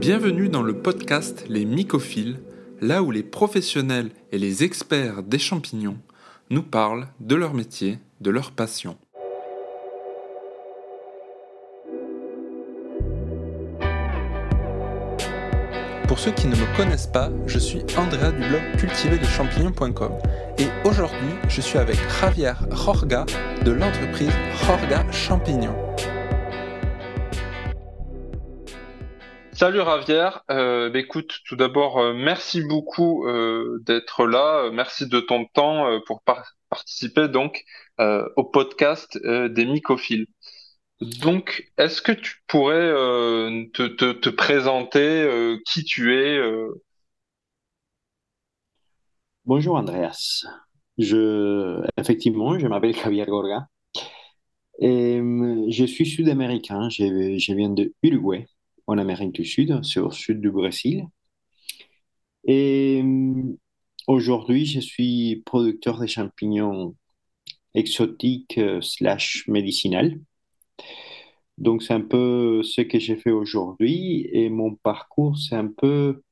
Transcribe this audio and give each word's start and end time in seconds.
Bienvenue 0.00 0.48
dans 0.48 0.62
le 0.62 0.72
podcast 0.72 1.44
Les 1.50 1.66
Mycophiles, 1.66 2.40
là 2.80 3.02
où 3.02 3.10
les 3.10 3.22
professionnels 3.22 4.08
et 4.32 4.38
les 4.38 4.64
experts 4.64 5.22
des 5.22 5.38
champignons 5.38 5.98
nous 6.48 6.62
parlent 6.62 7.08
de 7.20 7.34
leur 7.34 7.52
métier, 7.52 7.98
de 8.22 8.30
leur 8.30 8.52
passion. 8.52 8.96
Pour 16.16 16.24
ceux 16.24 16.32
qui 16.32 16.46
ne 16.46 16.56
me 16.56 16.76
connaissent 16.78 17.08
pas, 17.08 17.28
je 17.46 17.58
suis 17.58 17.82
Andrea 17.98 18.32
du 18.32 18.48
blog 18.48 18.62
cultiverleschampignons.com 18.78 20.12
et 20.56 20.88
aujourd'hui 20.88 21.34
je 21.46 21.60
suis 21.60 21.76
avec 21.76 21.98
Javier 22.08 22.54
Jorga 22.70 23.26
de 23.62 23.70
l'entreprise 23.70 24.32
Jorga 24.64 25.04
Champignons. 25.12 25.76
Salut 29.52 29.80
Javier, 29.84 30.30
euh, 30.50 30.88
bah, 30.88 30.98
écoute, 31.00 31.40
tout 31.44 31.56
d'abord 31.56 31.98
euh, 31.98 32.14
merci 32.14 32.62
beaucoup 32.62 33.26
euh, 33.26 33.78
d'être 33.84 34.24
là, 34.24 34.70
merci 34.72 35.06
de 35.06 35.20
ton 35.20 35.44
temps 35.44 36.00
pour 36.06 36.22
participer 36.70 37.28
donc 37.28 37.62
au 37.98 38.44
podcast 38.44 39.18
des 39.22 39.66
mycophiles. 39.66 40.26
Donc, 41.00 41.70
est-ce 41.76 42.00
que 42.00 42.12
tu 42.12 42.36
pourrais 42.46 42.90
te, 43.74 43.86
te, 43.86 44.12
te, 44.12 44.28
présenter 44.30 45.58
qui 45.66 45.84
tu 45.84 46.14
es 46.14 46.40
Bonjour 49.44 49.76
Andreas. 49.76 50.44
Je, 50.98 51.84
effectivement, 51.98 52.58
je 52.58 52.66
m'appelle 52.66 52.94
Javier 53.02 53.26
Gorga 53.26 53.68
je 54.80 55.84
suis 55.86 56.06
sud-américain. 56.06 56.88
Je, 56.90 57.54
viens 57.54 57.70
de 57.70 57.94
Uruguay 58.02 58.46
en 58.86 58.98
Amérique 58.98 59.32
du 59.32 59.44
Sud, 59.44 59.80
c'est 59.84 60.00
au 60.00 60.10
sud 60.10 60.40
du 60.40 60.50
Brésil. 60.50 61.04
Et 62.44 63.02
euh, 63.04 63.56
aujourd'hui, 64.06 64.66
je 64.66 64.80
suis 64.80 65.42
producteur 65.44 65.98
de 65.98 66.06
champignons 66.06 66.94
exotiques 67.74 68.58
euh, 68.58 68.80
slash 68.80 69.44
médicinales. 69.48 70.18
Donc, 71.58 71.82
c'est 71.82 71.94
un 71.94 72.00
peu 72.02 72.62
ce 72.62 72.82
que 72.82 72.98
j'ai 72.98 73.16
fait 73.16 73.30
aujourd'hui. 73.30 74.28
Et 74.32 74.50
mon 74.50 74.74
parcours, 74.74 75.38
c'est 75.38 75.56
un 75.56 75.68
peu... 75.68 76.22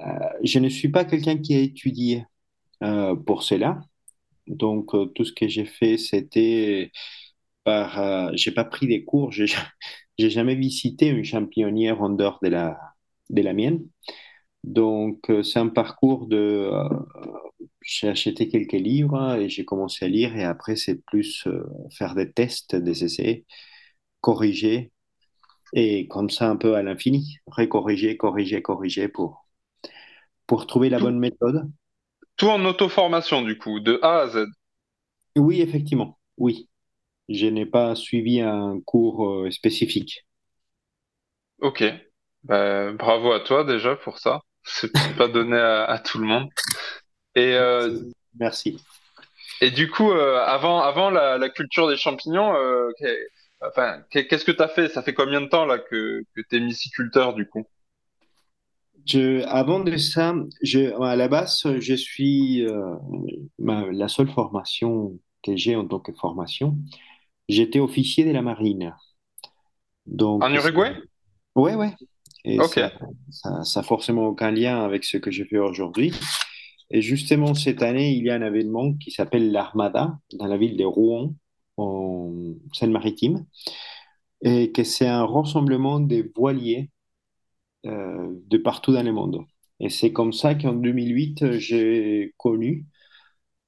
Euh, 0.00 0.04
je 0.44 0.58
ne 0.58 0.68
suis 0.68 0.88
pas 0.88 1.04
quelqu'un 1.04 1.38
qui 1.38 1.54
a 1.54 1.60
étudié 1.60 2.24
pour 3.26 3.42
cela. 3.44 3.80
Donc, 4.48 4.92
tout 5.14 5.24
ce 5.24 5.32
que 5.32 5.48
j'ai 5.48 5.66
fait, 5.66 5.98
c'était 5.98 6.92
par... 7.64 8.34
j'ai 8.36 8.52
pas 8.52 8.64
pris 8.64 8.86
des 8.88 9.04
cours, 9.04 9.32
j'ai 9.32 9.46
j'ai 10.18 10.30
jamais 10.30 10.54
visité 10.56 11.08
une 11.08 11.24
championnière 11.24 12.02
en 12.02 12.10
dehors 12.10 12.40
de 12.42 12.48
la, 12.48 12.78
de 13.30 13.42
la 13.42 13.54
mienne. 13.54 13.86
Donc, 14.64 15.30
euh, 15.30 15.42
c'est 15.44 15.58
un 15.60 15.68
parcours 15.68 16.26
de. 16.28 16.36
Euh, 16.72 16.88
j'ai 17.82 18.08
acheté 18.08 18.48
quelques 18.48 18.72
livres 18.72 19.36
et 19.36 19.48
j'ai 19.48 19.64
commencé 19.64 20.04
à 20.04 20.08
lire, 20.08 20.36
et 20.36 20.44
après, 20.44 20.76
c'est 20.76 21.04
plus 21.04 21.46
euh, 21.46 21.64
faire 21.90 22.14
des 22.14 22.30
tests, 22.32 22.76
des 22.76 23.04
essais, 23.04 23.44
corriger, 24.22 24.92
et 25.74 26.06
comme 26.08 26.30
ça, 26.30 26.48
un 26.48 26.56
peu 26.56 26.74
à 26.74 26.82
l'infini, 26.82 27.38
recorriger, 27.46 28.16
corriger, 28.16 28.62
corriger 28.62 29.08
pour, 29.08 29.46
pour 30.46 30.66
trouver 30.66 30.90
la 30.90 30.98
bonne 30.98 31.18
méthode. 31.18 31.70
Tout 32.36 32.48
en 32.48 32.64
auto-formation, 32.64 33.42
du 33.42 33.58
coup, 33.58 33.80
de 33.80 33.98
A 34.02 34.20
à 34.20 34.28
Z. 34.28 34.46
Oui, 35.36 35.60
effectivement, 35.60 36.18
oui. 36.36 36.68
Je 37.28 37.46
n'ai 37.46 37.66
pas 37.66 37.94
suivi 37.94 38.40
un 38.40 38.80
cours 38.84 39.28
euh, 39.28 39.50
spécifique. 39.50 40.26
Ok, 41.60 41.84
bah, 42.42 42.92
bravo 42.92 43.32
à 43.32 43.40
toi 43.40 43.64
déjà 43.64 43.96
pour 43.96 44.18
ça. 44.18 44.40
C'est 44.64 44.92
pas 45.16 45.28
donné 45.28 45.56
à, 45.56 46.02
tout 46.04 46.18
le 46.18 46.26
monde. 46.26 46.48
Et 47.34 47.54
euh, 47.54 47.98
merci. 48.38 48.82
Et 49.60 49.70
du 49.70 49.88
coup, 49.88 50.10
euh, 50.10 50.42
avant, 50.44 50.80
avant 50.80 51.08
la, 51.10 51.48
culture 51.48 51.88
des 51.88 51.96
champignons, 51.96 52.52
enfin, 53.66 54.02
qu'est-ce 54.10 54.44
que 54.44 54.52
tu 54.52 54.62
as 54.62 54.68
fait? 54.68 54.88
Ça 54.88 55.02
fait 55.02 55.14
combien 55.14 55.40
de 55.40 55.46
temps 55.46 55.64
là 55.64 55.78
que, 55.78 56.22
que 56.34 56.40
tu 56.48 56.56
es 56.56 56.60
myciculteur 56.60 57.34
du 57.34 57.48
coup? 57.48 57.64
Je, 59.04 59.42
avant 59.46 59.80
de 59.80 59.96
ça, 59.96 60.34
je, 60.62 61.00
à 61.02 61.16
la 61.16 61.28
base, 61.28 61.62
je 61.80 61.94
suis 61.94 62.66
la 63.58 64.08
seule 64.08 64.30
formation 64.30 65.18
que 65.42 65.56
j'ai 65.56 65.74
en 65.74 65.86
tant 65.86 65.98
que 65.98 66.12
formation, 66.12 66.78
J'étais 67.48 67.80
officier 67.80 68.24
de 68.24 68.30
la 68.30 68.42
marine. 68.42 68.94
Donc, 70.06 70.42
en 70.42 70.52
Uruguay? 70.52 70.94
Oui, 71.54 71.72
oui. 71.74 71.88
Et 72.44 72.58
ça, 72.62 73.62
ça, 73.62 73.82
forcément 73.82 74.26
aucun 74.26 74.50
lien 74.50 74.82
avec 74.82 75.04
ce 75.04 75.16
que 75.16 75.30
je 75.30 75.44
fais 75.44 75.58
aujourd'hui. 75.58 76.12
Et 76.90 77.02
justement, 77.02 77.54
cette 77.54 77.82
année, 77.82 78.12
il 78.12 78.24
y 78.24 78.30
a 78.30 78.34
un 78.34 78.42
événement 78.42 78.94
qui 78.94 79.10
s'appelle 79.10 79.52
l'Armada, 79.52 80.18
dans 80.32 80.46
la 80.46 80.56
ville 80.56 80.76
de 80.76 80.84
Rouen, 80.84 81.34
en 81.82 82.54
Seine-Maritime, 82.72 83.46
et 84.42 84.72
que 84.72 84.84
c'est 84.84 85.06
un 85.06 85.24
rassemblement 85.24 86.00
des 86.00 86.22
voiliers 86.36 86.90
euh, 87.86 88.28
de 88.46 88.58
partout 88.58 88.92
dans 88.92 89.02
le 89.02 89.12
monde. 89.12 89.44
Et 89.80 89.88
c'est 89.88 90.12
comme 90.12 90.32
ça 90.32 90.54
qu'en 90.54 90.72
2008, 90.72 91.58
j'ai 91.58 92.34
connu 92.36 92.86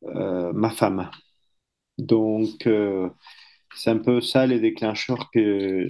euh, 0.05 0.53
ma 0.53 0.71
femme. 0.71 1.11
Donc, 1.99 2.67
euh, 2.67 3.09
c'est 3.75 3.91
un 3.91 3.99
peu 3.99 4.21
ça 4.21 4.47
les 4.47 4.61
déclencheurs 4.61 5.31
que, 5.33 5.87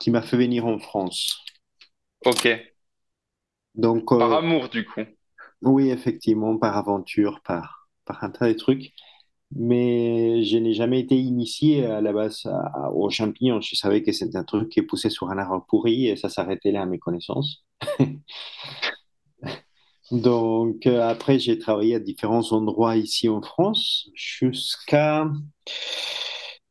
qui 0.00 0.10
m'a 0.10 0.22
fait 0.22 0.36
venir 0.36 0.66
en 0.66 0.78
France. 0.78 1.42
Ok. 2.24 2.48
Donc, 3.74 4.08
par 4.08 4.32
amour, 4.32 4.68
du 4.68 4.84
coup. 4.84 5.00
Oui, 5.62 5.90
effectivement, 5.90 6.58
par 6.58 6.76
aventure, 6.76 7.40
par, 7.42 7.88
par 8.04 8.22
un 8.24 8.30
tas 8.30 8.48
de 8.48 8.54
trucs. 8.54 8.92
Mais 9.58 10.44
je 10.44 10.58
n'ai 10.58 10.74
jamais 10.74 11.00
été 11.00 11.16
initié 11.16 11.86
à 11.86 12.00
la 12.00 12.12
base 12.12 12.46
aux 12.92 13.10
champignons. 13.10 13.60
Je 13.60 13.74
savais 13.76 14.02
que 14.02 14.12
c'était 14.12 14.36
un 14.36 14.44
truc 14.44 14.68
qui 14.68 14.82
poussait 14.82 15.10
sur 15.10 15.30
un 15.30 15.38
arbre 15.38 15.64
pourri 15.68 16.08
et 16.08 16.16
ça 16.16 16.28
s'arrêtait 16.28 16.72
là 16.72 16.82
à 16.82 16.86
mes 16.86 16.98
connaissances. 16.98 17.64
Donc, 20.12 20.86
euh, 20.86 21.02
après, 21.02 21.38
j'ai 21.40 21.58
travaillé 21.58 21.96
à 21.96 21.98
différents 21.98 22.52
endroits 22.52 22.96
ici 22.96 23.28
en 23.28 23.42
France 23.42 24.08
jusqu'à 24.14 25.28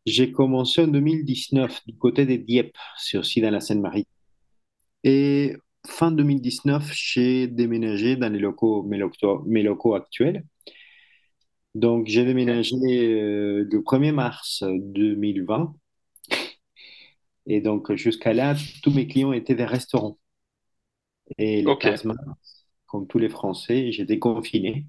j'ai 0.06 0.32
commencé 0.32 0.84
en 0.84 0.88
2019 0.88 1.82
du 1.88 1.98
côté 1.98 2.26
des 2.26 2.38
Dieppe, 2.38 2.78
c'est 2.98 3.18
aussi 3.18 3.42
dans 3.42 3.50
la 3.50 3.60
Seine-Maritime. 3.60 4.12
Et 5.04 5.56
fin 5.88 6.12
2019, 6.12 6.92
j'ai 6.94 7.48
déménagé 7.48 8.16
dans 8.16 8.32
les 8.32 8.40
locaux, 8.40 8.84
mes, 8.84 8.98
locaux, 8.98 9.44
mes 9.48 9.64
locaux 9.64 9.96
actuels. 9.96 10.46
Donc, 11.76 12.08
j'ai 12.08 12.26
déménagé 12.26 12.76
euh, 12.76 13.68
le 13.70 13.84
1er 13.84 14.12
mars 14.12 14.64
2020. 14.64 15.76
Et 17.48 17.60
donc, 17.60 17.92
jusqu'à 17.96 18.34
là, 18.34 18.54
tous 18.84 18.92
mes 18.92 19.08
clients 19.08 19.34
étaient 19.34 19.56
des 19.56 19.66
restaurants. 19.66 20.20
Et 21.38 21.62
le 21.62 21.76
comme 22.88 23.08
tous 23.08 23.20
les 23.20 23.30
Français, 23.30 23.92
j'étais 23.92 24.20
confiné. 24.20 24.88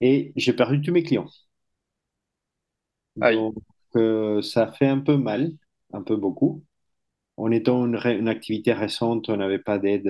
Et 0.00 0.32
j'ai 0.36 0.54
perdu 0.54 0.80
tous 0.80 0.90
mes 0.92 1.02
clients. 1.02 1.28
Donc, 3.16 3.56
ça 4.42 4.72
fait 4.72 4.86
un 4.88 4.98
peu 5.00 5.16
mal, 5.16 5.52
un 5.92 6.02
peu 6.02 6.16
beaucoup. 6.16 6.64
En 7.38 7.50
étant 7.52 7.86
une, 7.86 7.96
une 8.06 8.28
activité 8.28 8.72
récente, 8.74 9.28
on 9.30 9.36
n'avait 9.38 9.58
pas 9.60 9.78
d'aide 9.78 10.08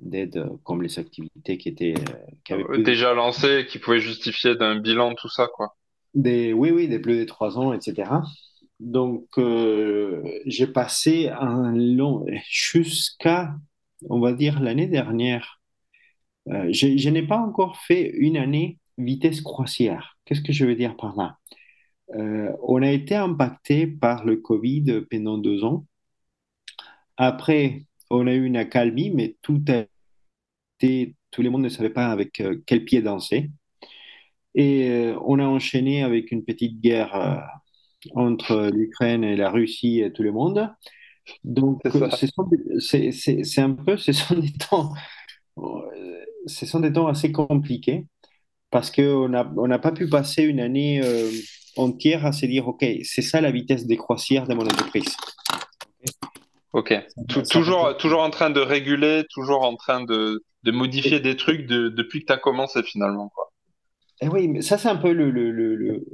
d'aide 0.00 0.44
comme 0.64 0.82
les 0.82 0.98
activités 0.98 1.58
qui 1.58 1.68
étaient 1.68 1.94
qui 2.44 2.52
avaient 2.52 2.82
déjà 2.82 3.14
lancées, 3.14 3.66
qui 3.68 3.78
pouvaient 3.78 4.00
justifier 4.00 4.54
d'un 4.54 4.78
bilan, 4.78 5.14
tout 5.14 5.28
ça, 5.28 5.48
quoi. 5.52 5.76
Des, 6.14 6.52
oui, 6.52 6.70
oui, 6.70 6.88
des 6.88 6.98
plus 6.98 7.18
de 7.18 7.24
trois 7.24 7.58
ans, 7.58 7.72
etc. 7.72 8.10
Donc, 8.80 9.26
euh, 9.38 10.22
j'ai 10.46 10.66
passé 10.66 11.28
un 11.28 11.72
long, 11.74 12.24
jusqu'à, 12.50 13.54
on 14.08 14.20
va 14.20 14.32
dire, 14.32 14.60
l'année 14.60 14.86
dernière. 14.86 15.60
Euh, 16.48 16.68
je 16.72 17.08
n'ai 17.10 17.26
pas 17.26 17.38
encore 17.38 17.76
fait 17.76 18.10
une 18.10 18.36
année 18.36 18.78
vitesse 18.96 19.40
croisière. 19.40 20.16
Qu'est-ce 20.24 20.40
que 20.42 20.52
je 20.52 20.64
veux 20.64 20.76
dire 20.76 20.96
par 20.96 21.16
là? 21.16 21.36
Euh, 22.16 22.50
on 22.62 22.82
a 22.82 22.90
été 22.90 23.14
impacté 23.14 23.86
par 23.86 24.24
le 24.24 24.36
Covid 24.36 25.02
pendant 25.10 25.38
deux 25.38 25.64
ans. 25.64 25.86
Après, 27.16 27.84
on 28.10 28.26
a 28.26 28.32
eu 28.32 28.44
une 28.44 28.56
accalmie, 28.56 29.10
mais 29.10 29.36
tout 29.42 29.62
a 29.68 29.84
été, 30.80 31.14
tout 31.30 31.42
le 31.42 31.50
monde 31.50 31.62
ne 31.62 31.68
savait 31.68 31.90
pas 31.90 32.08
avec 32.08 32.40
euh, 32.40 32.62
quel 32.66 32.84
pied 32.84 33.02
danser. 33.02 33.50
Et 34.54 34.88
euh, 34.90 35.18
on 35.26 35.38
a 35.38 35.44
enchaîné 35.44 36.02
avec 36.02 36.32
une 36.32 36.44
petite 36.44 36.80
guerre 36.80 37.42
entre 38.14 38.70
l'Ukraine 38.72 39.24
et 39.24 39.36
la 39.36 39.50
Russie 39.50 40.00
et 40.00 40.12
tout 40.12 40.22
le 40.22 40.32
monde. 40.32 40.70
Donc, 41.44 41.82
c'est 42.80 43.60
un 43.60 43.72
peu, 43.72 43.96
ce 43.98 44.12
sont 44.12 44.38
des 44.38 44.52
temps, 44.52 44.94
ce 46.46 46.66
sont 46.66 46.80
des 46.80 46.92
temps 46.92 47.06
assez 47.06 47.32
compliqués 47.32 48.06
parce 48.70 48.90
qu'on 48.90 49.28
n'a 49.28 49.52
on 49.56 49.66
n'a 49.66 49.78
pas 49.78 49.92
pu 49.92 50.08
passer 50.08 50.42
une 50.42 50.60
année 50.60 51.02
entière 51.78 52.26
à 52.26 52.32
se 52.32 52.46
dire, 52.46 52.68
OK, 52.68 52.84
c'est 53.04 53.22
ça 53.22 53.40
la 53.40 53.50
vitesse 53.50 53.86
de 53.86 53.94
croisière 53.94 54.46
de 54.46 54.54
mon 54.54 54.64
entreprise. 54.64 55.16
Ok. 56.72 56.94
toujours, 57.50 57.96
toujours 57.96 58.20
en 58.20 58.30
train 58.30 58.50
de 58.50 58.60
réguler, 58.60 59.24
toujours 59.30 59.62
en 59.62 59.74
train 59.76 60.04
de, 60.04 60.42
de 60.64 60.70
modifier 60.70 61.20
des 61.20 61.36
trucs 61.36 61.66
depuis 61.66 62.20
que 62.20 62.26
tu 62.26 62.32
as 62.32 62.36
commencé 62.36 62.82
finalement. 62.82 63.30
Quoi. 63.34 63.52
Et 64.20 64.26
eh 64.26 64.28
oui, 64.28 64.48
mais 64.48 64.62
ça 64.62 64.78
c'est 64.78 64.88
un 64.88 64.96
peu 64.96 65.12
le, 65.12 65.30
le, 65.30 66.04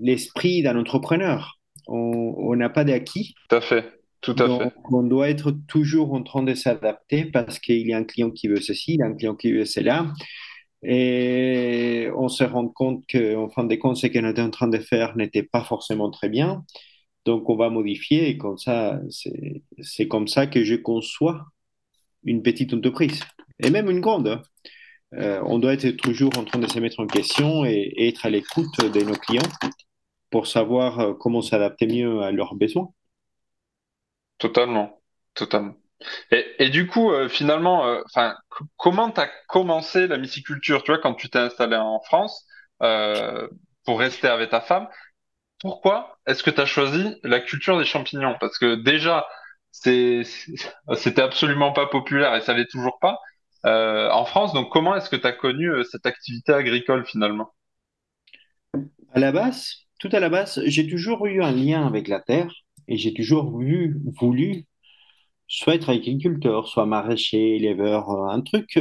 l'esprit 0.00 0.62
d'un 0.62 0.78
entrepreneur. 0.78 1.58
On 1.86 2.54
n'a 2.56 2.68
pas 2.68 2.84
d'acquis. 2.84 3.34
Tout 3.48 3.56
à 3.56 3.60
fait. 3.60 3.84
Tout 4.20 4.36
à 4.38 4.58
fait. 4.58 4.72
On 4.90 5.02
doit 5.02 5.28
être 5.28 5.52
toujours 5.68 6.14
en 6.14 6.22
train 6.22 6.42
de 6.42 6.54
s'adapter 6.54 7.26
parce 7.26 7.58
qu'il 7.58 7.86
y 7.86 7.92
a 7.92 7.98
un 7.98 8.04
client 8.04 8.30
qui 8.30 8.48
veut 8.48 8.60
ceci, 8.60 8.94
il 8.94 9.00
y 9.00 9.02
a 9.02 9.06
un 9.06 9.14
client 9.14 9.34
qui 9.34 9.52
veut 9.52 9.66
cela. 9.66 10.12
Et 10.82 12.08
on 12.16 12.28
se 12.28 12.42
rend 12.44 12.68
compte 12.68 13.04
qu'en 13.10 13.48
fin 13.50 13.64
de 13.64 13.74
compte, 13.76 13.96
ce 13.96 14.06
qu'on 14.06 14.28
était 14.28 14.42
en 14.42 14.50
train 14.50 14.68
de 14.68 14.78
faire 14.78 15.16
n'était 15.16 15.42
pas 15.42 15.62
forcément 15.62 16.10
très 16.10 16.28
bien. 16.28 16.64
Donc, 17.24 17.48
on 17.48 17.56
va 17.56 17.70
modifier 17.70 18.28
et 18.28 18.38
comme 18.38 18.58
ça, 18.58 19.00
c'est 19.80 20.08
comme 20.08 20.28
ça 20.28 20.46
que 20.46 20.62
je 20.64 20.74
conçois 20.74 21.46
une 22.24 22.42
petite 22.42 22.74
entreprise 22.74 23.20
et 23.58 23.70
même 23.70 23.90
une 23.90 24.00
grande. 24.00 24.28
Hein. 24.28 24.42
Euh, 25.14 25.40
on 25.44 25.58
doit 25.58 25.74
être 25.74 25.90
toujours 25.90 26.36
en 26.38 26.44
train 26.44 26.58
de 26.58 26.66
se 26.66 26.78
mettre 26.80 27.00
en 27.00 27.06
question 27.06 27.64
et, 27.64 28.08
être 28.08 28.26
à 28.26 28.30
l'écoute 28.30 28.80
de 28.80 29.00
nos 29.00 29.14
clients 29.14 29.42
pour 30.30 30.46
savoir 30.46 31.00
euh, 31.00 31.14
comment 31.14 31.42
s'adapter 31.42 31.86
mieux 31.86 32.22
à 32.22 32.32
leurs 32.32 32.54
besoins. 32.54 32.88
Totalement, 34.38 35.00
totalement. 35.34 35.74
Et, 36.30 36.68
du 36.68 36.86
coup, 36.86 37.12
euh, 37.12 37.28
finalement, 37.28 37.98
comment 38.76 39.10
tu 39.10 39.20
as 39.20 39.30
commencé 39.48 40.06
la 40.06 40.18
myciculture, 40.18 40.82
tu 40.82 40.90
vois, 40.90 41.00
quand 41.00 41.14
tu 41.14 41.30
t'es 41.30 41.38
installé 41.38 41.76
en 41.76 42.00
France 42.00 42.46
pour 42.80 43.98
rester 43.98 44.26
avec 44.26 44.50
ta 44.50 44.60
femme 44.60 44.88
pourquoi 45.64 46.18
est-ce 46.26 46.42
que 46.42 46.50
tu 46.50 46.60
as 46.60 46.66
choisi 46.66 47.16
la 47.22 47.40
culture 47.40 47.78
des 47.78 47.86
champignons? 47.86 48.36
Parce 48.38 48.58
que 48.58 48.74
déjà, 48.74 49.26
c'était 49.70 50.22
absolument 51.22 51.72
pas 51.72 51.86
populaire 51.86 52.34
et 52.34 52.42
ça 52.42 52.52
l'est 52.52 52.70
toujours 52.70 52.98
pas 53.00 53.18
euh, 53.64 54.10
en 54.10 54.26
France. 54.26 54.52
Donc, 54.52 54.70
comment 54.70 54.94
est-ce 54.94 55.08
que 55.08 55.16
tu 55.16 55.26
as 55.26 55.32
connu 55.32 55.70
euh, 55.70 55.82
cette 55.82 56.04
activité 56.04 56.52
agricole 56.52 57.06
finalement? 57.06 57.54
À 59.14 59.18
la 59.18 59.32
base, 59.32 59.86
tout 59.98 60.10
à 60.12 60.20
la 60.20 60.28
base, 60.28 60.60
j'ai 60.66 60.86
toujours 60.86 61.24
eu 61.24 61.42
un 61.42 61.52
lien 61.52 61.86
avec 61.86 62.08
la 62.08 62.20
terre 62.20 62.52
et 62.86 62.98
j'ai 62.98 63.14
toujours 63.14 63.50
voulu 63.50 63.96
soit 65.46 65.76
être 65.76 65.88
agriculteur, 65.88 66.68
soit 66.68 66.84
maraîcher, 66.84 67.56
éleveur, 67.56 68.10
euh, 68.10 68.28
un 68.28 68.42
truc 68.42 68.78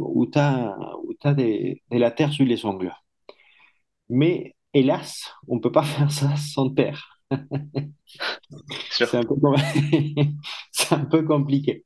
où 0.00 0.26
tu 0.26 0.38
as, 0.40 0.76
où 1.04 1.14
de 1.22 1.98
la 2.00 2.10
terre 2.10 2.32
sur 2.32 2.44
les 2.44 2.64
ongles. 2.64 2.92
Mais 4.08 4.55
hélas, 4.76 5.32
on 5.48 5.56
ne 5.56 5.60
peut 5.60 5.72
pas 5.72 5.82
faire 5.94 6.10
ça 6.10 6.36
sans 6.36 6.70
terre. 6.70 7.22
c'est 8.90 9.14
un, 9.14 9.22
un, 10.90 11.04
peu 11.04 11.22
compliqué. 11.24 11.84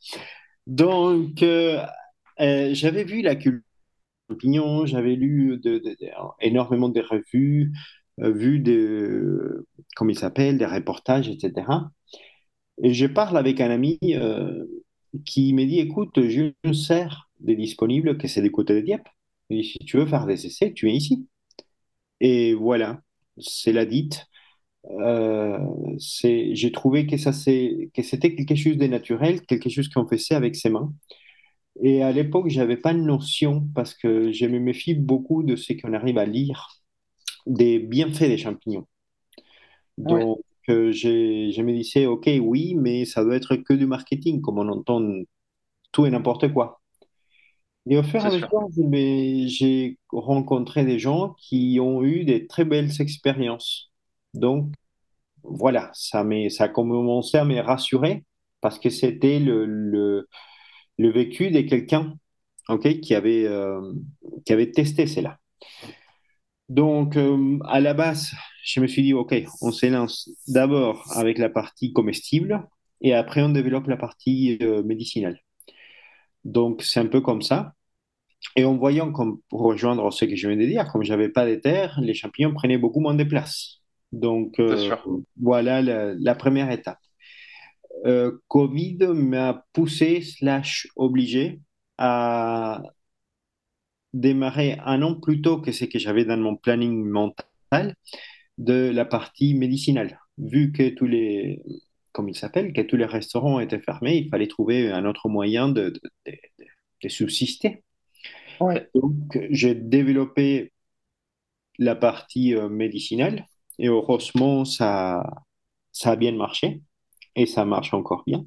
Donc, 0.67 1.43
euh, 1.43 1.83
euh, 2.41 2.71
j'avais 2.75 3.05
vu 3.05 3.23
la 3.23 3.37
culture 3.37 3.65
j'avais 4.85 5.17
lu 5.17 5.59
de, 5.59 5.83
énormément 6.41 6.89
de 6.89 7.01
revues, 7.01 7.73
euh, 8.21 8.31
vu 8.31 8.61
de, 8.61 9.67
comment 9.97 10.11
il 10.11 10.19
s'appelle, 10.19 10.57
des 10.57 10.67
reportages, 10.67 11.29
etc. 11.29 11.67
Et 12.83 12.95
je 12.95 13.07
parle 13.07 13.37
avec 13.37 13.61
un 13.61 13.71
ami 13.71 13.99
qui 15.25 15.53
me 15.53 15.65
dit, 15.65 15.81
écoute, 15.81 16.21
j'ai 16.29 16.55
une 16.63 16.75
serre 16.75 17.29
de 17.41 17.55
disponible 17.55 18.19
que 18.19 18.29
c'est 18.29 18.43
des 18.43 18.53
côtés 18.53 18.75
de 18.75 18.81
Dieppe. 18.83 19.09
Et 19.51 19.65
si 19.65 19.79
tu 19.81 19.97
veux 19.97 20.07
faire 20.07 20.27
des 20.27 20.47
essais, 20.47 20.73
tu 20.73 20.89
es 20.89 20.93
ici. 20.93 21.27
Et 22.21 22.55
voilà, 22.55 23.01
c'est 23.39 23.73
la 23.73 23.87
dite. 23.87 24.27
Euh, 24.91 25.59
j'ai 25.99 26.73
trouvé 26.73 27.07
que, 27.07 27.17
ça, 27.17 27.33
que 27.33 28.03
c'était 28.03 28.35
quelque 28.35 28.57
chose 28.57 28.77
de 28.79 28.87
naturel, 28.87 29.43
quelque 29.47 29.71
chose 29.71 29.89
qu'on 29.89 30.07
faisait 30.09 30.35
avec 30.35 30.57
ses 30.57 30.71
mains. 30.71 30.93
Et 31.83 32.03
à 32.03 32.13
l'époque, 32.13 32.49
je 32.51 32.59
n'avais 32.61 32.77
pas 32.77 32.95
de 32.95 33.01
notion 33.01 33.69
parce 33.75 33.95
que 33.95 34.33
je 34.33 34.47
me 34.47 34.59
méfie 34.61 34.95
beaucoup 34.95 35.43
de 35.43 35.57
ce 35.57 35.73
qu'on 35.75 35.95
arrive 35.95 36.19
à 36.19 36.27
lire 36.27 36.69
des 37.47 37.79
bienfaits 37.81 38.29
des 38.29 38.39
champignons. 38.39 38.87
Donc, 39.99 40.41
euh, 40.69 40.93
je 40.93 41.63
me 41.63 41.73
disais, 41.73 42.07
OK, 42.07 42.29
oui, 42.41 42.75
mais 42.77 43.05
ça 43.05 43.25
doit 43.25 43.37
être 43.37 43.57
que 43.57 43.75
du 43.75 43.87
marketing, 43.87 44.41
comme 44.41 44.59
on 44.59 44.69
entend 44.69 45.01
tout 45.93 46.07
et 46.07 46.11
n'importe 46.11 46.53
quoi. 46.53 46.80
Et 47.88 47.97
au 47.97 48.03
fur 48.03 48.25
et 48.25 48.27
à 48.27 48.31
mesure, 48.31 48.69
j'ai 49.49 49.99
rencontré 50.11 50.85
des 50.85 50.99
gens 50.99 51.35
qui 51.38 51.79
ont 51.81 52.03
eu 52.05 52.25
des 52.25 52.47
très 52.47 52.65
belles 52.65 53.00
expériences. 53.00 53.91
Donc, 54.35 54.73
voilà, 55.43 55.91
ça, 55.94 56.25
ça 56.50 56.65
a 56.65 56.69
commencé 56.69 57.38
à 57.38 57.44
me 57.44 57.59
rassurer 57.61 58.25
parce 58.61 58.79
que 58.79 58.91
c'était 58.91 59.38
le, 59.38 59.65
le, 59.65 60.29
le, 60.99 61.11
vécu 61.11 61.50
de 61.50 61.62
quelqu'un 61.62 62.15
ok, 62.69 63.00
qui, 63.00 63.15
avait, 63.15 63.47
euh, 63.47 63.81
qui 64.44 64.53
avait 64.53 64.71
testé 64.71 65.06
cela. 65.06 65.38
Donc, 66.69 67.17
euh, 67.17 67.59
à 67.65 67.81
la 67.81 67.94
base, 67.94 68.31
je 68.65 68.81
me 68.81 68.87
suis 68.87 69.03
dit, 69.03 69.15
OK, 69.15 69.35
on 69.62 69.73
s'élance 69.73 70.31
d'abord 70.47 71.05
avec 71.17 71.38
la 71.38 71.49
partie 71.49 71.93
comestible 71.93 72.67
et 73.00 73.15
après 73.15 73.43
on 73.43 73.49
développe 73.49 73.88
la 73.88 73.97
partie 73.97 74.59
euh, 74.62 74.83
médicinale. 74.83 75.41
Donc, 76.45 76.83
c'est 76.83 77.01
un 77.01 77.07
peu 77.07 77.21
comme 77.21 77.43
ça. 77.43 77.75
Et 78.57 78.65
en 78.65 78.77
voyant, 78.77 79.13
comme 79.13 79.41
pour 79.49 79.61
rejoindre 79.61 80.11
ce 80.13 80.25
que 80.25 80.35
je 80.35 80.49
viens 80.49 80.57
de 80.57 80.67
dire, 80.67 80.89
comme 80.91 81.03
j'avais 81.03 81.29
pas 81.29 81.47
de 81.47 81.57
terre, 81.57 81.99
les 82.03 82.15
champignons 82.15 82.55
prenaient 82.55 82.79
beaucoup 82.79 83.01
moins 83.01 83.15
de 83.15 83.25
place. 83.25 83.81
Donc, 84.13 84.59
euh, 84.59 84.97
voilà 85.41 85.83
la, 85.83 86.35
première 86.35 86.71
étape. 86.71 86.99
Euh, 88.07 88.39
Covid 88.49 88.99
m'a 89.15 89.65
poussé, 89.73 90.23
slash 90.23 90.89
obligé, 90.97 91.61
à 91.99 92.83
démarrer 94.13 94.79
un 94.85 95.03
an 95.03 95.15
plus 95.15 95.43
tôt 95.43 95.61
que 95.61 95.71
ce 95.71 95.85
que 95.85 95.99
j'avais 95.99 96.25
dans 96.25 96.39
mon 96.39 96.57
planning 96.57 97.05
mental 97.05 97.95
de 98.59 98.91
la 98.91 99.05
partie 99.05 99.55
médicinale. 99.55 100.19
Vu 100.39 100.73
que 100.73 100.89
tous 100.89 101.07
les, 101.07 101.63
comme 102.12 102.29
il 102.29 102.35
s'appelle, 102.35 102.73
que 102.73 102.81
tous 102.83 102.97
les 102.97 103.05
restaurants 103.05 103.61
étaient 103.61 103.81
fermés, 103.81 104.17
il 104.17 104.29
fallait 104.29 104.49
trouver 104.49 104.91
un 104.91 105.05
autre 105.05 105.29
moyen 105.29 105.69
de, 105.69 105.93
de 106.27 107.09
subsister. 107.09 107.83
Donc, 108.95 109.39
j'ai 109.51 109.75
développé 109.75 110.73
la 111.79 111.95
partie 111.97 112.55
euh, 112.55 112.69
médicinale 112.69 113.47
et 113.79 113.89
heureusement, 113.89 114.65
ça, 114.65 115.25
ça 115.93 116.12
a 116.12 116.17
bien 116.17 116.33
marché 116.33 116.83
et 117.37 117.47
ça 117.47 117.64
marche 117.64 117.95
encore 117.95 118.23
bien. 118.26 118.45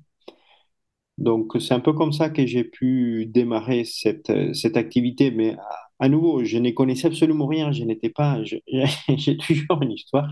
Donc, 1.18 1.54
c'est 1.60 1.74
un 1.74 1.80
peu 1.80 1.94
comme 1.94 2.12
ça 2.12 2.30
que 2.30 2.46
j'ai 2.46 2.64
pu 2.64 3.26
démarrer 3.28 3.86
cette, 3.86 4.32
cette 4.54 4.78
activité. 4.78 5.32
Mais 5.32 5.56
à, 6.00 6.10
nouveau, 6.10 6.44
je 6.44 6.58
ne 6.58 6.72
connaissais 6.72 7.08
absolument 7.08 7.48
rien. 7.48 7.72
Je 7.72 7.84
n'étais 7.84 8.10
pas. 8.10 8.44
J'ai 8.44 9.38
toujours 9.38 9.82
une 9.82 9.92
histoire. 9.92 10.28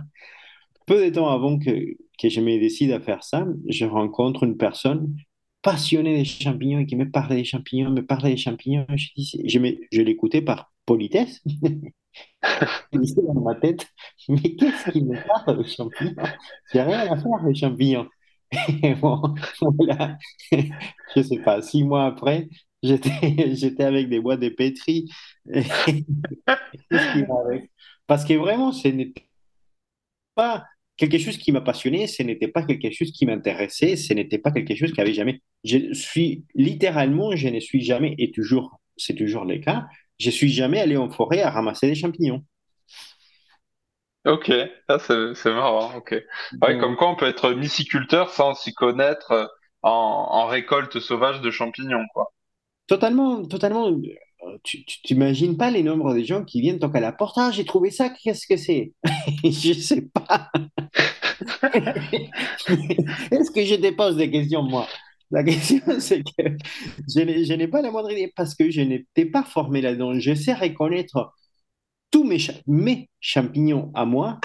Peu 0.92 1.06
de 1.06 1.16
temps 1.16 1.30
avant 1.30 1.58
que, 1.58 1.96
que 2.20 2.28
je 2.28 2.42
me 2.42 2.60
décide 2.60 2.92
à 2.92 3.00
faire 3.00 3.24
ça, 3.24 3.48
je 3.70 3.86
rencontre 3.86 4.44
une 4.44 4.58
personne 4.58 5.16
passionné 5.62 6.18
des 6.18 6.26
champignons 6.26 6.80
et 6.80 6.86
qui 6.86 6.98
me 6.98 7.10
parlait 7.10 7.38
des 7.38 7.46
champignons, 7.46 7.92
me 7.92 8.06
parlait 8.06 8.32
des 8.32 8.38
champignons. 8.38 8.86
Je, 8.90 9.08
je, 9.16 9.60
je 9.90 10.02
l'écoutais 10.02 10.42
par 10.42 10.74
politesse. 10.86 11.42
je 12.44 13.00
disais 13.00 13.22
dans 13.26 13.40
ma 13.40 13.56
tête, 13.56 13.88
mais 14.28 14.54
qu'est-ce 14.58 14.92
qui 14.92 15.02
me 15.02 15.16
parle 15.26 15.64
des 15.64 15.70
champignons? 15.70 16.24
J'ai 16.74 16.82
rien 16.82 17.10
à 17.10 17.16
faire 17.16 17.42
des 17.46 17.56
champignons. 17.56 18.10
Et 18.84 18.94
bon, 18.96 19.22
voilà, 19.62 20.18
je 21.16 21.22
sais 21.22 21.40
pas, 21.40 21.62
six 21.62 21.86
mois 21.86 22.06
après, 22.06 22.50
j'étais, 22.84 23.56
j'étais 23.56 23.84
avec 23.86 24.10
des 24.10 24.20
bois 24.20 24.36
de 24.36 24.50
pétri. 24.50 25.10
Parce 28.08 28.26
que 28.26 28.34
vraiment, 28.34 28.74
ce 28.74 28.90
n'était 28.90 29.30
pas 30.36 30.66
quelque 31.10 31.24
chose 31.24 31.38
qui 31.38 31.52
m'a 31.52 31.62
passionné, 31.62 32.08
ce 32.08 32.22
n'était 32.22 32.48
pas 32.48 32.64
quelque 32.64 32.92
chose 32.92 33.12
qui 33.12 33.26
m'intéressait, 33.26 33.96
ce 33.96 34.14
n'était 34.14 34.38
pas 34.38 34.52
quelque 34.52 34.76
chose 34.76 34.92
qui 34.92 35.02
avait 35.02 35.14
jamais. 35.14 35.42
Je 35.64 35.94
suis 35.94 36.46
littéralement, 36.54 37.36
je 37.36 37.48
ne 37.48 37.60
suis 37.60 37.84
jamais, 37.84 38.16
et 38.18 38.32
toujours, 38.32 38.80
c'est 38.98 39.16
toujours 39.16 39.46
le 39.46 39.58
cas, 39.58 39.86
je 40.20 40.30
suis 40.30 40.52
jamais 40.52 40.80
allé 40.80 40.98
en 40.98 41.10
forêt 41.10 41.42
à 41.42 41.50
ramasser 41.50 41.88
des 41.88 41.96
champignons. 41.96 42.44
Ok, 44.26 44.52
ah, 44.88 45.00
c'est 45.00 45.46
marrant. 45.46 45.96
Ok. 45.96 46.14
Ouais, 46.62 46.78
comme 46.78 46.96
quoi 46.96 47.10
on 47.10 47.16
peut 47.16 47.26
être 47.26 47.52
myciculteur 47.54 48.30
sans 48.30 48.54
s'y 48.54 48.72
connaître 48.72 49.32
euh, 49.32 49.46
en, 49.82 49.90
en, 49.90 50.46
récolte 50.46 51.00
sauvage 51.00 51.42
de 51.42 51.50
champignons, 51.50 52.06
quoi. 52.14 52.32
Totalement, 52.86 53.44
totalement. 53.46 53.90
Tu 54.64 54.86
t'imagines 55.04 55.58
pas 55.58 55.72
les 55.72 55.82
nombres 55.82 56.14
de 56.14 56.24
gens 56.24 56.44
qui 56.44 56.62
viennent 56.62 56.78
toquer 56.78 57.00
à 57.00 57.02
la 57.02 57.12
porte. 57.12 57.38
Ah, 57.40 57.50
j'ai 57.52 57.66
trouvé 57.66 57.90
ça, 57.90 58.10
qu'est-ce 58.10 58.46
que 58.46 58.58
c'est? 58.58 58.94
Je 59.44 59.74
sais 59.74 60.02
pas. 60.14 60.52
Est-ce 63.32 63.52
que 63.52 63.64
je 63.64 63.76
dépose 63.76 64.18
des 64.18 64.32
questions, 64.32 64.64
moi? 64.64 64.88
La 65.32 65.44
question, 65.44 65.80
c'est 66.00 66.24
que 66.24 66.58
je 67.08 67.54
n'ai 67.54 67.68
pas 67.68 67.82
la 67.82 67.92
moindre 67.92 68.12
idée 68.12 68.32
parce 68.36 68.56
que 68.56 68.70
je 68.70 68.82
n'étais 68.82 69.26
pas 69.26 69.44
formé 69.44 69.82
là-dedans. 69.82 70.20
Je 70.20 70.34
sais 70.34 70.54
reconnaître 70.54 71.34
tous 72.12 72.24
mes, 72.24 72.38
mes 72.68 73.10
champignons 73.20 73.92
à 73.96 74.06
moi. 74.06 74.40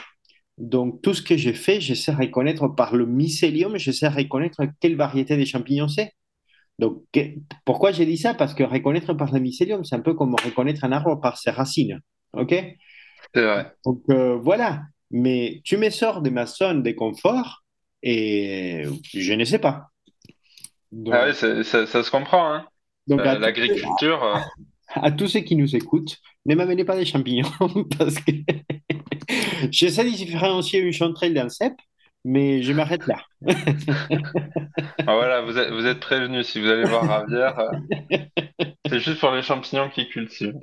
Donc, 0.58 1.02
tout 1.02 1.14
ce 1.14 1.22
que 1.22 1.36
j'ai 1.36 1.52
fait, 1.54 1.80
j'essaie 1.80 2.12
de 2.12 2.18
reconnaître 2.18 2.68
par 2.68 2.94
le 2.96 3.06
mycélium, 3.06 3.76
j'essaie 3.78 4.08
de 4.08 4.14
reconnaître 4.14 4.62
quelle 4.80 4.96
variété 4.96 5.36
de 5.36 5.44
champignons 5.44 5.88
c'est. 5.88 6.12
Donc, 6.78 7.02
pourquoi 7.64 7.92
j'ai 7.92 8.06
dit 8.06 8.18
ça? 8.18 8.34
Parce 8.34 8.54
que 8.54 8.62
reconnaître 8.62 9.14
par 9.14 9.32
le 9.32 9.40
mycélium, 9.40 9.84
c'est 9.84 9.96
un 9.96 10.00
peu 10.00 10.14
comme 10.14 10.34
reconnaître 10.34 10.84
un 10.84 10.92
arbre 10.92 11.20
par 11.20 11.38
ses 11.38 11.50
racines. 11.50 12.00
OK? 12.34 12.54
C'est 13.34 13.42
vrai. 13.42 13.72
Donc, 13.84 14.02
euh, 14.10 14.36
voilà. 14.36 14.82
Mais 15.10 15.60
tu 15.64 15.76
me 15.76 15.90
sors 15.90 16.20
de 16.20 16.30
ma 16.30 16.46
zone 16.46 16.82
de 16.82 16.92
confort 16.92 17.62
et 18.02 18.84
je 19.12 19.32
ne 19.32 19.44
sais 19.44 19.58
pas. 19.58 19.88
ah 21.10 21.26
oui, 21.26 21.34
ça, 21.34 21.86
ça, 21.86 22.02
se 22.02 22.10
comprend. 22.10 22.52
Hein. 22.52 22.66
Donc, 23.06 23.20
euh, 23.20 23.38
l'agriculture. 23.38 24.22
Euh. 24.22 24.38
À, 24.94 25.10
tous 25.10 25.26
ceux 25.26 25.40
qui 25.40 25.56
nous 25.56 25.74
écoutent, 25.74 26.16
ne 26.46 26.54
m'amenez 26.54 26.84
pas 26.84 26.96
des 26.96 27.04
champignons 27.04 27.50
parce 27.98 28.14
que 28.14 28.32
j'essaie 29.70 30.04
de 30.04 30.10
différencier 30.10 30.78
une 30.78 30.92
chanterelle 30.92 31.34
d'un 31.34 31.48
cep, 31.48 31.74
mais 32.24 32.62
je 32.62 32.72
m'arrête 32.72 33.04
là. 33.06 33.16
ah, 33.46 35.14
voilà, 35.14 35.42
vous 35.42 35.58
êtes, 35.58 35.72
vous 35.72 35.84
êtes 35.84 35.98
prévenus 35.98 36.46
si 36.46 36.60
vous 36.60 36.68
allez 36.68 36.84
voir 36.84 37.04
Ravière. 37.04 37.58
Euh, 37.58 38.16
c'est 38.88 39.00
juste 39.00 39.18
pour 39.18 39.32
les 39.32 39.42
champignons 39.42 39.90
qu'ils 39.90 40.08
cultivent. 40.08 40.54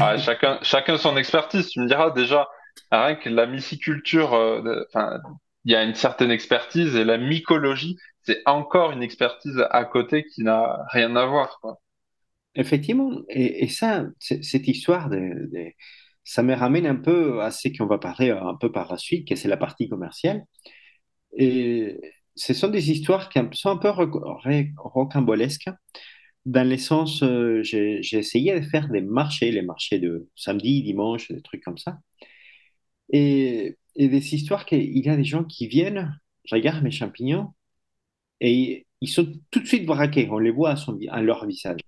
Ah, 0.00 0.16
chacun, 0.16 0.58
chacun 0.62 0.96
son 0.96 1.16
expertise. 1.16 1.68
Tu 1.68 1.80
me 1.80 1.86
diras 1.86 2.10
déjà, 2.10 2.48
rien 2.90 3.14
que 3.16 3.28
la 3.28 3.46
myciculture, 3.46 4.34
il 5.64 5.72
y 5.72 5.74
a 5.74 5.84
une 5.84 5.94
certaine 5.94 6.30
expertise 6.30 6.94
et 6.96 7.04
la 7.04 7.18
mycologie, 7.18 7.96
c'est 8.22 8.42
encore 8.46 8.92
une 8.92 9.02
expertise 9.02 9.64
à 9.70 9.84
côté 9.84 10.24
qui 10.24 10.42
n'a 10.42 10.84
rien 10.90 11.14
à 11.16 11.26
voir. 11.26 11.60
Effectivement, 12.54 13.10
et, 13.28 13.68
ça, 13.68 14.06
cette 14.18 14.68
histoire, 14.68 15.10
ça 16.24 16.42
me 16.42 16.54
ramène 16.54 16.86
un 16.86 16.96
peu 16.96 17.42
à 17.42 17.50
ce 17.50 17.68
qu'on 17.68 17.86
va 17.86 17.98
parler 17.98 18.30
un 18.30 18.54
peu 18.56 18.72
par 18.72 18.90
la 18.90 18.98
suite, 18.98 19.28
que 19.28 19.36
c'est 19.36 19.48
la 19.48 19.56
partie 19.56 19.88
commerciale. 19.88 20.44
Et 21.36 22.00
ce 22.34 22.54
sont 22.54 22.68
des 22.68 22.90
histoires 22.90 23.28
qui 23.28 23.40
sont 23.52 23.70
un 23.70 23.76
peu 23.76 23.90
rocambolesques, 24.76 25.68
dans 26.46 26.68
le 26.68 26.78
sens, 26.78 27.22
euh, 27.24 27.62
j'ai 27.62 28.00
essayé 28.12 28.58
de 28.58 28.64
faire 28.64 28.88
des 28.88 29.00
marchés, 29.02 29.50
les 29.50 29.62
marchés 29.62 29.98
de 29.98 30.28
samedi, 30.36 30.82
dimanche, 30.82 31.30
des 31.30 31.42
trucs 31.42 31.62
comme 31.62 31.76
ça. 31.76 31.98
Et, 33.10 33.76
et 33.94 34.08
des 34.08 34.34
histoires 34.34 34.66
qu'il 34.66 34.98
y 34.98 35.08
a 35.08 35.16
des 35.16 35.24
gens 35.24 35.44
qui 35.44 35.68
viennent, 35.68 36.18
regardent 36.50 36.82
mes 36.82 36.90
champignons, 36.90 37.52
et 38.40 38.86
ils 39.00 39.08
sont 39.08 39.32
tout 39.50 39.60
de 39.60 39.66
suite 39.66 39.86
braqués. 39.86 40.28
On 40.30 40.38
les 40.38 40.50
voit 40.50 40.70
à, 40.70 40.76
son, 40.76 40.98
à 41.10 41.22
leur 41.22 41.46
visage. 41.46 41.80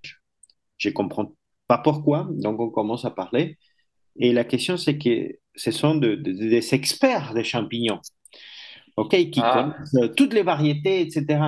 Je 0.77 0.89
ne 0.89 0.95
comprends 0.95 1.33
pas 1.67 1.79
pourquoi, 1.79 2.29
donc 2.31 2.61
on 2.61 2.71
commence 2.71 3.05
à 3.05 3.11
parler. 3.11 3.59
Et 4.19 4.33
la 4.33 4.45
question, 4.45 4.77
c'est 4.77 4.99
que 4.99 5.39
ce 5.55 5.71
sont 5.71 5.97
des 5.97 6.75
experts 6.75 7.35
des 7.35 7.45
champignons, 7.45 8.01
ok, 8.97 9.11
qui 9.31 9.41
ah. 9.43 9.75
connaissent 9.93 10.15
toutes 10.17 10.35
les 10.35 10.43
variétés, 10.43 11.01
etc. 11.01 11.41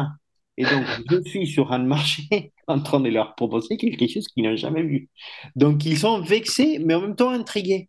Et 0.56 0.64
donc, 0.64 0.84
je 1.10 1.22
suis 1.28 1.46
sur 1.46 1.72
un 1.72 1.78
marché 1.78 2.52
en 2.66 2.80
train 2.80 3.00
de 3.00 3.08
leur 3.08 3.34
proposer 3.34 3.76
quelque 3.76 4.06
chose 4.06 4.28
qu'ils 4.28 4.44
n'ont 4.44 4.56
jamais 4.56 4.82
vu. 4.82 5.08
Donc, 5.56 5.84
ils 5.84 5.98
sont 5.98 6.20
vexés, 6.20 6.78
mais 6.84 6.94
en 6.94 7.00
même 7.00 7.16
temps 7.16 7.30
intrigués. 7.30 7.88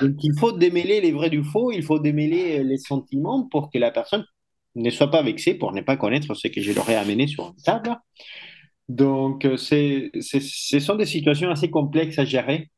Donc, 0.00 0.12
il 0.22 0.32
faut 0.38 0.52
démêler 0.52 1.00
les 1.00 1.12
vrais 1.12 1.30
du 1.30 1.42
faux, 1.44 1.72
il 1.72 1.82
faut 1.82 1.98
démêler 1.98 2.62
les 2.64 2.78
sentiments 2.78 3.48
pour 3.48 3.70
que 3.70 3.78
la 3.78 3.90
personne 3.90 4.24
ne 4.74 4.90
sois 4.90 5.10
pas 5.10 5.22
vexé 5.22 5.54
pour 5.54 5.72
ne 5.72 5.80
pas 5.80 5.96
connaître 5.96 6.34
ce 6.34 6.48
que 6.48 6.60
je 6.60 6.72
leur 6.72 6.88
ai 6.90 6.96
amené 6.96 7.26
sur 7.26 7.46
une 7.46 7.62
table. 7.62 7.96
Donc, 8.88 9.44
euh, 9.44 9.56
c'est, 9.56 10.10
ce 10.20 10.80
sont 10.80 10.96
des 10.96 11.06
situations 11.06 11.50
assez 11.50 11.70
complexes 11.70 12.18
à 12.18 12.24
gérer 12.24 12.70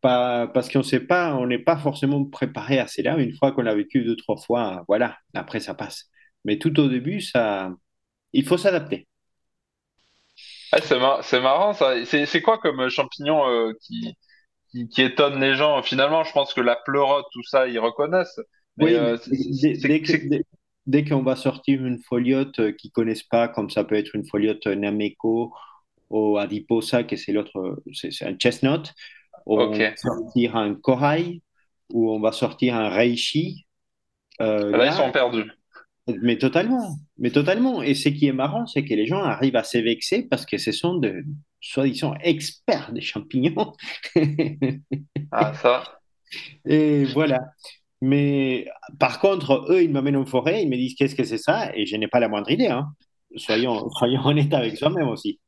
pas, 0.00 0.48
parce 0.48 0.68
qu'on 0.70 0.82
sait 0.82 1.00
pas, 1.00 1.34
on 1.34 1.46
n'est 1.46 1.58
pas 1.58 1.76
forcément 1.76 2.24
préparé 2.24 2.78
à 2.78 2.86
cela. 2.86 3.16
Une 3.18 3.34
fois 3.36 3.52
qu'on 3.52 3.62
l'a 3.62 3.74
vécu 3.74 4.04
deux, 4.04 4.16
trois 4.16 4.36
fois, 4.36 4.84
voilà, 4.88 5.18
après 5.34 5.60
ça 5.60 5.74
passe. 5.74 6.06
Mais 6.44 6.58
tout 6.58 6.78
au 6.80 6.88
début, 6.88 7.20
ça, 7.20 7.70
il 8.32 8.46
faut 8.46 8.56
s'adapter. 8.56 9.08
c'est, 10.82 11.40
marrant 11.40 11.72
ça. 11.74 12.04
C'est, 12.04 12.42
quoi 12.42 12.58
comme 12.58 12.88
champignon 12.88 13.46
euh, 13.48 13.72
qui, 13.82 14.14
qui, 14.70 15.02
étonne 15.02 15.40
les 15.40 15.54
gens 15.54 15.82
Finalement, 15.82 16.24
je 16.24 16.32
pense 16.32 16.54
que 16.54 16.60
la 16.60 16.76
pleurote, 16.76 17.26
tout 17.32 17.42
ça, 17.42 17.66
ils 17.68 17.78
reconnaissent. 17.78 18.40
oui, 18.78 18.94
euh, 18.94 19.16
dès, 19.82 20.44
dès 20.86 21.04
qu'on 21.04 21.22
va 21.22 21.36
sortir 21.36 21.84
une 21.84 21.98
foliote 21.98 22.58
euh, 22.60 22.72
qu'ils 22.72 22.90
connaissent 22.90 23.22
pas, 23.22 23.48
comme 23.48 23.70
ça 23.70 23.84
peut 23.84 23.96
être 23.96 24.14
une 24.14 24.26
foliote 24.26 24.66
Nameco 24.66 25.52
ou 26.08 26.38
Adiposa, 26.38 27.04
que 27.04 27.16
c'est 27.16 27.32
l'autre, 27.32 27.82
c'est 27.92 28.24
un 28.24 28.36
chestnut, 28.36 28.92
on 29.46 29.70
va 29.70 29.96
sortir 29.96 30.56
un 30.56 30.74
corail 30.74 31.42
ou 31.92 32.10
on 32.12 32.20
va 32.20 32.32
sortir 32.32 32.74
un 32.74 32.88
reishi. 32.88 33.66
Euh, 34.40 34.70
là, 34.76 34.86
ils 34.86 34.92
sont 34.92 35.12
perdus. 35.12 35.50
Mais 36.22 36.38
totalement, 36.38 36.96
mais 37.18 37.30
totalement. 37.30 37.82
Et 37.82 37.94
ce 37.94 38.08
qui 38.08 38.26
est 38.26 38.32
marrant, 38.32 38.66
c'est 38.66 38.84
que 38.84 38.94
les 38.94 39.06
gens 39.06 39.22
arrivent 39.22 39.56
à 39.56 39.64
s'évexer 39.64 40.22
parce 40.22 40.46
que 40.46 40.58
ce 40.58 40.72
sont 40.72 40.94
de 40.94 41.24
soi-disant 41.60 42.14
experts 42.22 42.92
des 42.92 43.00
champignons. 43.00 43.72
ah, 45.32 45.54
ça. 45.54 46.00
Et 46.66 47.04
voilà. 47.04 47.40
Mais 48.00 48.66
par 48.98 49.20
contre, 49.20 49.66
eux, 49.70 49.82
ils 49.82 49.90
m'amènent 49.90 50.16
en 50.16 50.24
forêt, 50.24 50.62
ils 50.62 50.68
me 50.68 50.76
disent 50.76 50.94
qu'est-ce 50.94 51.14
que 51.14 51.24
c'est 51.24 51.38
ça, 51.38 51.74
et 51.76 51.86
je 51.86 51.96
n'ai 51.96 52.08
pas 52.08 52.20
la 52.20 52.28
moindre 52.28 52.50
idée. 52.50 52.68
Hein. 52.68 52.88
Soyons, 53.36 53.90
soyons 53.98 54.24
honnêtes 54.24 54.54
avec 54.54 54.76
soi-même 54.76 55.08
aussi. 55.08 55.40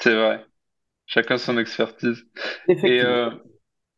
C'est 0.00 0.14
vrai. 0.14 0.44
Chacun 1.06 1.36
son 1.36 1.58
expertise. 1.58 2.24
Et, 2.68 3.02
euh, 3.02 3.30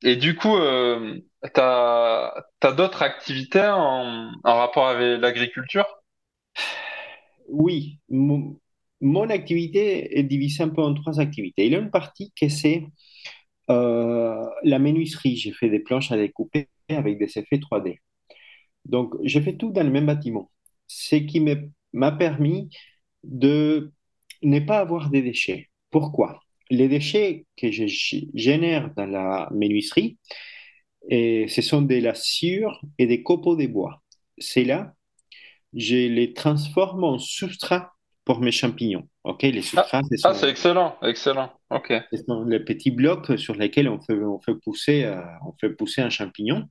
et 0.02 0.16
du 0.16 0.34
coup, 0.34 0.56
euh, 0.56 1.20
tu 1.52 1.60
as, 1.60 2.72
d'autres 2.76 3.02
activités 3.02 3.66
en, 3.66 4.30
en, 4.44 4.56
rapport 4.56 4.88
avec 4.88 5.20
l'agriculture? 5.20 5.86
Oui. 7.48 8.00
Mon, 8.08 8.58
activité 9.30 10.18
est 10.18 10.22
divisée 10.22 10.62
un 10.64 10.68
peu 10.70 10.82
en 10.82 10.94
trois 10.94 11.20
activités. 11.20 11.66
Il 11.66 11.72
y 11.72 11.76
a 11.76 11.78
une 11.78 11.90
partie 11.90 12.32
qui 12.34 12.50
c'est 12.50 12.84
euh, 13.70 14.46
la 14.62 14.78
menuiserie. 14.78 15.36
J'ai 15.36 15.52
fait 15.52 15.68
des 15.70 15.80
planches 15.80 16.12
à 16.12 16.16
découper 16.16 16.68
avec 16.88 17.18
des 17.18 17.38
effets 17.38 17.58
3D. 17.58 17.98
Donc, 18.84 19.14
j'ai 19.24 19.42
fait 19.42 19.56
tout 19.56 19.72
dans 19.72 19.82
le 19.82 19.90
même 19.90 20.06
bâtiment, 20.06 20.50
ce 20.86 21.16
qui 21.16 21.40
m'a 21.92 22.12
permis 22.12 22.70
de 23.24 23.92
ne 24.42 24.60
pas 24.60 24.78
avoir 24.78 25.10
des 25.10 25.22
déchets. 25.22 25.68
Pourquoi? 25.90 26.40
Les 26.70 26.88
déchets 26.88 27.46
que 27.56 27.70
je 27.70 27.86
génère 28.34 28.92
dans 28.94 29.06
la 29.06 29.48
menuiserie, 29.52 30.18
et 31.08 31.46
ce 31.48 31.62
sont 31.62 31.82
des 31.82 32.00
lassures 32.00 32.80
et 32.98 33.06
des 33.06 33.22
copeaux 33.22 33.56
de 33.56 33.66
bois. 33.66 34.02
C'est 34.38 34.64
là, 34.64 34.92
je 35.75 36.08
les 36.08 36.32
transforme 36.32 37.04
en 37.04 37.18
substrat 37.18 37.92
pour 38.25 38.40
mes 38.40 38.50
champignons. 38.50 39.08
Ok, 39.25 39.42
les 39.42 39.62
substrats, 39.62 40.02
ah, 40.25 40.34
c'est 40.34 40.50
excellent, 40.50 40.96
excellent. 41.02 41.52
Ok. 41.70 41.92
Ce 42.12 42.22
sont 42.25 42.44
les 42.44 42.60
petits 42.60 42.90
blocs 42.90 43.38
sur 43.38 43.54
lesquels 43.54 43.88
on 43.88 44.00
fait, 44.00 44.14
on 44.14 44.40
fait, 44.40 44.54
pousser, 44.56 45.04
euh, 45.04 45.20
on 45.46 45.52
fait 45.60 45.70
pousser 45.70 46.00
un 46.00 46.10
champignon. 46.10 46.64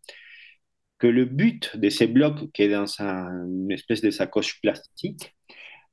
Que 0.99 1.07
le 1.07 1.25
but 1.25 1.77
de 1.77 1.89
ces 1.89 2.07
blocs, 2.07 2.51
qui 2.53 2.63
est 2.63 2.69
dans 2.69 2.87
une 2.99 3.71
espèce 3.71 4.01
de 4.01 4.11
sacoche 4.11 4.59
plastique, 4.61 5.33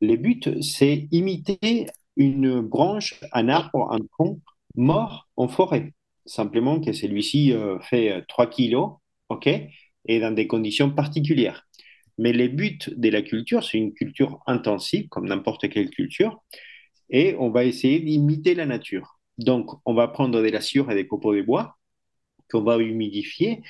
le 0.00 0.16
but, 0.16 0.62
c'est 0.62 1.08
imiter 1.12 1.86
une 2.16 2.60
branche, 2.60 3.20
un 3.32 3.48
arbre, 3.48 3.92
un 3.92 4.00
tronc 4.12 4.40
mort 4.74 5.28
en 5.36 5.48
forêt. 5.48 5.92
Simplement 6.26 6.80
que 6.80 6.92
celui-ci 6.92 7.52
euh, 7.52 7.78
fait 7.80 8.24
3 8.28 8.48
kilos, 8.48 8.92
ok, 9.28 9.48
et 10.06 10.20
dans 10.20 10.32
des 10.32 10.46
conditions 10.46 10.90
particulières. 10.90 11.66
Mais 12.18 12.32
les 12.32 12.48
buts 12.48 12.78
de 12.88 13.08
la 13.08 13.22
culture, 13.22 13.64
c'est 13.64 13.78
une 13.78 13.94
culture 13.94 14.40
intensive, 14.46 15.08
comme 15.08 15.26
n'importe 15.28 15.68
quelle 15.70 15.90
culture, 15.90 16.42
et 17.10 17.34
on 17.38 17.50
va 17.50 17.64
essayer 17.64 18.00
d'imiter 18.00 18.54
la 18.54 18.66
nature. 18.66 19.18
Donc, 19.38 19.70
on 19.86 19.94
va 19.94 20.08
prendre 20.08 20.42
des 20.42 20.50
lassures 20.50 20.90
et 20.90 20.94
des 20.94 21.06
copeaux 21.06 21.34
de 21.34 21.42
bois 21.42 21.76
qu'on 22.50 22.62
va 22.62 22.78
humidifier, 22.78 23.62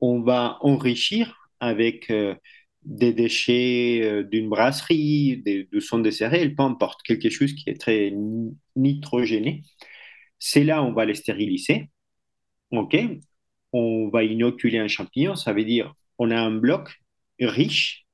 on 0.00 0.20
va 0.22 0.58
enrichir 0.62 1.36
avec 1.60 2.10
euh, 2.10 2.34
des 2.82 3.12
déchets 3.12 4.00
euh, 4.02 4.22
d'une 4.24 4.48
brasserie, 4.48 5.42
des, 5.44 5.64
de 5.72 5.80
son 5.80 5.98
de 6.00 6.10
céréales, 6.10 6.54
peu 6.54 6.62
importe, 6.62 7.02
quelque 7.02 7.30
chose 7.30 7.54
qui 7.54 7.70
est 7.70 7.80
très 7.80 8.12
nitrogéné. 8.76 9.62
C'est 10.38 10.64
là 10.64 10.82
on 10.82 10.92
va 10.92 11.04
les 11.06 11.14
stériliser. 11.14 11.90
OK 12.72 12.96
On 13.72 14.08
va 14.08 14.24
inoculer 14.24 14.78
un 14.78 14.88
champignon, 14.88 15.36
ça 15.36 15.52
veut 15.52 15.64
dire 15.64 15.94
on 16.18 16.30
a 16.30 16.40
un 16.40 16.50
bloc 16.50 17.02
riche, 17.40 18.06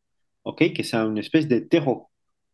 ok, 0.45 0.73
que 0.73 0.83
c'est 0.83 0.97
une 0.97 1.19
espèce 1.19 1.49
de 1.49 1.59
terreau. 1.59 2.09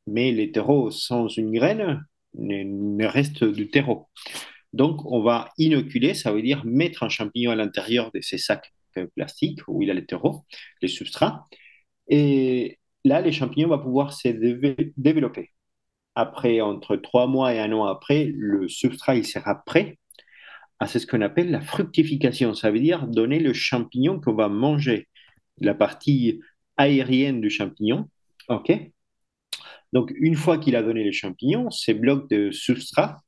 Mais 0.07 0.33
les 0.33 0.52
terreaux 0.52 0.90
sans 0.90 1.28
une 1.28 1.52
graine 1.52 2.05
ne, 2.35 3.07
restent 3.07 3.45
du 3.45 3.71
terreau. 3.71 4.09
Donc, 4.73 5.05
on 5.07 5.23
va 5.23 5.50
inoculer, 5.59 6.14
ça 6.14 6.33
veut 6.33 6.43
dire 6.43 6.64
mettre 6.64 7.02
un 7.02 7.09
champignon 7.09 7.50
à 7.50 7.57
l'intérieur 7.57 8.11
de 8.12 8.21
ces 8.21 8.38
sacs 8.38 8.73
plastiques 9.17 9.61
où 9.69 9.83
il 9.83 9.90
a 9.90 9.95
les 9.95 10.07
terreaux, 10.07 10.45
les 10.83 10.88
substrats. 10.88 11.47
Et 12.09 12.78
là, 13.05 13.21
les 13.21 13.33
champignons 13.33 13.69
vont 13.69 13.78
pouvoir 13.78 14.12
se 14.12 14.28
développer. 14.97 15.52
Après, 16.14 16.61
entre 16.61 16.97
trois 16.97 17.26
mois 17.26 17.55
et 17.55 17.61
un 17.61 17.73
an 17.73 17.85
après, 17.85 18.31
le 18.35 18.69
substrat 18.69 19.17
il 19.17 19.26
sera 19.26 19.62
prêt 19.64 19.99
à 20.81 20.87
ce 20.87 21.05
qu'on 21.07 21.21
appelle 21.21 21.51
la 21.51 21.61
fructification. 21.61 22.55
Ça 22.55 22.71
veut 22.71 22.81
dire 22.81 23.07
donner 23.07 23.41
le 23.41 23.53
champignon 23.53 24.21
qu'on 24.21 24.35
va 24.35 24.49
manger, 24.49 25.09
la 25.61 25.75
partie 25.75 26.41
aérienne 26.77 27.41
du 27.41 27.51
champignon. 27.51 28.09
OK 28.49 28.73
Donc, 29.93 30.13
une 30.17 30.37
fois 30.37 30.59
qu'il 30.59 30.77
a 30.77 30.83
donné 30.83 31.05
le 31.05 31.13
champignon, 31.13 31.71
ces 31.71 31.95
blocs 31.95 32.31
de 32.31 32.51
substrat 32.51 33.19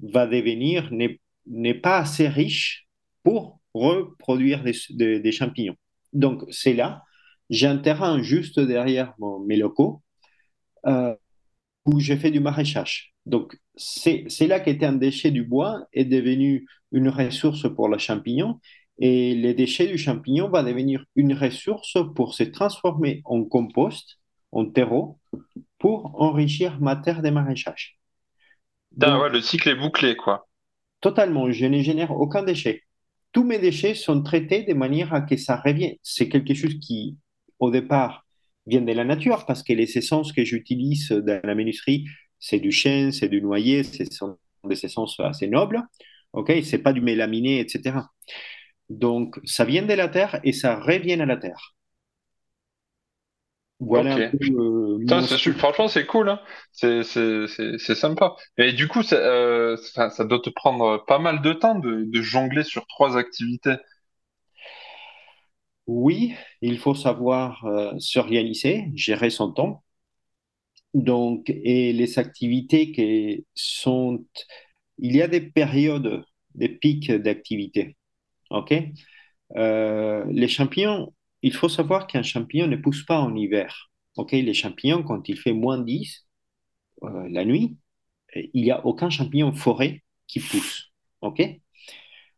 va 0.00 0.26
devenir, 0.26 0.90
n'est 0.92 1.74
pas 1.74 1.98
assez 1.98 2.28
riche 2.28 2.86
pour 3.22 3.60
reproduire 3.72 4.62
des, 4.62 5.20
des, 5.20 5.32
champignons. 5.32 5.76
Donc, 6.12 6.42
c'est 6.50 6.74
là, 6.74 7.02
j'ai 7.50 7.66
un 7.66 7.78
terrain 7.78 8.22
juste 8.22 8.60
derrière 8.60 9.14
mes 9.46 9.56
locaux 9.56 10.02
euh, 10.86 11.14
où 11.84 12.00
j'ai 12.00 12.16
fait 12.16 12.30
du 12.30 12.40
maraîchage. 12.40 13.14
Donc, 13.26 13.58
c'est 13.76 14.46
là 14.46 14.60
qu'était 14.60 14.86
un 14.86 14.92
déchet 14.92 15.30
du 15.30 15.44
bois 15.44 15.86
est 15.92 16.04
devenu 16.04 16.66
une 16.92 17.08
ressource 17.08 17.66
pour 17.74 17.88
le 17.88 17.98
champignon 17.98 18.60
et 18.98 19.34
les 19.34 19.54
déchets 19.54 19.86
du 19.86 19.98
champignon 19.98 20.48
vont 20.48 20.62
devenir 20.62 21.04
une 21.16 21.34
ressource 21.34 21.96
pour 22.14 22.34
se 22.34 22.44
transformer 22.44 23.22
en 23.24 23.44
compost, 23.44 24.18
en 24.52 24.66
terreau, 24.66 25.18
pour 25.78 26.20
enrichir 26.20 26.80
ma 26.80 26.96
terre 26.96 27.22
de 27.22 27.30
maraîchage. 27.30 27.98
ouais, 29.20 29.30
le 29.30 29.40
cycle 29.40 29.68
est 29.68 29.74
bouclé, 29.74 30.16
quoi. 30.16 30.46
Totalement, 31.00 31.50
je 31.50 31.66
ne 31.66 31.82
génère 31.82 32.12
aucun 32.12 32.42
déchet. 32.42 32.82
Tous 33.32 33.42
mes 33.42 33.58
déchets 33.58 33.94
sont 33.94 34.22
traités 34.22 34.62
de 34.62 34.74
manière 34.74 35.12
à 35.12 35.20
que 35.20 35.36
ça 35.36 35.56
revienne. 35.56 35.96
C'est 36.02 36.28
quelque 36.28 36.54
chose 36.54 36.78
qui, 36.80 37.18
au 37.58 37.70
départ, 37.70 38.23
vient 38.66 38.80
de 38.80 38.92
la 38.92 39.04
nature 39.04 39.46
parce 39.46 39.62
que 39.62 39.72
les 39.72 39.98
essences 39.98 40.32
que 40.32 40.44
j'utilise 40.44 41.08
dans 41.10 41.40
la 41.44 41.54
menuiserie, 41.54 42.06
c'est 42.38 42.60
du 42.60 42.72
chêne, 42.72 43.12
c'est 43.12 43.28
du 43.28 43.40
noyer, 43.42 43.82
ce 43.82 44.04
sont 44.06 44.38
des 44.64 44.84
essences 44.84 45.18
assez 45.20 45.48
nobles. 45.48 45.82
Ok, 46.32 46.52
c'est 46.64 46.78
pas 46.78 46.92
du 46.92 47.00
mélaminé, 47.00 47.60
etc. 47.60 47.96
Donc, 48.90 49.38
ça 49.44 49.64
vient 49.64 49.82
de 49.82 49.94
la 49.94 50.08
terre 50.08 50.40
et 50.44 50.52
ça 50.52 50.80
revient 50.80 51.20
à 51.20 51.26
la 51.26 51.36
terre. 51.36 51.74
Voilà 53.80 54.16
euh, 54.18 54.98
franchement, 55.58 55.88
c'est 55.88 56.06
cool. 56.06 56.28
Hein. 56.28 56.40
C'est 56.72 57.02
sympa. 57.94 58.34
Et 58.56 58.72
du 58.72 58.88
coup, 58.88 59.02
euh, 59.12 59.76
ça, 59.76 60.10
ça, 60.10 60.24
doit 60.24 60.40
te 60.40 60.50
prendre 60.50 61.04
pas 61.06 61.18
mal 61.18 61.42
de 61.42 61.52
temps 61.52 61.78
de, 61.78 62.04
de 62.06 62.22
jongler 62.22 62.62
sur 62.62 62.86
trois 62.86 63.16
activités. 63.18 63.76
Oui, 65.86 66.34
il 66.60 66.78
faut 66.78 66.94
savoir 66.94 67.64
euh, 67.64 67.92
s'organiser, 67.98 68.90
gérer 68.94 69.30
son 69.30 69.50
temps. 69.52 69.82
Donc, 70.94 71.50
et 71.50 71.92
les 71.92 72.18
activités 72.18 72.92
qui 72.92 73.46
sont, 73.54 74.24
il 74.98 75.16
y 75.16 75.22
a 75.22 75.28
des 75.28 75.40
périodes, 75.40 76.24
des 76.54 76.68
pics 76.68 77.10
d'activité. 77.12 77.96
OK? 78.50 78.74
Euh, 79.56 80.24
les 80.30 80.48
champignons, 80.48 81.14
il 81.42 81.54
faut 81.54 81.68
savoir 81.70 82.06
qu'un 82.08 82.22
champignon 82.22 82.68
ne 82.68 82.76
pousse 82.76 83.04
pas 83.04 83.20
en 83.20 83.36
hiver. 83.36 83.90
OK? 84.16 84.32
Les 84.32 84.54
champignons, 84.54 85.02
quand 85.04 85.28
il 85.28 85.38
fait 85.38 85.52
moins 85.54 85.78
10 85.80 86.26
euh, 87.04 87.28
la 87.30 87.44
nuit, 87.44 87.78
il 88.36 88.64
n'y 88.64 88.70
a 88.72 88.84
aucun 88.86 89.10
champignon 89.10 89.52
forêt 89.54 90.04
qui 90.28 90.40
pousse. 90.40 90.92
OK? 91.22 91.42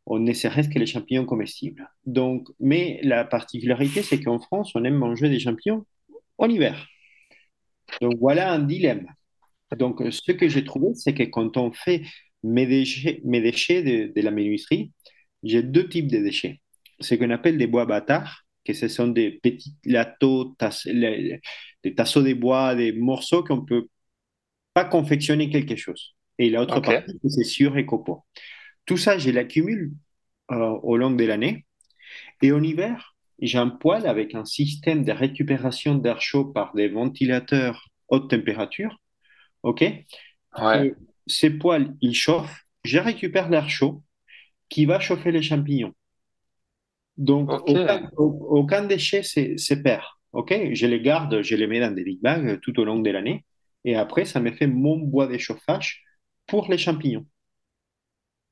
On 0.06 0.20
ne 0.20 0.32
serait-ce 0.32 0.68
que 0.68 0.78
les 0.78 0.86
champignons 0.86 1.26
comestibles. 1.26 1.90
Donc, 2.04 2.48
mais 2.60 3.00
la 3.02 3.24
particularité, 3.24 4.02
c'est 4.02 4.20
qu'en 4.20 4.38
France, 4.38 4.72
on 4.74 4.84
aime 4.84 4.94
manger 4.94 5.28
des 5.28 5.40
champignons 5.40 5.84
en 6.38 6.48
hiver. 6.48 6.86
Donc 8.00 8.14
voilà 8.20 8.52
un 8.52 8.60
dilemme. 8.60 9.06
Donc, 9.76 10.00
ce 10.10 10.32
que 10.32 10.48
j'ai 10.48 10.64
trouvé, 10.64 10.94
c'est 10.94 11.14
que 11.14 11.24
quand 11.24 11.56
on 11.56 11.72
fait 11.72 12.02
mes 12.42 12.66
déchets, 12.66 13.20
mes 13.24 13.40
déchets 13.40 13.82
de, 13.82 14.20
la 14.20 14.30
menuiserie, 14.30 14.92
j'ai 15.42 15.62
deux 15.62 15.88
types 15.88 16.10
de 16.10 16.18
déchets. 16.18 16.60
Ce 17.00 17.14
qu'on 17.14 17.30
appelle 17.30 17.58
des 17.58 17.66
bois 17.66 17.84
bâtards, 17.84 18.44
que 18.64 18.72
ce 18.72 18.88
sont 18.88 19.08
des 19.08 19.32
petits 19.42 19.74
latos, 19.84 20.54
des 20.86 21.94
tasseaux 21.96 22.22
de 22.22 22.34
bois, 22.34 22.74
des 22.74 22.92
morceaux 22.92 23.42
qu'on 23.42 23.56
ne 23.56 23.66
peut 23.66 23.88
pas 24.72 24.84
confectionner 24.84 25.50
quelque 25.50 25.76
chose. 25.76 26.14
Et 26.38 26.50
l'autre 26.50 26.80
partie, 26.80 27.18
c'est 27.28 27.44
sur 27.44 27.76
et 27.76 27.86
copeaux. 27.86 28.22
Tout 28.86 28.96
ça, 28.96 29.18
je 29.18 29.30
l'accumule 29.30 29.92
euh, 30.50 30.78
au 30.82 30.96
long 30.96 31.10
de 31.10 31.24
l'année. 31.24 31.66
Et 32.40 32.52
en 32.52 32.62
hiver, 32.62 33.16
j'ai 33.40 33.58
un 33.58 33.68
poêle 33.68 34.06
avec 34.06 34.34
un 34.34 34.44
système 34.44 35.04
de 35.04 35.12
récupération 35.12 35.96
d'air 35.96 36.20
chaud 36.20 36.44
par 36.44 36.74
des 36.74 36.88
ventilateurs 36.88 37.88
haute 38.08 38.30
température. 38.30 39.00
OK? 39.62 39.84
Ouais. 40.58 40.94
Ces 41.26 41.50
poêles, 41.50 41.94
ils 42.00 42.14
chauffent. 42.14 42.64
Je 42.84 42.98
récupère 42.98 43.48
l'air 43.48 43.68
chaud 43.68 44.02
qui 44.68 44.86
va 44.86 45.00
chauffer 45.00 45.32
les 45.32 45.42
champignons. 45.42 45.92
Donc, 47.16 47.50
aucun, 48.16 48.84
déchet 48.84 49.22
se 49.22 49.74
perd. 49.74 50.04
OK? 50.32 50.54
Je 50.72 50.86
les 50.86 51.00
garde, 51.00 51.42
je 51.42 51.56
les 51.56 51.66
mets 51.66 51.80
dans 51.80 51.90
des 51.90 52.04
big 52.04 52.20
bags 52.20 52.60
tout 52.60 52.78
au 52.78 52.84
long 52.84 53.00
de 53.00 53.10
l'année. 53.10 53.44
Et 53.84 53.96
après, 53.96 54.24
ça 54.24 54.40
me 54.40 54.52
fait 54.52 54.66
mon 54.66 54.98
bois 54.98 55.26
de 55.26 55.38
chauffage 55.38 56.04
pour 56.46 56.70
les 56.70 56.78
champignons. 56.78 57.26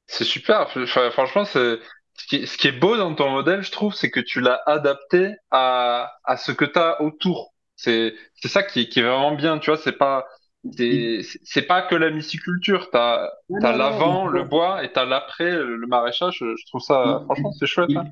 C'est 0.06 0.24
super. 0.24 0.70
Franchement, 0.70 1.44
c'est 1.44 1.78
ce 2.16 2.26
qui, 2.26 2.36
est, 2.36 2.46
ce 2.46 2.56
qui 2.56 2.68
est 2.68 2.72
beau 2.72 2.96
dans 2.96 3.14
ton 3.14 3.30
modèle, 3.30 3.62
je 3.62 3.72
trouve, 3.72 3.94
c'est 3.94 4.10
que 4.10 4.20
tu 4.20 4.40
l'as 4.40 4.60
adapté 4.66 5.34
à, 5.50 6.12
à 6.24 6.36
ce 6.36 6.52
que 6.52 6.64
tu 6.64 6.78
as 6.78 7.00
autour. 7.02 7.54
C'est 7.76 8.14
ça 8.44 8.62
qui, 8.62 8.88
qui 8.88 9.00
est 9.00 9.02
vraiment 9.02 9.34
bien, 9.34 9.58
tu 9.58 9.70
vois, 9.70 9.78
c'est 9.78 9.92
pas 9.92 10.26
c'est 11.44 11.66
pas 11.66 11.82
que 11.82 11.94
la 11.94 12.10
myciculture, 12.10 12.88
tu 12.90 12.96
as, 12.96 13.30
l'avant, 13.50 14.26
le 14.26 14.44
bois 14.44 14.82
et 14.82 14.92
tu 14.92 14.98
as 14.98 15.04
l'après, 15.04 15.50
le 15.50 15.86
maraîchage, 15.86 16.38
je 16.38 16.66
trouve 16.66 16.80
ça 16.80 17.20
franchement 17.24 17.52
c'est 17.52 17.66
chouette. 17.66 17.90
Hein. 17.94 18.06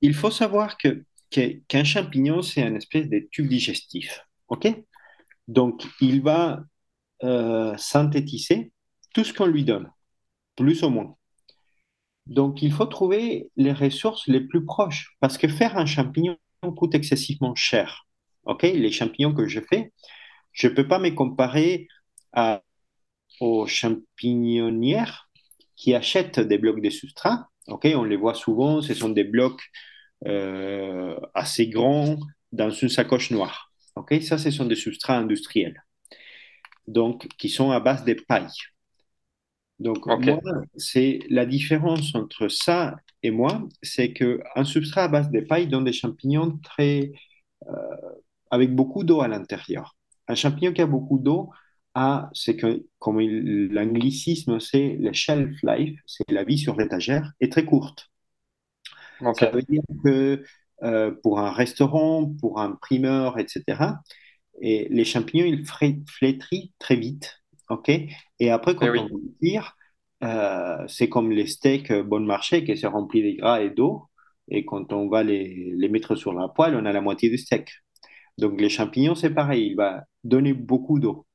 Il, 0.00 0.14
faut 0.14 0.30
savoir 0.30 0.78
que 0.78 1.04
qu'un 1.30 1.84
champignon, 1.84 2.42
c'est 2.42 2.62
un 2.62 2.74
espèce 2.74 3.08
de 3.08 3.28
tube 3.30 3.48
digestif. 3.48 4.26
OK? 4.48 4.66
Donc, 5.46 5.86
il 6.00 6.22
va 6.22 6.60
euh, 7.22 7.76
synthétiser 7.76 8.72
tout 9.14 9.24
ce 9.24 9.32
qu'on 9.32 9.46
lui 9.46 9.64
donne, 9.64 9.90
plus 10.56 10.82
ou 10.82 10.90
moins. 10.90 11.16
Donc, 12.30 12.62
il 12.62 12.72
faut 12.72 12.86
trouver 12.86 13.50
les 13.56 13.72
ressources 13.72 14.28
les 14.28 14.40
plus 14.40 14.64
proches 14.64 15.16
parce 15.18 15.36
que 15.36 15.48
faire 15.48 15.76
un 15.76 15.84
champignon 15.84 16.38
coûte 16.76 16.94
excessivement 16.94 17.56
cher. 17.56 18.06
OK? 18.44 18.62
Les 18.62 18.92
champignons 18.92 19.34
que 19.34 19.48
je 19.48 19.60
fais, 19.60 19.92
je 20.52 20.68
ne 20.68 20.74
peux 20.74 20.86
pas 20.86 21.00
me 21.00 21.10
comparer 21.10 21.88
à, 22.32 22.62
aux 23.40 23.66
champignonnières 23.66 25.28
qui 25.74 25.92
achètent 25.92 26.38
des 26.38 26.56
blocs 26.56 26.80
de 26.80 26.90
substrat. 26.90 27.48
OK? 27.66 27.88
On 27.96 28.04
les 28.04 28.16
voit 28.16 28.34
souvent, 28.34 28.80
ce 28.80 28.94
sont 28.94 29.08
des 29.08 29.24
blocs 29.24 29.62
euh, 30.26 31.18
assez 31.34 31.66
grands 31.66 32.16
dans 32.52 32.70
une 32.70 32.88
sacoche 32.88 33.32
noire. 33.32 33.72
OK? 33.96 34.14
Ça, 34.22 34.38
ce 34.38 34.52
sont 34.52 34.66
des 34.66 34.76
substrats 34.76 35.18
industriels. 35.18 35.82
Donc, 36.86 37.26
qui 37.38 37.48
sont 37.48 37.72
à 37.72 37.80
base 37.80 38.04
de 38.04 38.14
paille. 38.14 38.46
Donc, 39.80 40.04
c'est 40.76 41.20
la 41.30 41.46
différence 41.46 42.14
entre 42.14 42.48
ça 42.48 42.96
et 43.22 43.30
moi, 43.30 43.62
c'est 43.82 44.12
qu'un 44.12 44.64
substrat 44.64 45.04
à 45.04 45.08
base 45.08 45.30
de 45.30 45.40
paille 45.40 45.68
donne 45.68 45.84
des 45.84 45.92
champignons 45.92 46.58
très, 46.62 47.12
euh, 47.68 47.72
avec 48.50 48.74
beaucoup 48.74 49.04
d'eau 49.04 49.20
à 49.22 49.28
l'intérieur. 49.28 49.96
Un 50.28 50.34
champignon 50.34 50.72
qui 50.72 50.82
a 50.82 50.86
beaucoup 50.86 51.18
d'eau 51.18 51.50
a, 51.94 52.30
c'est 52.34 52.56
que, 52.56 52.86
comme 52.98 53.20
l'anglicisme, 53.20 54.60
c'est 54.60 54.96
le 55.00 55.12
shelf 55.12 55.56
life, 55.62 56.00
c'est 56.06 56.30
la 56.30 56.44
vie 56.44 56.58
sur 56.58 56.76
l'étagère, 56.76 57.32
est 57.40 57.52
très 57.52 57.64
courte. 57.64 58.10
Ça 59.32 59.46
veut 59.52 59.62
dire 59.62 59.82
que 60.04 60.44
euh, 60.82 61.12
pour 61.22 61.40
un 61.40 61.50
restaurant, 61.52 62.26
pour 62.40 62.60
un 62.60 62.72
primeur, 62.72 63.38
etc., 63.38 64.00
et 64.62 64.88
les 64.90 65.04
champignons, 65.04 65.46
ils 65.46 65.64
flétrissent 65.66 66.70
très 66.78 66.96
vite. 66.96 67.39
OK 67.70 67.90
Et 68.38 68.50
après, 68.50 68.74
quand 68.74 68.92
eh 68.92 68.98
on 68.98 69.08
tire, 69.40 69.76
euh, 70.22 70.84
c'est 70.88 71.08
comme 71.08 71.30
les 71.30 71.46
steaks 71.46 71.92
bon 71.92 72.24
marché 72.26 72.64
qui 72.64 72.76
se 72.76 72.86
remplit 72.86 73.22
de 73.22 73.40
gras 73.40 73.62
et 73.62 73.70
d'eau. 73.70 74.04
Et 74.48 74.64
quand 74.64 74.92
on 74.92 75.08
va 75.08 75.22
les, 75.22 75.72
les, 75.76 75.88
mettre 75.88 76.16
sur 76.16 76.32
la 76.32 76.48
poêle, 76.48 76.74
on 76.74 76.84
a 76.84 76.92
la 76.92 77.00
moitié 77.00 77.30
du 77.30 77.38
steak. 77.38 77.68
Donc 78.38 78.60
les 78.60 78.68
champignons, 78.68 79.14
c'est 79.14 79.30
pareil, 79.30 79.68
il 79.68 79.76
va 79.76 80.04
donner 80.24 80.52
beaucoup 80.52 80.98
d'eau. 80.98 81.26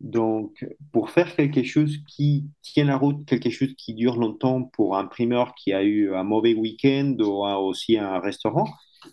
Donc 0.00 0.64
pour 0.92 1.10
faire 1.10 1.36
quelque 1.36 1.62
chose 1.62 1.98
qui 2.08 2.46
tient 2.62 2.84
la 2.84 2.96
route, 2.96 3.26
quelque 3.26 3.50
chose 3.50 3.74
qui 3.76 3.94
dure 3.94 4.16
longtemps 4.16 4.64
pour 4.64 4.96
un 4.96 5.06
primeur 5.06 5.54
qui 5.54 5.72
a 5.72 5.82
eu 5.82 6.14
un 6.14 6.24
mauvais 6.24 6.54
week-end 6.54 7.16
ou 7.18 7.44
aussi 7.44 7.98
un 7.98 8.18
restaurant, 8.18 8.66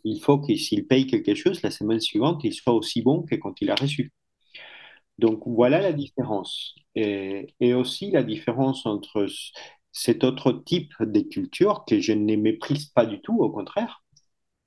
il 0.04 0.20
faut 0.22 0.40
que 0.40 0.56
s'il 0.56 0.88
paye 0.88 1.08
quelque 1.08 1.36
chose, 1.36 1.62
la 1.62 1.72
semaine 1.72 2.00
suivante, 2.00 2.44
il 2.44 2.54
soit 2.54 2.74
aussi 2.74 3.02
bon 3.02 3.24
que 3.24 3.36
quand 3.36 3.54
il 3.62 3.70
a 3.70 3.76
reçu. 3.76 4.12
Donc 5.20 5.42
voilà 5.46 5.82
la 5.82 5.94
différence. 5.94 6.76
Et, 6.96 7.74
aussi 7.74 8.12
la 8.12 8.24
différence 8.24 8.86
entre 8.86 9.28
cet 9.92 10.24
autre 10.24 10.52
type 10.52 10.94
de 11.00 11.22
culture 11.22 11.84
que 11.88 12.00
je 12.00 12.14
ne 12.14 12.36
méprise 12.36 12.88
pas 12.88 13.06
du 13.06 13.22
tout, 13.22 13.38
au 13.40 13.50
contraire, 13.52 14.04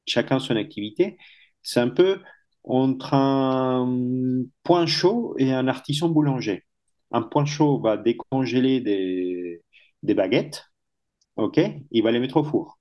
chacun 0.06 0.38
son 0.40 0.56
activité, 0.56 1.18
c'est 1.62 1.80
un 1.80 1.88
peu 1.90 2.20
entre 2.64 3.14
un 3.14 4.44
point 4.64 4.86
chaud 4.86 5.34
et 5.38 5.52
un 5.52 5.68
artisan 5.68 6.08
boulanger. 6.08 6.64
Un 7.12 7.22
point 7.22 7.44
chaud 7.46 7.80
va 7.80 7.96
décongeler 7.96 8.80
des, 8.80 10.14
baguettes 10.14 10.64
OK? 11.36 11.60
Il 11.90 12.02
va 12.02 12.12
les 12.12 12.20
mettre 12.20 12.38
au 12.38 12.44
four. 12.44 12.78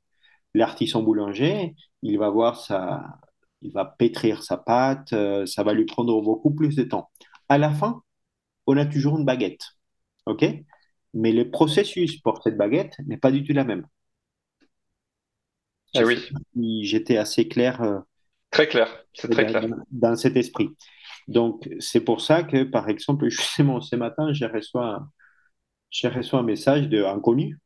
L'artisan 0.54 1.04
boulanger, 1.04 1.76
il 2.02 2.18
va 2.18 2.30
voir 2.30 2.60
ça, 2.60 3.20
il 3.62 3.72
va 3.72 3.86
pétrir 3.86 4.44
sa 4.44 4.58
pâte, 4.58 5.14
euh, 5.14 5.46
ça 5.46 5.64
va 5.64 5.74
lui 5.74 5.86
prendre 5.86 6.22
beaucoup 6.22 6.52
plus 6.54 6.76
de 6.76 6.84
temps. 6.84 7.10
À 7.50 7.58
la 7.58 7.72
fin, 7.72 8.04
on 8.68 8.78
a 8.78 8.86
toujours 8.86 9.18
une 9.18 9.26
baguette. 9.26 9.66
OK? 10.26 10.46
Mais 11.14 11.32
le 11.32 11.50
processus 11.50 12.22
pour 12.22 12.42
cette 12.44 12.58
baguette 12.58 12.96
n'est 13.08 13.18
pas 13.18 13.32
du 13.32 13.44
tout 13.44 13.54
la 13.54 13.64
même. 13.64 13.86
Eh 15.96 16.04
oui, 16.04 16.20
J'étais 16.84 17.18
assez 17.18 17.48
clair 17.48 17.82
euh, 17.82 18.00
très 18.52 18.68
clair, 18.68 19.06
c'est 19.14 19.30
très 19.30 19.46
clair. 19.46 19.66
dans, 19.92 20.16
cet 20.16 20.36
esprit. 20.38 20.70
Donc, 21.28 21.68
c'est 21.80 22.02
pour 22.02 22.22
ça 22.22 22.44
que, 22.44 22.64
par 22.64 22.90
exemple, 22.90 23.28
justement, 23.30 23.82
ce 23.82 23.96
matin, 23.96 24.32
j'ai 24.34 24.46
reçu 24.46 24.78
un, 24.78 25.10
j'ai 25.90 26.08
reçu 26.08 26.36
un 26.36 26.44
message 26.44 26.90
d'un 26.90 27.12
inconnu, 27.12 27.58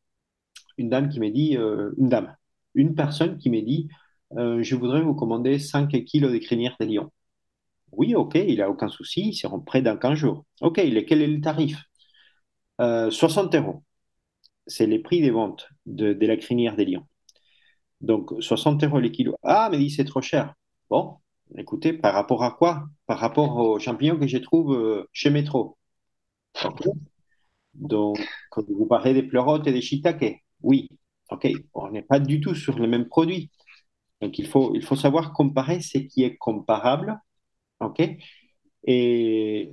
une 0.78 0.90
dame 0.90 1.10
qui 1.10 1.20
m'a 1.20 1.30
dit, 1.30 1.58
euh, 1.58 1.92
une 1.98 2.10
dame, 2.10 2.36
une 2.76 2.96
personne 2.96 3.38
qui 3.38 3.50
m'a 3.50 3.62
dit, 3.62 3.90
euh, 4.38 4.64
je 4.64 4.76
voudrais 4.76 5.02
vous 5.02 5.14
commander 5.14 5.60
5 5.60 5.90
kilos 6.06 6.32
de 6.32 6.38
crinière 6.38 6.76
de 6.80 6.86
lion. 6.86 7.12
Oui, 7.98 8.16
ok, 8.16 8.36
il 8.36 8.58
n'a 8.58 8.70
aucun 8.70 8.90
souci, 8.90 9.30
ils 9.30 9.34
seront 9.36 9.60
prêts 9.60 9.82
dans 9.82 9.98
15 9.98 10.18
jours. 10.18 10.46
Ok, 10.62 10.76
quel 10.76 11.22
est 11.22 11.28
le 11.28 11.42
tarif? 11.42 11.84
Euh, 12.82 13.12
60 13.12 13.56
euros. 13.56 13.84
C'est 14.68 14.88
les 14.88 15.00
prix 15.00 15.22
des 15.22 15.32
ventes 15.32 15.70
de, 15.86 16.16
la 16.26 16.38
crinière 16.38 16.76
des 16.76 16.86
lions. 16.86 17.08
Donc, 18.02 18.34
60 18.40 18.84
euros 18.84 19.00
les 19.00 19.12
kilos. 19.12 19.36
Ah, 19.44 19.70
mais 19.72 19.78
dit, 19.80 19.90
c'est 19.92 20.06
trop 20.06 20.22
cher. 20.22 20.56
Bon, 20.90 21.18
écoutez, 21.58 21.94
par 21.94 22.14
rapport 22.14 22.44
à 22.44 22.52
quoi? 22.52 22.86
Par 23.08 23.20
rapport 23.20 23.58
aux 23.58 23.80
champignons 23.80 24.20
que 24.20 24.28
je 24.28 24.38
trouve 24.38 24.74
euh, 24.76 25.10
chez 25.14 25.30
Métro. 25.30 25.78
Donc, 27.74 28.20
quand 28.50 28.64
vous 28.70 28.86
parlez 28.86 29.14
des 29.14 29.24
pleurotes 29.24 29.68
et 29.68 29.72
des 29.74 29.82
shiitake, 29.82 30.44
oui, 30.62 30.90
ok, 31.32 31.48
on 31.74 31.92
n'est 31.92 32.04
pas 32.04 32.20
du 32.20 32.40
tout 32.42 32.56
sur 32.56 32.78
le 32.80 32.88
même 32.88 33.08
produit. 33.08 33.52
Donc, 34.22 34.40
il 34.40 34.48
faut 34.48 34.96
savoir 34.96 35.34
comparer 35.34 35.82
ce 35.82 35.98
qui 35.98 36.24
est 36.24 36.38
comparable, 36.38 37.20
ok? 37.86 38.02
Et, 38.86 39.72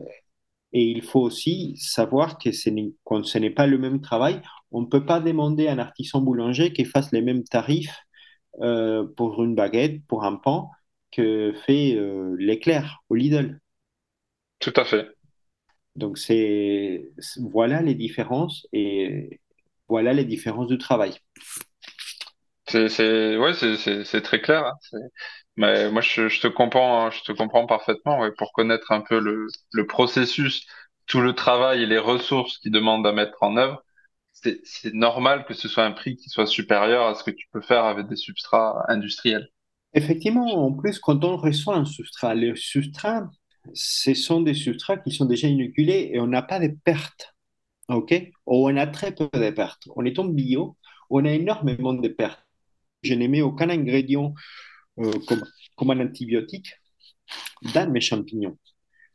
et 0.73 0.83
il 0.83 1.03
faut 1.03 1.21
aussi 1.21 1.77
savoir 1.77 2.39
que 2.39 2.53
ce 2.53 2.71
n'est, 2.71 2.93
quand 3.05 3.25
ce 3.25 3.39
n'est 3.39 3.51
pas 3.51 3.67
le 3.67 3.79
même 3.79 4.01
travail, 4.01 4.41
on 4.71 4.83
ne 4.83 4.87
peut 4.87 5.05
pas 5.05 5.21
demander 5.21 5.67
à 5.67 5.73
un 5.73 5.79
artisan 5.79 6.21
boulanger 6.21 6.73
qu'il 6.73 6.87
fasse 6.87 7.11
les 7.13 7.23
mêmes 7.23 7.45
tarifs 7.45 7.99
euh, 8.61 9.05
pour 9.17 9.43
une 9.43 9.55
baguette, 9.55 10.05
pour 10.07 10.25
un 10.25 10.37
pain, 10.37 10.67
que 11.11 11.53
fait 11.67 11.95
euh, 11.97 12.37
l'éclair 12.39 13.03
au 13.09 13.17
Lidl. 13.17 13.59
Tout 14.61 14.73
à 14.77 14.85
fait. 14.85 15.09
Donc, 15.97 16.19
c'est, 16.19 17.11
voilà 17.41 17.83
les 17.83 17.95
différences 17.95 18.67
et 18.73 19.41
voilà 19.89 20.13
les 20.13 20.25
différences 20.25 20.69
du 20.69 20.79
travail. 20.79 21.15
C'est, 22.69 22.89
c'est, 22.89 23.37
ouais, 23.37 23.53
très 24.23 24.41
clair. 24.41 24.67
hein. 24.67 24.99
Moi, 25.61 26.01
je, 26.01 26.41
te 26.41 26.47
comprends, 26.47 27.07
hein, 27.07 27.11
je 27.11 27.23
te 27.23 27.33
comprends 27.33 27.67
parfaitement. 27.67 28.21
Pour 28.39 28.53
connaître 28.53 28.93
un 28.93 29.03
peu 29.03 29.19
le, 29.19 29.47
le 29.73 29.87
processus, 29.87 30.67
tout 31.07 31.21
le 31.21 31.35
travail 31.35 31.83
et 31.83 31.87
les 31.87 31.99
ressources 31.99 32.59
qu'ils 32.59 32.73
demandent 32.73 33.07
à 33.07 33.13
mettre 33.13 33.43
en 33.43 33.57
œuvre, 33.57 33.83
c'est, 34.33 34.95
normal 34.95 35.45
que 35.45 35.55
ce 35.55 35.69
soit 35.69 35.85
un 35.85 35.93
prix 35.93 36.17
qui 36.17 36.29
soit 36.31 36.47
supérieur 36.47 37.07
à 37.07 37.15
ce 37.15 37.25
que 37.25 37.31
tu 37.31 37.47
peux 37.53 37.61
faire 37.61 37.85
avec 37.85 38.09
des 38.09 38.17
substrats 38.17 38.85
industriels. 38.89 39.49
Effectivement, 39.93 40.65
en 40.65 40.73
plus, 40.73 40.99
quand 40.99 41.25
on 41.25 41.37
reçoit 41.37 41.77
un 41.77 41.85
substrat, 41.85 42.35
les 42.35 42.55
substrats, 42.57 43.29
ce 43.75 44.15
sont 44.15 44.41
des 44.41 44.55
substrats 44.55 44.97
qui 44.97 45.11
sont 45.11 45.27
déjà 45.27 45.49
inoculés 45.49 46.11
et 46.13 46.21
on 46.21 46.27
n'a 46.27 46.43
pas 46.43 46.61
de 46.61 46.75
pertes. 46.85 47.35
OK? 47.89 48.13
Ou 48.47 48.71
on 48.71 48.77
a 48.77 48.87
très 48.87 49.13
peu 49.13 49.29
de 49.33 49.51
pertes. 49.51 49.83
En 49.97 50.05
étant 50.05 50.25
bio, 50.25 50.77
on 51.11 51.25
a 51.25 51.31
énormément 51.31 51.93
de 51.93 52.09
pertes. 52.09 52.47
Je 53.03 53.15
n'ai 53.15 53.29
mis 53.29 53.43
aucun 53.43 53.69
ingrédient 53.69 54.35
euh, 55.01 55.13
comme, 55.27 55.43
comme 55.77 55.91
un 55.91 56.01
antibiotique 56.01 56.73
dans 57.75 57.91
mes 57.91 58.01
champignons. 58.01 58.59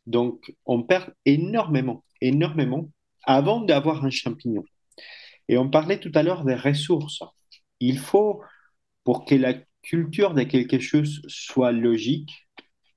Donc, 0.06 0.54
on 0.66 0.84
perd 0.84 1.14
énormément, 1.26 2.04
énormément 2.22 2.90
avant 3.24 3.62
d'avoir 3.62 4.06
un 4.06 4.12
champignon. 4.12 4.64
Et 5.48 5.58
on 5.58 5.70
parlait 5.70 6.00
tout 6.00 6.12
à 6.16 6.24
l'heure 6.24 6.44
des 6.46 6.56
ressources. 6.56 7.24
Il 7.80 8.00
faut, 8.00 8.42
pour 9.04 9.26
que 9.26 9.36
la 9.36 9.54
culture 9.82 10.34
de 10.34 10.44
quelque 10.44 10.80
chose 10.80 11.22
soit 11.28 11.72
logique, 11.72 12.32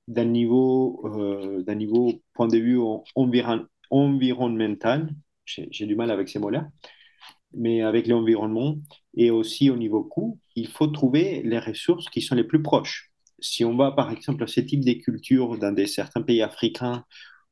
d'un 0.07 0.25
niveau, 0.25 1.01
euh, 1.05 1.61
d'un 1.63 1.75
niveau 1.75 2.23
point 2.33 2.47
de 2.47 2.57
vue 2.57 2.79
environ- 3.15 3.67
environnemental, 3.91 5.13
j'ai 5.45 5.67
j'ai 5.71 5.85
du 5.85 5.95
mal 5.95 6.09
avec 6.09 6.29
ces 6.29 6.39
mots-là, 6.39 6.67
mais 7.53 7.81
avec 7.81 8.07
l'environnement 8.07 8.77
et 9.15 9.31
aussi 9.31 9.69
au 9.69 9.77
niveau 9.77 10.03
coût, 10.03 10.39
il 10.55 10.67
faut 10.67 10.87
trouver 10.87 11.41
les 11.43 11.59
ressources 11.59 12.09
qui 12.09 12.21
sont 12.21 12.35
les 12.35 12.43
plus 12.43 12.61
proches. 12.61 13.11
Si 13.39 13.65
on 13.65 13.75
va 13.75 13.91
par 13.91 14.11
exemple 14.11 14.43
à 14.43 14.47
ce 14.47 14.61
type 14.61 14.83
de 14.85 14.93
culture 14.93 15.57
dans 15.57 15.71
des, 15.71 15.87
certains 15.87 16.21
pays 16.21 16.41
africains, 16.41 17.05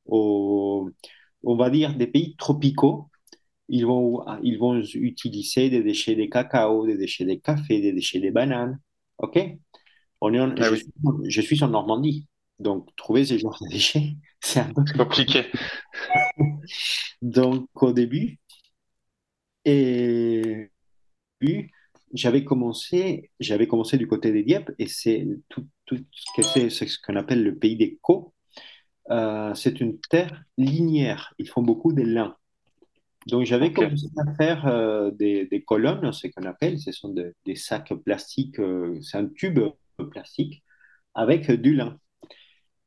au- 0.08 0.90
on 1.44 1.56
va 1.58 1.70
dire 1.72 1.96
des 1.98 2.08
pays 2.08 2.36
tropicaux, 2.38 3.10
ils 3.70 3.86
vont, 3.86 4.24
ils 4.44 4.58
vont 4.60 4.82
utiliser 4.96 5.70
des 5.70 5.84
déchets 5.84 6.16
de 6.16 6.26
cacao, 6.26 6.86
des 6.88 6.98
déchets 6.98 7.26
de 7.26 7.36
café, 7.36 7.82
des 7.82 7.94
déchets 7.94 8.20
de 8.20 8.32
bananes. 8.32 8.80
OK? 9.20 9.40
On 10.22 10.34
est 10.34 10.40
en- 10.40 10.56
Ah 10.60 10.70
je 10.70 10.72
oui, 10.72 10.82
je 11.28 11.42
suis 11.42 11.64
en 11.64 11.70
Normandie, 11.70 12.28
donc 12.60 12.88
trouver 12.96 13.26
ce 13.26 13.38
genre 13.38 13.58
de 13.62 13.70
déchets, 13.70 14.16
c'est 14.42 14.60
un 14.62 14.74
peu 14.74 14.84
c'est 14.88 14.98
compliqué. 14.98 15.46
Donc, 17.22 17.68
au 17.84 17.94
début, 17.94 18.40
et 19.68 20.72
puis, 21.40 21.72
j'avais 22.14 22.44
commencé, 22.44 23.32
j'avais 23.40 23.68
commencé 23.68 23.98
du 23.98 24.08
côté 24.08 24.32
des 24.32 24.44
Dieppe, 24.44 24.72
et 24.80 24.88
c'est 24.88 25.28
tout, 25.50 25.68
tout 25.86 25.98
ce 26.14 26.98
qu'on 27.02 27.16
appelle 27.16 27.44
le 27.44 27.56
pays 27.58 27.78
des 27.78 27.98
Caux. 28.02 28.34
Euh, 29.12 29.54
c'est 29.56 29.80
une 29.82 30.00
terre 30.10 30.44
linéaire. 30.58 31.34
Ils 31.40 31.50
font 31.50 31.64
beaucoup 31.64 31.94
de 31.94 32.04
lin. 32.04 32.36
Donc, 33.28 33.46
j'avais 33.46 33.74
commencé 33.74 34.08
à 34.18 34.34
faire 34.36 34.68
euh, 34.68 35.12
des, 35.12 35.48
des 35.48 35.64
colonnes, 35.64 36.12
ce 36.14 36.28
qu'on 36.28 36.44
appelle, 36.44 36.80
ce 36.80 36.92
sont 36.92 37.10
de- 37.10 37.36
des 37.46 37.56
sacs 37.56 37.94
plastiques, 38.06 38.60
euh, 38.60 39.00
c'est 39.02 39.18
un 39.18 39.28
tube 39.28 39.60
plastique 40.12 40.64
avec 41.14 41.52
du 41.52 41.76
lin. 41.76 42.00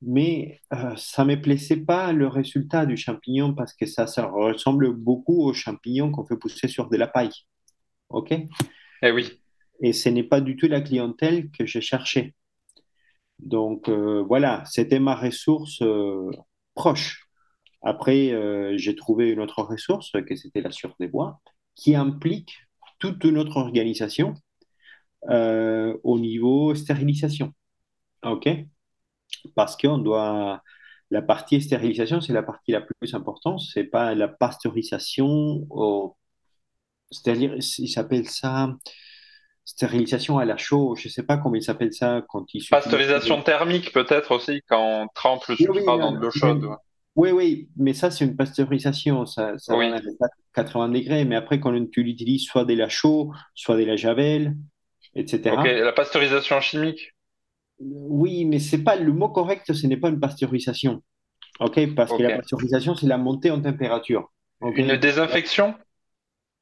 Mais 0.03 0.61
euh, 0.73 0.97
ça 0.97 1.25
ne 1.25 1.35
me 1.35 1.43
plaisait 1.43 1.77
pas 1.77 2.13
le 2.13 2.27
résultat 2.27 2.87
du 2.87 2.97
champignon 2.97 3.55
parce 3.55 3.75
que 3.75 3.87
ça, 3.87 4.07
ça 4.07 4.27
ressemble 4.27 4.93
beaucoup 4.95 5.43
aux 5.43 5.53
champignons 5.53 6.11
qu'on 6.11 6.25
fait 6.25 6.39
pousser 6.39 6.69
sur 6.69 6.89
de 6.89 6.97
la 6.97 7.07
paille. 7.07 7.33
OK? 8.09 8.33
Eh 9.03 9.11
oui, 9.11 9.41
Et 9.81 9.93
ce 9.93 10.09
n'est 10.09 10.25
pas 10.25 10.41
du 10.41 10.57
tout 10.57 10.69
la 10.69 10.81
clientèle 10.81 11.51
que 11.51 11.67
je 11.67 11.81
cherchais. 11.81 12.35
Donc 13.39 13.89
euh, 13.89 14.23
voilà, 14.27 14.65
c'était 14.67 15.01
ma 15.01 15.15
ressource 15.15 15.83
euh, 15.83 16.31
proche. 16.75 17.27
Après, 17.83 18.31
j'ai 18.77 18.95
trouvé 18.95 19.31
une 19.31 19.41
autre 19.41 19.63
ressource, 19.63 20.13
que 20.13 20.37
c'était 20.37 20.61
la 20.61 20.71
sueur 20.71 20.95
des 21.01 21.09
bois, 21.09 21.41
qui 21.75 21.97
implique 21.97 22.53
toute 22.99 23.25
une 23.25 23.39
autre 23.39 23.57
organisation 23.57 24.35
au 25.23 26.19
niveau 26.19 26.75
stérilisation. 26.75 27.55
OK? 28.23 28.51
Parce 29.55 29.77
qu'on 29.77 29.99
doit. 29.99 30.63
La 31.13 31.23
partie 31.23 31.61
stérilisation, 31.61 32.21
c'est 32.21 32.33
la 32.33 32.43
partie 32.43 32.71
la 32.73 32.83
plus 32.83 33.15
importante. 33.15 33.61
C'est 33.61 33.85
pas 33.85 34.15
la 34.15 34.29
pasteurisation. 34.29 35.67
au- 35.71 36.17
C'est-à-dire, 37.11 37.55
ils 37.57 37.89
s'appellent 37.89 38.29
ça 38.29 38.71
stérilisation 39.65 40.39
à 40.39 40.45
la 40.45 40.57
chaux. 40.57 40.97
Je 40.97 41.09
sais 41.09 41.23
pas 41.23 41.37
comment 41.37 41.55
ils 41.55 41.63
s'appellent 41.63 41.93
ça 41.93 42.23
quand 42.29 42.45
ils 42.55 42.65
pasteurisation 42.69 43.43
thermique 43.43 43.93
peut-être 43.93 44.33
aussi 44.33 44.63
quand 44.69 45.03
on 45.03 45.09
trempe 45.15 45.47
le 45.47 45.57
oui, 45.71 45.85
non, 45.85 45.97
dans 45.99 46.13
de 46.13 46.19
l'eau 46.19 46.31
chaude. 46.31 46.65
ouais. 46.65 46.77
oui, 47.17 47.31
oui, 47.31 47.69
mais 47.77 47.93
ça, 47.93 48.11
c'est 48.11 48.25
une 48.25 48.37
pasteurisation. 48.37 49.27
Ça, 49.27 49.59
ça 49.59 49.75
va 49.77 49.79
Oui, 49.79 49.87
à 49.87 50.01
80 50.55 50.89
degrés. 50.89 51.25
Mais 51.25 51.37
après, 51.37 51.61
quand 51.61 51.73
tu 51.91 52.03
l'utilises 52.03 52.45
soit 52.45 52.65
de 52.65 52.75
la 52.75 52.89
chaux, 52.89 53.33
soit 53.55 53.77
de 53.77 53.85
la 53.85 53.97
javel, 53.97 54.57
etc. 55.15 55.57
La 55.65 55.93
pasteurisation 55.93 56.61
chimique, 56.61 57.13
Oui, 57.81 58.45
mais 58.45 58.59
c'est 58.59 58.85
pas 58.85 58.97
le 58.97 59.13
mot 59.13 59.31
correct, 59.31 59.73
ce 59.73 59.87
n'est 59.87 59.97
pas 59.97 60.11
une 60.11 60.21
pasteurisation. 60.21 61.03
OK? 61.61 61.95
Parce 61.95 62.13
que 62.13 62.23
la 62.23 62.37
pasteurisation, 62.37 62.95
c'est 62.95 63.07
la 63.07 63.19
montée 63.19 63.51
en 63.51 63.61
température. 63.61 64.31
Une 64.61 64.97
désinfection? 64.97 65.75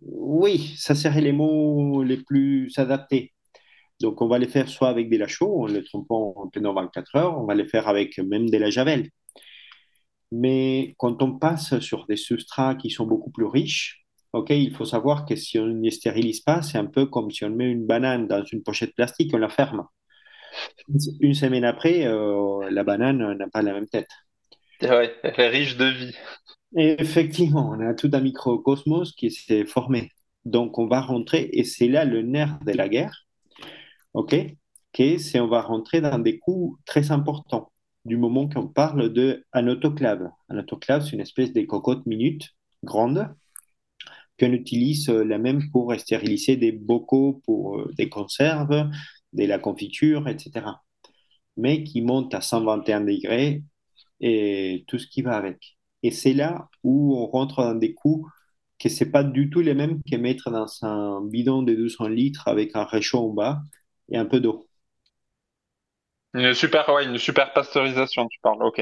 Oui, 0.00 0.74
ça 0.76 0.94
serait 0.94 1.20
les 1.20 1.32
mots 1.32 2.02
les 2.02 2.18
plus 2.18 2.72
adaptés. 2.78 3.32
Donc, 4.00 4.22
on 4.22 4.28
va 4.28 4.38
les 4.38 4.46
faire 4.46 4.68
soit 4.68 4.88
avec 4.88 5.10
de 5.10 5.16
la 5.16 5.26
chaux, 5.26 5.64
en 5.64 5.66
les 5.66 5.82
trompant 5.82 6.48
pendant 6.52 6.72
24 6.72 7.16
heures, 7.16 7.38
on 7.38 7.46
va 7.46 7.54
les 7.54 7.66
faire 7.66 7.88
avec 7.88 8.16
même 8.18 8.48
de 8.48 8.56
la 8.56 8.70
javel. 8.70 9.10
Mais 10.30 10.94
quand 10.98 11.22
on 11.22 11.38
passe 11.38 11.80
sur 11.80 12.06
des 12.06 12.16
substrats 12.16 12.76
qui 12.76 12.90
sont 12.90 13.06
beaucoup 13.06 13.30
plus 13.30 13.46
riches, 13.46 14.04
ok, 14.32 14.50
il 14.50 14.72
faut 14.72 14.84
savoir 14.84 15.24
que 15.24 15.34
si 15.34 15.58
on 15.58 15.66
ne 15.66 15.82
les 15.82 15.90
stérilise 15.90 16.40
pas, 16.40 16.62
c'est 16.62 16.78
un 16.78 16.86
peu 16.86 17.06
comme 17.06 17.30
si 17.32 17.44
on 17.44 17.50
met 17.50 17.68
une 17.68 17.86
banane 17.86 18.28
dans 18.28 18.44
une 18.44 18.62
pochette 18.62 18.94
plastique, 18.94 19.32
on 19.34 19.38
la 19.38 19.48
ferme. 19.48 19.84
Une 21.20 21.34
semaine 21.34 21.64
après, 21.64 22.06
euh, 22.06 22.68
la 22.70 22.84
banane 22.84 23.36
n'a 23.36 23.48
pas 23.48 23.62
la 23.62 23.72
même 23.72 23.88
tête. 23.88 24.08
Ouais, 24.82 25.14
elle 25.22 25.34
est 25.38 25.48
riche 25.48 25.76
de 25.76 25.86
vie. 25.86 26.14
Et 26.76 27.00
effectivement, 27.00 27.70
on 27.74 27.80
a 27.80 27.94
tout 27.94 28.10
un 28.12 28.20
microcosmos 28.20 29.12
qui 29.12 29.30
s'est 29.30 29.64
formé. 29.64 30.12
Donc, 30.44 30.78
on 30.78 30.86
va 30.86 31.00
rentrer, 31.00 31.48
et 31.52 31.64
c'est 31.64 31.88
là 31.88 32.04
le 32.04 32.22
nerf 32.22 32.58
de 32.64 32.72
la 32.72 32.88
guerre, 32.88 33.26
OK 34.14 34.34
Que 34.92 35.18
c'est 35.18 35.40
on 35.40 35.48
va 35.48 35.62
rentrer 35.62 36.00
dans 36.00 36.18
des 36.18 36.38
coûts 36.38 36.78
très 36.86 37.10
importants 37.10 37.72
du 38.04 38.16
moment 38.16 38.48
qu'on 38.48 38.68
parle 38.68 39.12
d'un 39.12 39.68
autoclave. 39.68 40.30
Un 40.48 40.58
autoclave, 40.58 41.04
c'est 41.04 41.12
une 41.12 41.20
espèce 41.20 41.52
de 41.52 41.62
cocotte 41.62 42.06
minute 42.06 42.54
grande 42.82 43.28
qu'on 44.38 44.52
utilise 44.52 45.08
euh, 45.08 45.24
la 45.24 45.38
même 45.38 45.70
pour 45.70 45.94
stériliser 45.98 46.56
des 46.56 46.72
bocaux 46.72 47.42
pour 47.44 47.78
euh, 47.78 47.92
des 47.96 48.08
conserves, 48.08 48.88
de 49.32 49.44
la 49.46 49.58
confiture, 49.58 50.28
etc. 50.28 50.84
Mais 51.56 51.84
qui 51.84 52.02
monte 52.02 52.34
à 52.34 52.40
121 52.40 53.00
degrés 53.02 53.62
et 54.20 54.84
tout 54.88 54.98
ce 54.98 55.06
qui 55.08 55.22
va 55.22 55.36
avec. 55.36 55.78
Et 56.02 56.10
c'est 56.10 56.34
là 56.34 56.68
où 56.84 57.16
on 57.18 57.26
rentre 57.26 57.62
dans 57.64 57.74
des 57.74 57.94
coûts 57.94 58.28
que 58.78 58.88
c'est 58.88 59.10
pas 59.10 59.24
du 59.24 59.50
tout 59.50 59.60
les 59.60 59.74
mêmes 59.74 60.00
que 60.10 60.16
mettre 60.16 60.50
dans 60.50 60.66
un 60.82 61.22
bidon 61.24 61.62
de 61.62 61.74
200 61.74 62.08
litres 62.08 62.48
avec 62.48 62.76
un 62.76 62.84
réchaud 62.84 63.20
en 63.30 63.34
bas 63.34 63.60
et 64.10 64.18
un 64.18 64.26
peu 64.26 64.40
d'eau. 64.40 64.68
Une 66.32 66.54
super, 66.54 66.88
ouais, 66.88 67.04
une 67.04 67.18
super 67.18 67.52
pasteurisation, 67.52 68.26
tu 68.28 68.40
parles, 68.40 68.62
ok. 68.62 68.80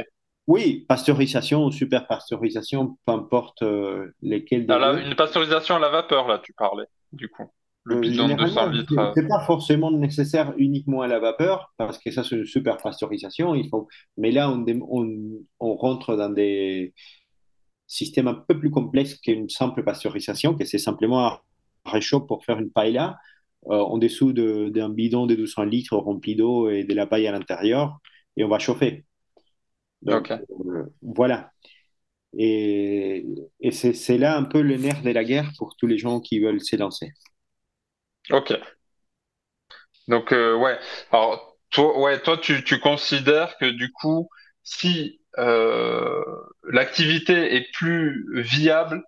Oui, 0.49 0.85
pasteurisation 0.89 1.65
ou 1.65 1.73
super 1.73 2.07
pasteurisation, 2.07 2.99
peu 3.05 3.13
importe 3.13 3.63
euh, 3.63 4.13
lesquels 4.23 4.67
Ah, 4.69 4.79
là, 4.79 4.93
une 4.93 5.17
pasteurisation 5.17 5.75
à 5.77 5.79
la 5.81 5.89
vapeur, 5.89 6.29
là, 6.29 6.39
tu 6.39 6.53
parlais, 6.53 6.87
du 7.13 7.29
coup. 7.29 7.51
Le 7.89 7.97
Euh, 7.97 8.01
bidon 8.01 8.29
de 8.29 8.35
200 8.35 8.67
généralement, 8.69 8.69
litres. 8.69 8.99
euh, 8.99 9.15
c'est 9.15 9.29
pas 9.29 9.41
forcément 9.47 9.93
nécessaire 9.93 10.53
uniquement 10.59 11.03
à 11.03 11.07
la 11.07 11.21
vapeur, 11.21 11.73
parce 11.77 11.99
que 11.99 12.11
ça, 12.11 12.25
c'est 12.25 12.37
une 12.37 12.45
super 12.47 12.79
pasteurisation. 12.79 13.55
Il 13.55 13.69
faut... 13.69 13.87
Mais 14.17 14.33
là, 14.33 14.51
on, 14.51 14.59
dé- 14.59 14.81
on, 14.89 15.09
on 15.61 15.77
rentre 15.77 16.17
dans 16.17 16.31
des 16.31 16.95
systèmes 17.87 18.29
un 18.29 18.35
peu 18.35 18.59
plus 18.59 18.71
complexes 18.71 19.17
qu'une 19.17 19.49
simple 19.51 19.85
pasteurisation, 19.85 20.55
que 20.57 20.65
c'est 20.65 20.79
simplement 20.79 21.27
un 21.29 21.41
réchaud 21.87 22.21
pour 22.21 22.45
faire 22.45 22.59
une 22.59 22.71
paella 22.71 23.19
euh, 23.71 23.77
en 23.79 23.99
dessous 23.99 24.33
de- 24.33 24.71
d'un 24.71 24.91
bidon 24.91 25.27
de 25.27 25.35
200 25.37 25.65
litres 25.65 25.97
rempli 25.97 26.37
d'eau 26.37 26.71
et 26.71 26.85
de 26.85 26.95
la 26.95 27.07
paille 27.07 27.27
à 27.29 27.33
l'intérieur, 27.33 27.99
et 28.37 28.45
on 28.45 28.49
va 28.49 28.59
chauffer. 28.61 29.05
Donc, 30.03 30.29
euh, 30.67 30.85
voilà. 31.03 31.53
Et, 32.39 33.27
et 33.61 33.73
c'est 33.73 33.95
c'est 33.95 34.19
là 34.19 34.37
un 34.39 34.45
peu 34.45 34.63
le 34.63 34.77
nerf 34.79 35.03
de 35.03 35.11
la 35.11 35.25
guerre 35.25 35.53
pour 35.59 35.77
tous 35.77 35.87
les 35.89 35.99
gens 35.99 36.21
qui 36.21 36.41
veulent 36.41 36.61
s'élancer. 36.63 37.13
Ok. 38.31 38.51
Donc, 40.09 40.33
euh, 40.33 40.57
ouais. 40.57 40.79
Alors, 41.13 41.57
toi, 41.71 41.99
ouais, 42.01 42.21
toi, 42.21 42.37
tu, 42.39 42.63
tu 42.65 42.79
considères 42.81 43.57
que 43.59 43.67
du 43.67 43.91
coup, 43.93 44.29
si 44.63 45.21
euh, 45.39 46.23
l'activité 46.71 47.57
est 47.57 47.71
plus 47.73 48.27
viable, 48.43 49.03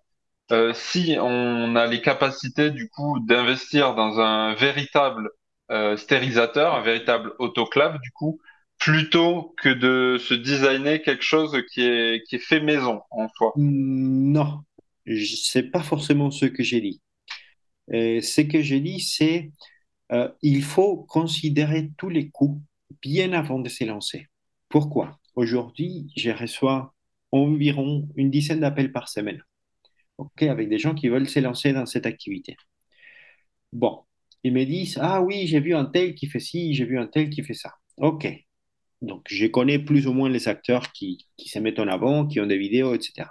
euh, 0.52 0.72
si 0.74 1.16
on 1.20 1.76
a 1.76 1.87
les 1.87 2.02
capacités 2.02 2.70
du 2.70 2.88
coup 2.90 3.20
d'investir 3.20 3.94
dans 3.94 4.20
un 4.20 4.54
véritable 4.54 5.31
euh, 5.70 5.96
stérilisateur, 5.96 6.74
un 6.74 6.83
véritable 6.83 7.35
autoclave, 7.38 8.00
du 8.00 8.12
coup, 8.12 8.40
plutôt 8.78 9.54
que 9.62 9.70
de 9.70 10.18
se 10.18 10.35
designer 10.35 11.02
quelque 11.02 11.24
chose 11.24 11.57
qui 11.72 11.83
est 11.83 12.22
qui 12.28 12.37
est 12.37 12.38
fait 12.40 12.61
maison 12.61 13.02
en 13.11 13.28
soi? 13.37 13.54
Non, 13.57 14.64
je- 15.07 15.37
c'est 15.37 15.64
pas 15.70 15.83
forcément 15.83 16.31
ce 16.31 16.46
que 16.46 16.62
j'ai 16.62 16.81
dit. 16.81 17.00
Euh, 17.92 18.20
ce 18.20 18.40
que 18.42 18.62
j'ai 18.62 18.81
dit, 18.81 19.01
c'est 19.01 19.51
euh, 20.12 20.29
il 20.42 20.62
faut 20.62 21.05
considérer 21.05 21.90
tous 21.96 22.09
les 22.09 22.31
coûts 22.31 22.62
bien 23.03 23.33
avant 23.33 23.59
de 23.59 23.68
s'élancer. 23.68 24.27
Pourquoi? 24.68 25.18
Aujourd'hui, 25.35 26.11
je 26.16 26.31
reçois 26.31 26.94
environ 27.33 28.09
une 28.16 28.31
dizaine 28.31 28.61
d'appels 28.61 28.92
par 28.92 29.09
semaine, 29.09 29.42
avec 30.40 30.68
des 30.68 30.79
gens 30.79 30.94
qui 30.94 31.09
veulent 31.09 31.29
s'élancer 31.29 31.72
dans 31.72 31.87
cette 31.87 32.07
activité. 32.07 32.57
Bon, 33.72 34.05
ils 34.42 34.53
me 34.53 34.64
disent, 34.64 34.98
ah 35.01 35.20
oui, 35.22 35.46
j'ai 35.46 35.61
vu 35.61 35.74
un 35.74 35.85
tel 35.85 36.14
qui 36.14 36.27
fait 36.27 36.40
ci, 36.40 36.74
j'ai 36.74 36.85
vu 36.85 36.98
un 36.98 37.07
tel 37.07 37.31
qui 37.31 37.42
fait 37.42 37.55
ça. 37.55 37.74
Ok, 37.98 38.27
donc 39.03 39.27
je 39.29 39.46
connais 39.46 39.79
plus 39.79 40.07
ou 40.07 40.12
moins 40.12 40.29
les 40.29 40.48
acteurs 40.48 40.92
qui, 40.92 41.27
qui 41.37 41.48
se 41.48 41.59
mettent 41.59 41.79
en 41.79 41.88
avant, 41.88 42.27
qui 42.27 42.40
ont 42.40 42.46
des 42.46 42.59
vidéos, 42.59 42.94
etc. 42.94 43.29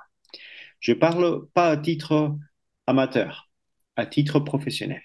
Je 0.80 0.94
parle 0.94 1.48
pas 1.54 1.70
à 1.70 1.78
titre 1.78 2.38
amateur, 2.88 3.47
à 3.98 4.06
titre 4.06 4.40
professionnel. 4.40 5.02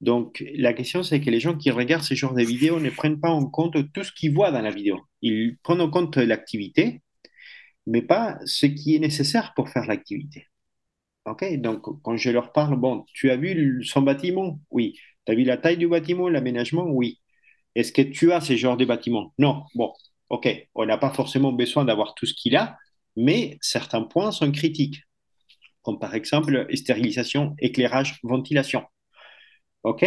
Donc, 0.00 0.44
la 0.56 0.72
question, 0.72 1.02
c'est 1.02 1.20
que 1.20 1.30
les 1.30 1.40
gens 1.40 1.56
qui 1.56 1.70
regardent 1.70 2.02
ce 2.02 2.14
genre 2.14 2.34
de 2.34 2.42
vidéos 2.42 2.80
ne 2.80 2.90
prennent 2.90 3.20
pas 3.20 3.30
en 3.30 3.46
compte 3.46 3.76
tout 3.92 4.04
ce 4.04 4.12
qu'ils 4.12 4.34
voient 4.34 4.50
dans 4.50 4.60
la 4.62 4.70
vidéo. 4.70 5.00
Ils 5.22 5.56
prennent 5.62 5.80
en 5.80 5.90
compte 5.90 6.16
l'activité, 6.16 7.02
mais 7.86 8.02
pas 8.02 8.38
ce 8.44 8.66
qui 8.66 8.96
est 8.96 8.98
nécessaire 8.98 9.52
pour 9.54 9.68
faire 9.68 9.86
l'activité. 9.86 10.46
OK? 11.26 11.44
Donc, 11.58 11.82
quand 12.02 12.16
je 12.16 12.30
leur 12.30 12.52
parle, 12.52 12.76
bon, 12.76 13.04
tu 13.14 13.30
as 13.30 13.36
vu 13.36 13.82
son 13.84 14.02
bâtiment? 14.02 14.60
Oui. 14.70 14.98
Tu 15.26 15.32
as 15.32 15.34
vu 15.34 15.44
la 15.44 15.56
taille 15.56 15.78
du 15.78 15.88
bâtiment, 15.88 16.28
l'aménagement? 16.28 16.84
Oui. 16.84 17.20
Est-ce 17.74 17.92
que 17.92 18.02
tu 18.02 18.32
as 18.32 18.40
ce 18.40 18.56
genre 18.56 18.76
de 18.76 18.84
bâtiment? 18.84 19.32
Non. 19.38 19.64
Bon, 19.74 19.92
OK. 20.28 20.48
On 20.74 20.86
n'a 20.86 20.98
pas 20.98 21.10
forcément 21.12 21.52
besoin 21.52 21.84
d'avoir 21.84 22.14
tout 22.14 22.26
ce 22.26 22.34
qu'il 22.34 22.56
a, 22.56 22.76
mais 23.16 23.58
certains 23.62 24.02
points 24.02 24.32
sont 24.32 24.50
critiques, 24.52 25.02
comme 25.84 25.98
par 26.00 26.14
exemple 26.14 26.66
stérilisation, 26.74 27.54
éclairage, 27.60 28.18
ventilation. 28.24 28.84
OK? 29.84 30.04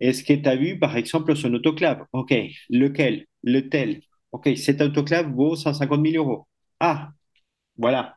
Est-ce 0.00 0.24
que 0.24 0.34
tu 0.34 0.48
as 0.48 0.56
vu, 0.56 0.78
par 0.78 0.96
exemple, 0.96 1.34
son 1.36 1.54
autoclave? 1.54 2.04
OK. 2.12 2.34
Lequel? 2.70 3.26
Lequel? 3.42 4.02
OK. 4.32 4.50
Cet 4.56 4.82
autoclave 4.82 5.32
vaut 5.32 5.56
150 5.56 6.06
000 6.06 6.16
euros. 6.24 6.48
Ah, 6.80 7.10
voilà. 7.78 8.16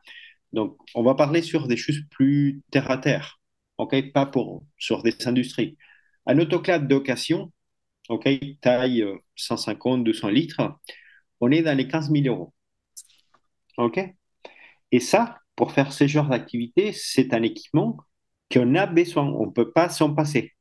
Donc, 0.53 0.77
on 0.95 1.03
va 1.03 1.15
parler 1.15 1.41
sur 1.41 1.67
des 1.67 1.77
choses 1.77 2.01
plus 2.11 2.61
terre 2.71 2.91
à 2.91 2.97
terre. 2.97 3.39
OK? 3.77 4.11
Pas 4.11 4.25
pour, 4.25 4.65
sur 4.77 5.03
des 5.03 5.15
industries. 5.27 5.77
Un 6.25 6.39
autoclave 6.39 6.87
d'occasion, 6.87 7.51
OK, 8.09 8.27
taille 8.61 9.03
euh, 9.03 9.17
150, 9.35 10.03
200 10.03 10.29
litres, 10.29 10.61
on 11.41 11.51
est 11.51 11.61
dans 11.61 11.77
les 11.77 11.87
15 11.87 12.11
000 12.11 12.25
euros. 12.27 12.53
OK? 13.77 13.99
Et 14.91 14.99
ça, 14.99 15.39
pour 15.59 15.73
faire 15.73 15.93
ce 15.93 16.07
genre 16.07 16.29
d'activité, 16.29 16.93
c'est 16.93 17.35
un 17.35 17.43
équipement 17.43 17.99
qu'on 18.51 18.75
a 18.75 18.87
besoin. 18.87 19.25
On 19.25 19.47
ne 19.47 19.51
peut 19.51 19.71
pas 19.73 19.89
s'en 19.89 20.15
passer. 20.15 20.53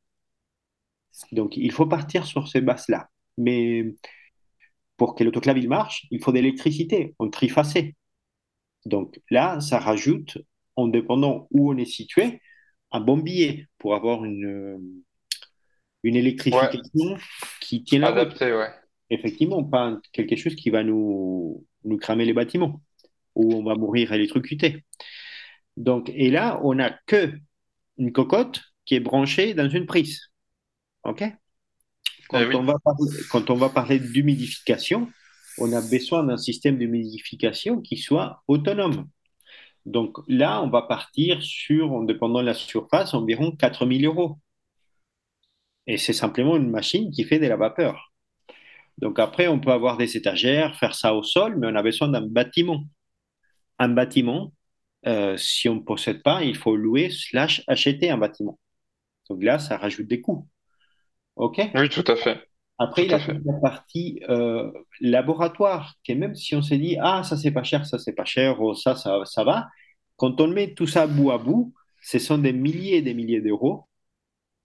Donc, 1.33 1.57
il 1.57 1.73
faut 1.73 1.87
partir 1.87 2.27
sur 2.27 2.49
ces 2.49 2.61
bases-là. 2.61 3.09
Mais 3.37 3.85
pour 4.97 5.15
que 5.15 5.25
l'autoclave 5.25 5.59
il 5.59 5.69
marche, 5.69 6.07
il 6.11 6.23
faut 6.23 6.33
de 6.33 6.37
l'électricité 6.39 7.15
en 7.19 7.31
trifacé. 7.31 7.97
Donc 8.87 9.21
là, 9.31 9.61
ça 9.61 9.79
rajoute, 9.81 10.39
en 10.77 10.89
dépendant 10.89 11.49
où 11.53 11.73
on 11.73 11.79
est 11.79 11.85
situé, 11.87 12.41
un 12.93 13.01
bon 13.01 13.19
billet 13.19 13.69
pour 13.79 13.95
avoir 13.95 14.25
une, 14.25 15.03
une 16.03 16.17
Ouais, 16.51 16.79
électrification 16.79 17.17
qui 17.61 17.85
tient 17.85 18.01
la 18.01 18.11
route. 18.11 18.35
adapté, 18.37 18.53
ouais. 18.53 18.71
Effectivement, 19.11 19.65
pas 19.65 19.99
quelque 20.13 20.37
chose 20.37 20.57
qui 20.57 20.71
va 20.71 20.85
nous, 20.85 21.67
nous 21.85 21.99
cramer 21.99 22.25
les 22.27 22.35
bâtiments, 22.35 22.83
où 23.39 23.55
on 23.55 23.65
va 23.65 23.75
mourir 23.77 24.13
électrocuté. 24.13 24.85
Donc, 25.77 26.11
et 26.15 26.31
là, 26.31 26.61
on 26.65 26.75
n'a 26.75 26.91
que 27.07 27.33
une 27.99 28.13
cocotte 28.13 28.63
qui 28.85 28.97
est 28.97 29.01
branchée 29.01 29.55
dans 29.55 29.69
une 29.71 29.87
prise. 29.87 30.31
OK? 31.05 31.23
Eh 31.23 31.33
Quand 32.29 32.41
oui. 32.47 32.55
on 32.55 32.65
va 32.65 32.75
parler, 32.85 33.11
quand 33.31 33.51
on 33.51 33.57
va 33.57 33.71
parler 33.71 33.99
d'humidification, 34.01 35.09
on 35.59 35.73
a 35.73 35.81
besoin 35.81 36.25
d'un 36.25 36.37
système 36.37 36.79
d'humidification 36.79 37.81
qui 37.81 37.97
soit 37.97 38.43
autonome. 38.49 39.09
Donc 39.87 40.19
là, 40.29 40.63
on 40.63 40.69
va 40.71 40.83
partir 40.83 41.43
sur, 41.43 41.93
en 41.93 42.03
dépendant 42.05 42.41
de 42.41 42.47
la 42.47 42.55
surface, 42.55 43.15
environ 43.15 43.53
4000 43.53 44.05
euros. 44.07 44.39
Et 45.87 45.97
c'est 45.97 46.13
simplement 46.13 46.57
une 46.57 46.71
machine 46.71 47.11
qui 47.11 47.25
fait 47.25 47.39
de 47.39 47.47
la 47.47 47.57
vapeur. 47.57 48.13
Donc 48.99 49.19
après, 49.19 49.49
on 49.49 49.61
peut 49.61 49.73
avoir 49.73 49.97
des 49.97 50.17
étagères, 50.17 50.77
faire 50.77 50.95
ça 50.95 51.15
au 51.15 51.23
sol, 51.23 51.57
mais 51.59 51.69
on 51.69 51.75
a 51.77 51.83
besoin 51.83 52.09
d'un 52.09 52.27
bâtiment. 52.27 52.85
Un 53.79 53.89
bâtiment, 53.89 54.53
euh, 55.07 55.37
si 55.37 55.69
on 55.69 55.77
ne 55.77 55.81
possède 55.81 56.23
pas, 56.23 56.43
il 56.43 56.57
faut 56.57 56.77
louer 56.77 57.11
slash 57.11 57.63
acheter 57.67 58.11
un 58.11 58.19
bâtiment. 58.19 58.59
Donc 59.29 59.43
là, 59.43 59.59
ça 59.59 59.77
rajoute 59.77 60.07
des 60.07 60.21
coûts. 60.21 60.49
OK? 61.37 61.61
Oui, 61.75 61.89
tout 61.89 62.05
à 62.07 62.17
fait. 62.17 62.49
Après, 62.79 63.05
il 63.05 63.11
y 63.11 63.15
a 63.15 63.19
la 63.19 63.61
partie 63.61 64.21
euh, 64.29 64.71
laboratoire, 65.01 65.95
qui 66.05 66.13
est 66.13 66.15
même 66.15 66.35
si 66.35 66.55
on 66.55 66.63
s'est 66.63 66.79
dit, 66.79 66.97
ah, 67.01 67.23
ça 67.25 67.37
c'est 67.37 67.51
pas 67.51 67.65
cher, 67.65 67.85
ça 67.85 67.99
c'est 67.99 68.13
pas 68.13 68.25
cher, 68.25 68.61
ou 68.61 68.75
ça, 68.75 68.95
ça, 68.95 69.25
ça 69.25 69.43
va, 69.43 69.69
quand 70.17 70.41
on 70.41 70.49
met 70.49 70.75
tout 70.75 70.87
ça 70.87 71.07
bout 71.07 71.33
à 71.33 71.39
bout, 71.39 71.75
ce 72.01 72.19
sont 72.19 72.39
des 72.39 72.53
milliers 72.53 72.97
et 72.99 73.03
des 73.03 73.15
milliers 73.15 73.41
d'euros, 73.41 73.89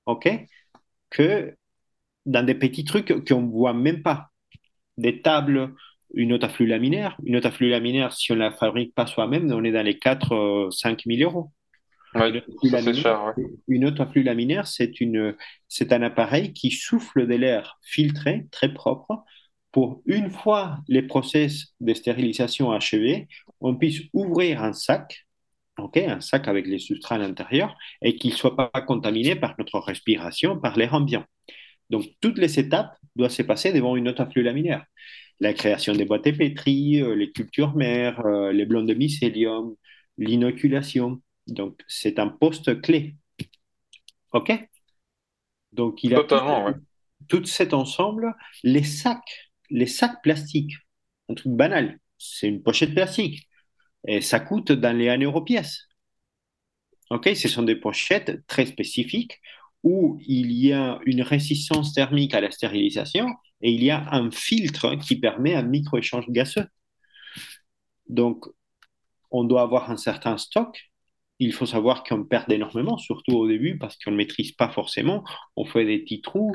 OK, 0.06 0.30
que 1.10 1.56
dans 2.26 2.46
des 2.46 2.56
petits 2.56 2.86
trucs 2.86 3.26
qu'on 3.28 3.42
ne 3.42 3.52
voit 3.52 3.74
même 3.74 4.04
pas. 4.04 4.30
Des 4.98 5.22
tables, 5.22 5.74
une 6.14 6.34
autre 6.34 6.46
afflux 6.46 6.68
laminaire, 6.68 7.18
une 7.26 7.36
autre 7.36 7.48
afflux 7.48 7.70
laminaire, 7.70 8.14
si 8.14 8.32
on 8.32 8.36
ne 8.36 8.40
la 8.42 8.52
fabrique 8.52 8.94
pas 8.94 9.06
soi-même, 9.08 9.52
on 9.52 9.64
est 9.64 9.72
dans 9.72 9.84
les 9.84 9.98
4 10.00 10.34
euh, 10.34 10.72
5 10.72 11.04
000 11.06 11.22
euros. 11.22 11.52
Oui, 12.16 12.22
Une 12.64 12.76
autre 12.76 12.76
afflux 12.76 12.94
cher, 12.94 13.24
ouais. 13.26 13.34
une 13.68 13.86
autre 13.86 14.02
afflux 14.02 14.24
laminaire, 14.24 14.68
c'est 14.68 15.02
une, 15.02 15.36
c'est 15.68 15.92
un 15.94 16.04
appareil 16.04 16.54
qui 16.54 16.70
souffle 16.72 17.28
de 17.28 17.36
l'air 17.36 17.80
filtré, 17.82 18.48
très 18.52 18.74
propre, 18.74 19.24
pour 19.72 20.04
une 20.06 20.30
fois 20.30 20.78
les 20.88 21.02
process 21.02 21.74
de 21.80 21.94
stérilisation 21.96 22.72
achevés, 22.72 23.28
on 23.60 23.76
puisse 23.76 24.02
ouvrir 24.14 24.64
un 24.64 24.74
sac 24.74 25.26
ok, 25.78 25.98
un 25.98 26.22
sac 26.22 26.48
avec 26.48 26.68
les 26.68 26.80
substrats 26.80 27.16
à 27.16 27.18
l'intérieur, 27.18 27.76
et 28.02 28.16
qu'il 28.16 28.32
ne 28.32 28.36
soit 28.36 28.56
pas 28.56 28.70
contaminé 28.82 29.36
par 29.36 29.56
notre 29.58 29.80
respiration, 29.80 30.60
par 30.60 30.78
l'air 30.78 30.94
ambiant. 30.94 31.26
Donc, 31.90 32.06
toutes 32.22 32.38
les 32.38 32.60
étapes 32.60 32.96
doivent 33.16 33.32
se 33.32 33.44
passer 33.44 33.72
devant 33.74 33.96
une 33.96 34.06
note 34.06 34.22
flux 34.32 34.44
laminaire. 34.44 34.86
La 35.40 35.54
création 35.54 35.94
des 35.94 36.06
boîtes 36.06 36.24
pétries, 36.24 37.02
euh, 37.02 37.16
les 37.16 37.32
cultures 37.32 37.76
mères, 37.76 38.26
euh, 38.26 38.52
les 38.52 38.66
blancs 38.66 38.88
de 38.88 38.94
mycélium, 38.94 39.76
l'inoculation. 40.18 41.22
Donc, 41.48 41.82
c'est 41.88 42.20
un 42.20 42.28
poste 42.28 42.82
clé. 42.82 43.16
OK? 44.32 44.52
Donc, 45.72 46.04
il 46.04 46.14
a 46.14 46.18
Totalement, 46.18 46.74
tout, 47.28 47.46
cet 47.46 47.74
ensemble. 47.74 48.36
Les 48.64 48.84
sacs, 48.84 49.52
les 49.70 49.88
sacs 49.88 50.22
plastiques, 50.22 50.74
un 51.30 51.34
truc 51.34 51.54
banal, 51.54 52.00
c'est 52.18 52.48
une 52.48 52.62
pochette 52.62 52.94
plastique. 52.94 53.48
Et 54.08 54.22
ça 54.22 54.40
coûte 54.40 54.72
dans 54.72 54.96
les 54.96 55.10
1 55.10 55.20
euro 55.22 55.42
pièce. 55.42 55.88
OK? 57.10 57.30
Ce 57.36 57.48
sont 57.48 57.64
des 57.64 57.76
pochettes 57.76 58.46
très 58.48 58.66
spécifiques 58.66 59.40
où 59.84 60.18
il 60.26 60.52
y 60.52 60.74
a 60.74 61.00
une 61.06 61.22
résistance 61.22 61.94
thermique 61.94 62.34
à 62.34 62.42
la 62.42 62.52
stérilisation 62.52 63.28
et 63.64 63.72
il 63.72 63.84
y 63.84 63.90
a 63.90 64.14
un 64.14 64.30
filtre 64.30 64.96
qui 64.96 65.16
permet 65.16 65.56
un 65.56 65.64
micro-échange 65.64 66.30
gazeux. 66.30 66.68
Donc, 68.10 68.46
on 69.32 69.46
doit 69.46 69.62
avoir 69.62 69.90
un 69.90 69.98
certain 69.98 70.38
stock. 70.38 70.92
Il 71.40 71.54
faut 71.54 71.66
savoir 71.66 72.04
qu'on 72.04 72.26
perd 72.26 72.52
énormément, 72.52 72.98
surtout 72.98 73.32
au 73.32 73.48
début, 73.48 73.78
parce 73.78 73.98
qu'on 73.98 74.12
ne 74.12 74.18
maîtrise 74.18 74.52
pas 74.52 74.70
forcément. 74.70 75.24
On 75.56 75.66
fait 75.66 75.86
des 75.86 76.00
petits 76.00 76.22
trous, 76.22 76.54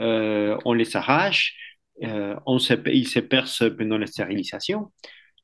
euh, 0.00 0.56
on 0.66 0.74
les 0.74 0.94
arrache, 0.94 1.56
euh, 2.02 2.36
on 2.46 2.58
se, 2.58 2.74
ils 2.90 3.08
se 3.08 3.18
percent 3.18 3.70
pendant 3.70 3.96
la 3.96 4.06
stérilisation. 4.06 4.92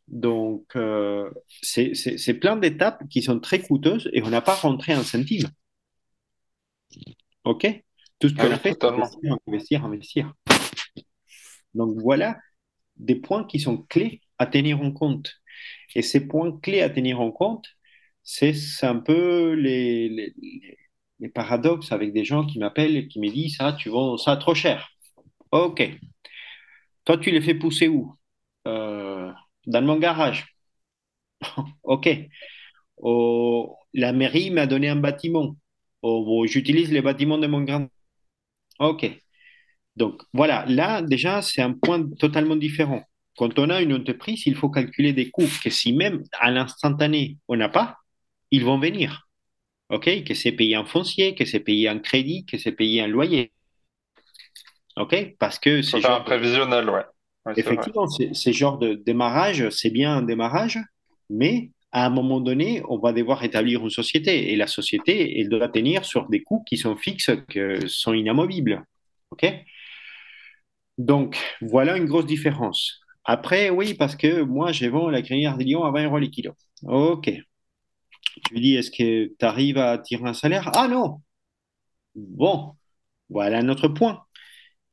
Donc, 0.09 0.65
euh, 0.77 1.31
c'est 1.63 2.39
plein 2.39 2.57
d'étapes 2.57 3.03
qui 3.09 3.23
sont 3.23 3.41
très 3.41 3.61
coûteuses 3.61 4.11
et 4.13 4.23
on 4.23 4.31
n'a 4.31 4.43
pas 4.43 4.55
rentré 4.55 4.93
un 4.93 5.03
centime. 5.03 5.49
OK? 7.45 7.67
Tout 8.19 8.29
ce 8.29 8.35
qu'on 8.35 8.51
ah 8.51 8.55
a 8.55 8.59
fait, 8.59 8.77
c'est 8.79 8.87
investir, 8.87 9.37
investir, 9.47 9.85
investir. 9.85 10.35
Donc, 11.75 11.97
voilà 12.01 12.39
des 12.97 13.17
points 13.17 13.45
qui 13.45 13.61
sont 13.61 13.79
clés 13.79 14.21
à 14.39 14.47
tenir 14.47 14.81
en 14.83 14.93
compte. 14.93 15.35
Et 15.95 16.03
ces 16.03 16.27
points 16.29 16.59
clés 16.61 16.83
à 16.83 16.91
tenir 16.91 17.21
en 17.21 17.31
compte, 17.31 17.67
c'est 18.23 18.55
un 18.83 18.97
peu 18.97 19.53
les, 19.55 20.35
paradoxes 21.35 21.93
avec 21.93 22.13
des 22.13 22.25
gens 22.25 22.47
qui 22.47 22.59
m'appellent 22.59 22.97
et 22.97 23.09
qui 23.09 23.21
me 23.21 23.29
disent 23.31 23.57
Ah, 23.61 23.73
tu 23.79 23.89
vends 23.91 24.17
ça 24.17 24.37
trop 24.37 24.55
cher. 24.55 24.91
OK. 25.53 25.83
Toi, 27.05 27.19
tu 27.19 27.31
les 27.31 27.41
fais 27.41 27.55
pousser 27.55 27.89
où? 27.89 28.15
Euh, 28.67 29.33
Dans 29.67 29.83
mon 29.83 29.99
garage. 29.99 30.47
OK. 31.83 32.09
La 33.95 34.13
mairie 34.13 34.51
m'a 34.51 34.67
donné 34.67 34.89
un 34.89 34.97
bâtiment. 34.97 35.57
Oh, 36.03 36.45
j'utilise 36.47 36.93
les 36.93 37.03
bâtiments 37.03 37.39
de 37.39 37.47
mon 37.47 37.63
grand. 37.63 37.89
OK. 38.81 39.05
Donc 39.99 40.23
voilà, 40.33 40.65
là 40.67 41.03
déjà, 41.03 41.43
c'est 41.43 41.61
un 41.61 41.73
point 41.73 42.09
totalement 42.19 42.57
différent. 42.57 43.03
Quand 43.37 43.59
on 43.59 43.69
a 43.71 43.83
une 43.83 43.93
entreprise, 43.93 44.47
il 44.47 44.55
faut 44.55 44.71
calculer 44.71 45.13
des 45.13 45.31
coûts 45.31 45.51
que 45.63 45.71
si 45.71 45.93
même 45.93 46.23
à 46.39 46.51
l'instantané, 46.51 47.37
on 47.49 47.57
n'a 47.57 47.69
pas, 47.69 47.97
ils 48.51 48.65
vont 48.65 48.79
venir. 48.79 49.29
OK? 49.91 50.25
Que 50.25 50.35
c'est 50.35 50.53
payé 50.53 50.77
en 50.77 50.85
foncier, 50.85 51.35
que 51.35 51.45
c'est 51.45 51.61
payé 51.61 51.91
en 51.91 51.99
crédit, 51.99 52.45
que 52.47 52.59
c'est 52.59 52.73
payé 52.73 53.03
en 53.03 53.09
loyer. 53.09 53.53
OK? 54.97 55.35
Parce 55.39 55.59
que 55.59 55.83
c'est. 55.83 56.05
un 56.05 56.21
prévisionnel, 56.21 56.89
ouais. 56.91 57.05
Effectivement, 57.57 58.07
c'est 58.07 58.53
genre 58.53 58.79
de 58.79 58.95
démarrage, 58.95 59.71
c'est 59.71 59.91
bien 59.91 60.19
un 60.19 60.23
démarrage, 60.23 60.79
mais 61.31 61.71
à 61.93 62.05
un 62.05 62.11
moment 62.11 62.41
donné, 62.41 62.83
on 62.89 62.99
va 62.99 63.13
devoir 63.13 63.43
établir 63.43 63.83
une 63.83 63.91
société. 63.91 64.53
Et 64.53 64.57
la 64.57 64.67
société, 64.67 65.41
elle 65.41 65.49
doit 65.49 65.69
tenir 65.69 66.05
sur 66.05 66.29
des 66.29 66.43
coûts 66.43 66.63
qui 66.69 66.77
sont 66.77 66.97
fixes, 66.97 67.31
qui 67.51 67.61
sont 67.87 68.13
inamovibles. 68.13 68.85
OK? 69.31 69.47
Donc, 70.99 71.39
voilà 71.61 71.97
une 71.97 72.07
grosse 72.07 72.27
différence. 72.27 73.01
Après, 73.25 73.71
oui, 73.71 73.95
parce 73.95 74.17
que 74.17 74.43
moi, 74.43 74.73
je 74.73 74.87
vends 74.87 75.11
la 75.11 75.23
crinière 75.23 75.57
de 75.57 75.65
Lyon 75.65 75.85
à 75.85 75.91
20 75.91 76.05
euros 76.05 76.19
les 76.19 76.31
kilos. 76.31 76.55
OK. 76.83 77.31
Tu 78.47 78.61
dis, 78.61 78.75
est-ce 78.77 78.91
que 78.91 79.27
tu 79.39 79.45
arrives 79.45 79.79
à 79.79 79.99
tirer 79.99 80.29
un 80.29 80.35
salaire? 80.35 80.71
Ah 80.75 80.89
non 80.89 81.21
Bon, 82.15 82.75
voilà 83.31 83.63
notre 83.63 83.89
point. 83.89 84.23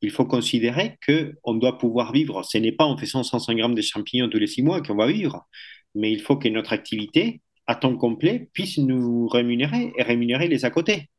Il 0.02 0.12
faut 0.12 0.26
considérer 0.26 0.98
qu'on 1.06 1.56
doit 1.56 1.78
pouvoir 1.78 2.12
vivre. 2.12 2.44
Ce 2.44 2.58
n'est 2.58 2.72
pas 2.72 2.86
en 2.86 2.98
faisant 2.98 3.24
105 3.24 3.56
grammes 3.56 3.76
de 3.76 3.82
champignons 3.82 4.30
tous 4.30 4.38
les 4.40 4.48
six 4.48 4.62
mois 4.62 4.82
qu'on 4.82 4.96
va 4.96 5.08
vivre 5.08 5.48
mais 5.96 6.12
il 6.12 6.22
faut 6.22 6.36
que 6.38 6.50
notre 6.50 6.74
activité 6.74 7.42
à 7.68 7.76
temps 7.76 7.96
complet 7.98 8.50
puisse 8.54 8.78
nous 8.78 9.28
rémunérer 9.28 9.94
et 9.98 10.04
rémunérer 10.04 10.48
les 10.48 10.66
à 10.66 10.70
côté. 10.70 11.10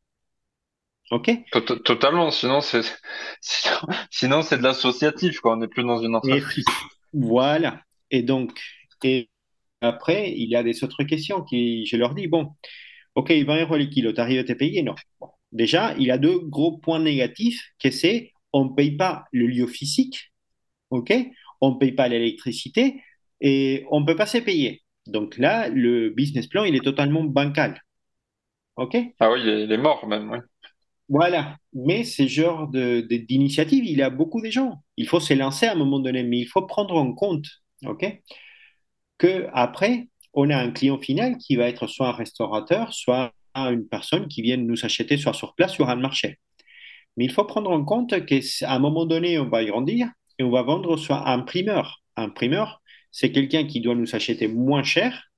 OK 1.11 1.31
Totalement, 1.85 2.31
sinon 2.31 2.61
c'est 2.61 2.83
sinon, 4.11 4.43
c'est 4.43 4.59
de 4.59 4.63
l'associatif, 4.63 5.41
quoi. 5.41 5.55
On 5.55 5.57
n'est 5.59 5.69
plus 5.69 5.85
dans 5.85 6.03
une 6.03 6.17
entreprise. 6.17 6.65
voilà. 7.13 7.81
Et 8.11 8.23
donc, 8.23 8.59
et 9.05 9.29
après, 9.81 10.33
il 10.33 10.49
y 10.49 10.57
a 10.57 10.63
des 10.63 10.83
autres 10.83 11.05
questions 11.05 11.43
qui, 11.43 11.87
je 11.87 11.97
leur 11.97 12.15
dis, 12.15 12.27
bon, 12.27 12.51
OK, 13.15 13.31
20 13.31 13.63
euros 13.63 13.77
les 13.77 13.89
kilos, 13.89 14.15
t'arrives 14.15 14.41
à 14.41 14.45
te 14.45 14.53
payer? 14.53 14.83
Non. 14.83 14.95
Déjà, 15.53 15.95
il 15.99 16.07
y 16.07 16.11
a 16.11 16.19
deux 16.19 16.39
gros 16.41 16.79
points 16.79 16.99
négatifs, 16.99 17.63
que 17.79 17.91
c'est 17.91 18.33
on 18.53 18.67
ne 18.67 18.75
paye 18.75 18.97
pas 18.97 19.25
le 19.33 19.47
lieu 19.47 19.67
physique, 19.67 20.33
OK? 20.91 21.13
On 21.61 21.75
ne 21.75 21.79
paye 21.79 21.93
pas 21.93 22.09
l'électricité, 22.09 23.03
et 23.41 23.85
on 23.91 24.01
ne 24.01 24.07
peut 24.07 24.17
pas 24.17 24.27
se 24.27 24.39
payer. 24.39 24.83
Donc 25.07 25.37
là, 25.39 25.69
le 25.69 26.11
business 26.11 26.47
plan, 26.47 26.65
il 26.65 26.75
est 26.75 26.85
totalement 26.85 27.23
bancal. 27.25 27.81
OK? 28.77 28.97
Ah 29.21 29.31
oui, 29.31 29.41
il 29.45 29.71
est 29.71 29.79
mort 29.79 30.07
même, 30.07 30.31
oui. 30.31 30.39
Voilà. 31.09 31.57
Mais 31.73 32.05
ce 32.05 32.27
genre 32.27 32.69
d'initiative, 32.69 33.85
il 33.85 33.99
y 33.99 34.03
a 34.03 34.11
beaucoup 34.11 34.41
de 34.41 34.51
gens. 34.51 34.83
Il 34.97 35.07
faut 35.09 35.21
se 35.21 35.35
lancer 35.35 35.67
à 35.67 35.73
un 35.73 35.75
moment 35.77 36.01
donné, 36.01 36.23
mais 36.25 36.39
il 36.41 36.47
faut 36.47 36.63
prendre 36.67 36.97
en 36.97 37.13
compte, 37.15 37.47
OK 37.85 38.05
Que 39.19 39.49
après, 39.53 40.09
on 40.35 40.51
a 40.51 40.57
un 40.57 40.71
client 40.71 40.99
final 40.99 41.39
qui 41.39 41.57
va 41.57 41.69
être 41.69 41.87
soit 41.87 42.09
un 42.09 42.13
restaurateur, 42.13 42.93
soit 42.93 43.33
une 43.55 43.87
personne 43.89 44.29
qui 44.29 44.43
vient 44.43 44.57
nous 44.59 44.85
acheter 44.85 45.17
soit 45.17 45.33
sur 45.33 45.55
place, 45.55 45.73
sur 45.73 45.89
un 45.89 45.97
marché. 45.97 46.39
Mais 47.17 47.25
il 47.25 47.33
faut 47.33 47.45
prendre 47.45 47.71
en 47.71 47.85
compte 47.85 48.27
qu'à 48.27 48.41
un 48.71 48.79
moment 48.79 49.07
donné, 49.07 49.39
on 49.39 49.49
va 49.49 49.65
grandir 49.65 50.09
et 50.39 50.45
on 50.45 50.51
va 50.51 50.63
vendre 50.63 50.97
soit 50.97 51.29
un 51.29 51.41
primeur. 51.41 52.03
Un 52.17 52.29
primeur, 52.31 52.83
c'est 53.13 53.33
quelqu'un 53.33 53.67
qui 53.67 53.81
doit 53.81 53.95
nous 53.95 54.15
acheter 54.15 54.49
moins 54.49 54.83
cher 54.83 55.31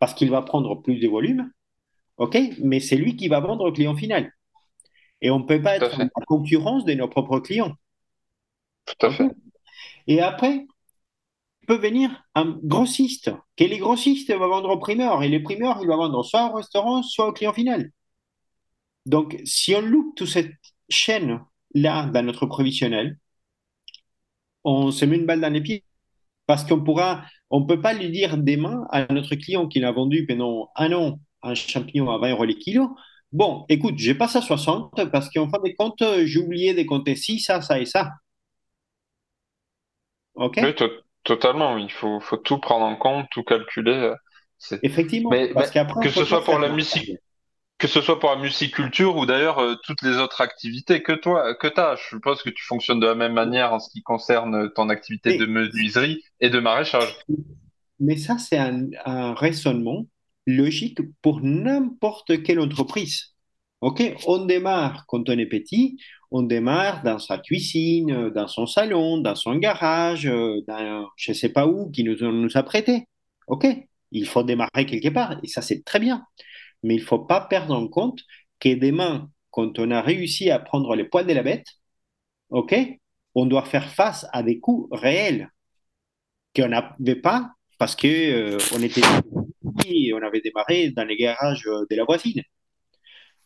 parce 0.00 0.14
qu'il 0.14 0.30
va 0.30 0.42
prendre 0.42 0.82
plus 0.82 0.98
de 1.00 1.08
volume, 1.08 1.50
ok 2.18 2.38
Mais 2.62 2.80
c'est 2.80 2.96
lui 2.96 3.16
qui 3.16 3.28
va 3.28 3.40
vendre 3.40 3.66
au 3.66 3.72
client 3.72 3.96
final. 3.96 4.32
Et 5.22 5.30
on 5.30 5.40
ne 5.40 5.44
peut 5.44 5.60
pas 5.60 5.76
être 5.76 6.00
en 6.00 6.20
concurrence 6.26 6.84
de 6.84 6.94
nos 6.94 7.08
propres 7.08 7.40
clients. 7.40 7.74
Tout 8.86 9.06
à 9.06 9.10
fait. 9.10 9.30
Et 10.06 10.20
après, 10.20 10.66
peut 11.66 11.76
venir 11.76 12.24
un 12.34 12.58
grossiste, 12.64 13.30
qui 13.56 13.68
les 13.68 13.78
grossistes 13.78 14.30
va 14.32 14.46
vendre 14.48 14.70
au 14.70 14.78
primeur, 14.78 15.22
et 15.22 15.28
les 15.28 15.40
primeurs, 15.40 15.78
il 15.82 15.86
va 15.86 15.96
vendre 15.96 16.24
soit 16.24 16.50
au 16.50 16.54
restaurant, 16.54 17.02
soit 17.02 17.28
au 17.28 17.32
client 17.32 17.52
final. 17.52 17.92
Donc, 19.06 19.40
si 19.44 19.74
on 19.74 19.80
loupe 19.80 20.16
toute 20.16 20.28
cette 20.28 20.52
chaîne-là 20.88 22.06
dans 22.06 22.22
notre 22.24 22.46
provisionnel, 22.46 23.18
on 24.64 24.90
se 24.90 25.04
met 25.04 25.16
une 25.16 25.26
balle 25.26 25.40
dans 25.40 25.52
les 25.52 25.60
pieds. 25.60 25.84
Parce 26.46 26.64
qu'on 26.64 26.82
pourra, 26.82 27.24
on 27.50 27.64
peut 27.64 27.80
pas 27.80 27.92
lui 27.94 28.10
dire 28.10 28.36
demain 28.36 28.86
à 28.90 29.06
notre 29.12 29.36
client 29.36 29.68
qui 29.68 29.80
l'a 29.80 29.92
vendu 29.92 30.26
pendant 30.26 30.70
un 30.74 30.92
an 30.92 31.20
un 31.42 31.54
champignon 31.54 32.10
à 32.10 32.18
20 32.18 32.32
euros 32.32 32.44
les 32.44 32.58
kilos. 32.58 32.88
Bon, 33.32 33.64
écoute, 33.68 33.94
j'ai 33.96 34.14
pas 34.14 34.28
ça 34.28 34.40
60 34.40 35.10
parce 35.10 35.30
qu'en 35.30 35.48
fin 35.48 35.58
de 35.58 35.72
compte, 35.76 36.02
j'ai 36.24 36.40
oublié 36.40 36.74
de 36.74 36.82
compter 36.82 37.14
ci, 37.14 37.38
ça, 37.38 37.60
ça 37.60 37.78
et 37.78 37.86
ça. 37.86 38.10
OK? 40.34 40.58
Oui, 40.62 40.74
totalement. 41.22 41.78
Il 41.78 41.92
faut, 41.92 42.20
faut 42.20 42.36
tout 42.36 42.58
prendre 42.58 42.84
en 42.84 42.96
compte, 42.96 43.26
tout 43.30 43.44
calculer. 43.44 44.12
Effectivement. 44.82 45.30
Mais, 45.30 45.52
parce 45.52 45.70
qu'après, 45.70 46.00
que 46.00 46.10
ce 46.10 46.24
soit 46.24 46.44
pour 46.44 46.58
la 46.58 46.68
musique, 46.68 47.12
que 47.80 47.88
ce 47.88 48.02
soit 48.02 48.20
pour 48.20 48.30
la 48.30 48.36
musiculture 48.36 49.16
ou 49.16 49.24
d'ailleurs 49.24 49.58
euh, 49.58 49.74
toutes 49.84 50.02
les 50.02 50.18
autres 50.18 50.42
activités 50.42 51.02
que 51.02 51.12
toi, 51.12 51.54
que 51.54 51.66
tu 51.66 51.80
as. 51.80 51.96
Je 51.96 52.08
suppose 52.08 52.42
que 52.42 52.50
tu 52.50 52.62
fonctionnes 52.64 53.00
de 53.00 53.06
la 53.06 53.14
même 53.14 53.32
manière 53.32 53.72
en 53.72 53.80
ce 53.80 53.90
qui 53.90 54.02
concerne 54.02 54.70
ton 54.74 54.90
activité 54.90 55.38
de 55.38 55.46
menuiserie 55.46 56.22
et 56.40 56.50
de 56.50 56.60
maraîchage. 56.60 57.16
Mais 57.98 58.16
ça, 58.16 58.36
c'est 58.38 58.58
un, 58.58 59.34
raisonnement 59.34 60.06
logique 60.46 61.00
pour 61.22 61.40
n'importe 61.42 62.42
quelle 62.42 62.60
entreprise. 62.60 63.34
On 63.82 64.44
démarre 64.44 65.04
quand 65.06 65.28
on 65.28 65.38
est 65.38 65.46
petit, 65.46 65.98
on 66.30 66.42
démarre 66.42 67.02
dans 67.02 67.18
sa 67.18 67.38
cuisine, 67.38 68.28
dans 68.30 68.46
son 68.46 68.66
salon, 68.66 69.18
dans 69.18 69.34
son 69.34 69.56
garage, 69.56 70.22
je 70.22 71.30
ne 71.30 71.34
sais 71.34 71.48
pas 71.48 71.66
où, 71.66 71.90
qui 71.90 72.04
nous, 72.04 72.56
a 72.56 72.62
prêté. 72.62 73.06
OK 73.46 73.66
Il 74.12 74.26
faut 74.26 74.42
démarrer 74.42 74.86
quelque 74.86 75.08
part 75.08 75.38
et 75.42 75.48
ça, 75.48 75.62
c'est 75.62 75.84
très 75.84 75.98
bien. 75.98 76.24
Mais 76.82 76.94
il 76.94 77.00
ne 77.00 77.06
faut 77.06 77.18
pas 77.20 77.40
perdre 77.42 77.74
en 77.74 77.88
compte 77.88 78.20
que 78.58 78.74
demain, 78.74 79.30
quand 79.50 79.78
on 79.78 79.90
a 79.90 80.02
réussi 80.02 80.50
à 80.50 80.58
prendre 80.58 80.94
les 80.94 81.04
poils 81.04 81.26
de 81.26 81.32
la 81.32 81.42
bête, 81.42 81.66
on 82.50 83.46
doit 83.46 83.64
faire 83.64 83.88
face 83.90 84.26
à 84.32 84.42
des 84.42 84.60
coûts 84.60 84.88
réels 84.92 85.50
qu'on 86.54 86.68
n'avait 86.68 87.20
pas 87.20 87.52
parce 87.80 87.96
qu'on 87.96 88.08
euh, 88.08 88.58
on 88.74 88.82
était 88.82 89.00
et 89.86 90.12
on 90.12 90.18
avait 90.18 90.42
démarré 90.42 90.90
dans 90.90 91.04
les 91.04 91.16
garages 91.16 91.64
de 91.64 91.96
la 91.96 92.04
voisine. 92.04 92.42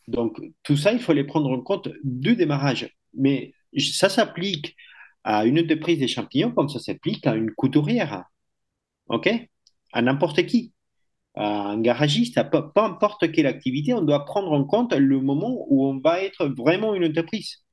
Donc, 0.09 0.37
tout 0.61 0.75
ça, 0.75 0.91
il 0.91 0.99
faut 0.99 1.13
les 1.13 1.23
prendre 1.23 1.49
en 1.49 1.61
compte 1.61 1.87
du 2.03 2.35
démarrage. 2.35 2.89
Mais 3.13 3.53
ça 3.77 4.09
s'applique 4.09 4.75
à 5.23 5.45
une 5.45 5.57
entreprise 5.57 5.99
des 5.99 6.09
champignons 6.09 6.51
comme 6.51 6.67
ça 6.67 6.79
s'applique 6.79 7.25
à 7.25 7.35
une 7.35 7.51
couturière. 7.51 8.25
OK? 9.07 9.29
À 9.93 10.01
n'importe 10.01 10.45
qui. 10.45 10.73
À 11.35 11.69
un 11.69 11.79
garagiste, 11.79 12.37
à 12.37 12.43
peu, 12.43 12.61
importe 12.75 13.31
quelle 13.31 13.47
activité, 13.47 13.93
on 13.93 14.01
doit 14.01 14.25
prendre 14.25 14.51
en 14.51 14.65
compte 14.65 14.93
le 14.93 15.21
moment 15.21 15.65
où 15.69 15.87
on 15.87 16.01
va 16.01 16.21
être 16.21 16.47
vraiment 16.47 16.93
une 16.93 17.05
entreprise. 17.05 17.63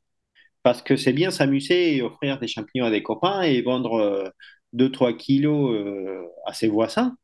Parce 0.62 0.80
que 0.80 0.94
c'est 0.94 1.12
bien 1.12 1.32
s'amuser 1.32 1.96
et 1.96 2.02
offrir 2.02 2.38
des 2.38 2.46
champignons 2.46 2.84
à 2.84 2.90
des 2.92 3.02
copains 3.02 3.42
et 3.42 3.62
vendre 3.62 4.32
2-3 4.72 5.10
euh, 5.10 5.12
kilos 5.14 5.74
euh, 5.74 6.26
à 6.46 6.52
ses 6.52 6.68
voisins. 6.68 7.16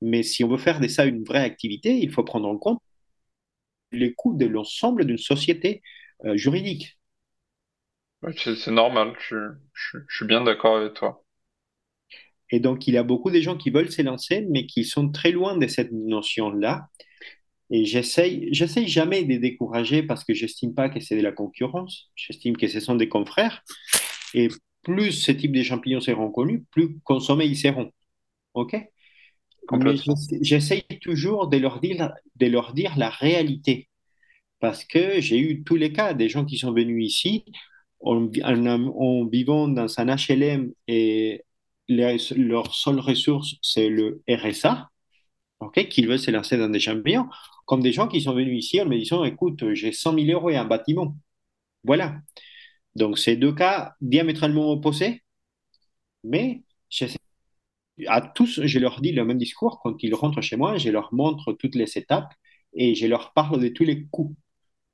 Mais 0.00 0.22
si 0.22 0.42
on 0.44 0.48
veut 0.48 0.58
faire 0.58 0.80
de 0.80 0.88
ça 0.88 1.04
une 1.04 1.24
vraie 1.24 1.44
activité, 1.44 1.96
il 1.98 2.10
faut 2.10 2.24
prendre 2.24 2.48
en 2.48 2.58
compte 2.58 2.82
les 3.92 4.14
coûts 4.14 4.36
de 4.36 4.46
l'ensemble 4.46 5.04
d'une 5.04 5.18
société 5.18 5.82
euh, 6.24 6.36
juridique. 6.36 6.98
c'est 8.36 8.68
normal, 8.68 9.14
je, 9.20 9.36
suis 10.08 10.26
bien 10.26 10.42
d'accord 10.42 10.76
avec 10.76 10.94
toi. 10.94 11.24
Et 12.50 12.60
donc, 12.60 12.86
il 12.86 12.94
y 12.94 12.98
a 12.98 13.02
beaucoup 13.02 13.30
de 13.30 13.40
gens 13.40 13.56
qui 13.56 13.70
veulent 13.70 13.90
s'élancer, 13.90 14.46
mais 14.50 14.66
qui 14.66 14.84
sont 14.84 15.10
très 15.10 15.30
loin 15.30 15.56
de 15.56 15.66
cette 15.66 15.92
notion-là. 15.92 16.88
Et 17.70 17.86
j'essaye, 17.86 18.48
j'essaye 18.52 18.86
jamais 18.86 19.24
de 19.24 19.30
les 19.30 19.38
décourager 19.38 20.02
parce 20.02 20.24
que 20.24 20.34
j'estime 20.34 20.74
pas 20.74 20.90
que 20.90 21.00
c'est 21.00 21.16
de 21.16 21.22
la 21.22 21.32
concurrence. 21.32 22.10
J'estime 22.14 22.56
que 22.56 22.68
ce 22.68 22.80
sont 22.80 22.94
des 22.94 23.08
confrères. 23.08 23.62
Et 24.34 24.48
plus 24.82 25.12
ce 25.12 25.32
type 25.32 25.52
de 25.52 25.62
champignons 25.62 26.00
seront 26.00 26.30
connus, 26.30 26.64
plus 26.70 26.98
consommés 27.00 27.46
ils 27.46 27.56
seront. 27.56 27.92
OK? 28.54 28.76
J'essaye 30.40 30.84
toujours 31.00 31.48
de 31.48 31.56
leur, 31.56 31.80
dire, 31.80 32.12
de 32.36 32.46
leur 32.46 32.74
dire 32.74 32.96
la 32.96 33.10
réalité. 33.10 33.88
Parce 34.60 34.84
que 34.84 35.20
j'ai 35.20 35.38
eu 35.38 35.62
tous 35.64 35.76
les 35.76 35.92
cas, 35.92 36.14
des 36.14 36.28
gens 36.28 36.44
qui 36.44 36.58
sont 36.58 36.72
venus 36.72 37.04
ici 37.06 37.44
en, 38.00 38.26
vivant 39.26 39.68
dans 39.68 40.00
un 40.00 40.16
HLM 40.16 40.72
et 40.88 41.44
leur 41.88 42.74
seule 42.74 43.00
ressource, 43.00 43.56
c'est 43.62 43.88
le 43.88 44.22
RSA, 44.28 44.90
ok, 45.60 45.88
qu'ils 45.88 46.08
veulent 46.08 46.18
se 46.18 46.30
lancer 46.30 46.58
dans 46.58 46.68
des 46.68 46.80
champignons, 46.80 47.28
comme 47.66 47.82
des 47.82 47.92
gens 47.92 48.08
qui 48.08 48.20
sont 48.20 48.34
venus 48.34 48.64
ici 48.64 48.80
en 48.80 48.86
me 48.86 48.98
disant, 48.98 49.24
écoute, 49.24 49.74
j'ai 49.74 49.92
100 49.92 50.14
000 50.14 50.30
euros 50.32 50.50
et 50.50 50.56
un 50.56 50.64
bâtiment. 50.64 51.16
Voilà. 51.84 52.16
Donc, 52.96 53.18
c'est 53.18 53.36
deux 53.36 53.54
cas 53.54 53.94
diamétralement 54.00 54.70
opposés, 54.72 55.22
mais 56.24 56.62
à 58.06 58.20
tous, 58.20 58.60
je 58.64 58.78
leur 58.78 59.00
dis 59.00 59.12
le 59.12 59.24
même 59.24 59.38
discours 59.38 59.80
quand 59.82 60.02
ils 60.02 60.14
rentrent 60.14 60.40
chez 60.40 60.56
moi, 60.56 60.78
je 60.78 60.90
leur 60.90 61.12
montre 61.14 61.52
toutes 61.52 61.74
les 61.74 61.98
étapes 61.98 62.32
et 62.74 62.94
je 62.94 63.06
leur 63.06 63.32
parle 63.32 63.60
de 63.60 63.68
tous 63.68 63.84
les 63.84 64.06
coûts 64.06 64.34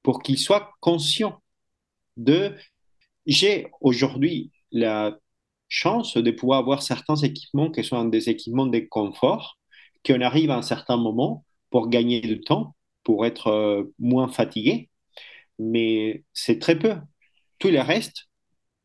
pour 0.03 0.22
qu'ils 0.22 0.38
soient 0.38 0.72
conscients 0.80 1.42
de 2.16 2.55
j'ai 3.26 3.68
aujourd'hui 3.80 4.53
la 4.72 5.18
chance 5.68 6.16
de 6.16 6.30
pouvoir 6.32 6.61
avoir 6.61 6.82
certains 6.82 7.16
équipements 7.16 7.70
qui 7.70 7.84
sont 7.84 8.05
des 8.07 8.30
équipements 8.30 8.66
de 8.66 8.80
confort, 8.80 9.59
qu'on 10.07 10.20
arrive 10.22 10.51
à 10.51 10.57
un 10.57 10.62
certain 10.62 10.96
moment 10.96 11.44
pour 11.70 11.88
gagner 11.90 12.20
du 12.22 12.40
temps, 12.40 12.76
pour 13.05 13.26
être 13.26 13.49
euh, 13.49 13.84
moins 13.99 14.28
fatigué, 14.28 14.90
mais 15.59 16.24
c'est 16.34 16.59
très 16.61 16.78
peu. 16.78 16.96
Tout 17.59 17.68
le 17.68 17.80
reste, 17.80 18.28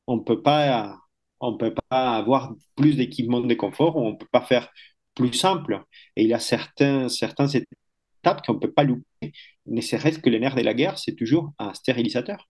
on 0.07 0.17
ne 0.17 0.21
peut 0.23 0.41
pas 0.41 0.97
on 1.43 1.57
peut 1.57 1.73
pas 1.89 2.15
avoir 2.15 2.53
plus 2.75 2.95
d'équipements 2.95 3.41
de 3.41 3.53
confort, 3.53 3.97
on 3.97 4.11
ne 4.11 4.15
peut 4.15 4.27
pas 4.31 4.41
faire 4.41 4.69
plus 5.13 5.33
simple. 5.33 5.83
Et 6.15 6.23
il 6.23 6.29
y 6.29 6.33
a 6.33 6.39
certains, 6.39 7.09
certains 7.09 7.47
étapes 7.47 8.45
qu'on 8.45 8.53
ne 8.53 8.59
peut 8.59 8.71
pas 8.71 8.83
louper, 8.83 9.33
ne 9.65 9.81
serait-ce 9.81 10.19
que 10.19 10.29
les 10.29 10.39
nerfs 10.39 10.55
de 10.55 10.61
la 10.61 10.73
guerre, 10.73 10.97
c'est 10.97 11.15
toujours 11.15 11.51
un 11.59 11.73
stérilisateur. 11.73 12.47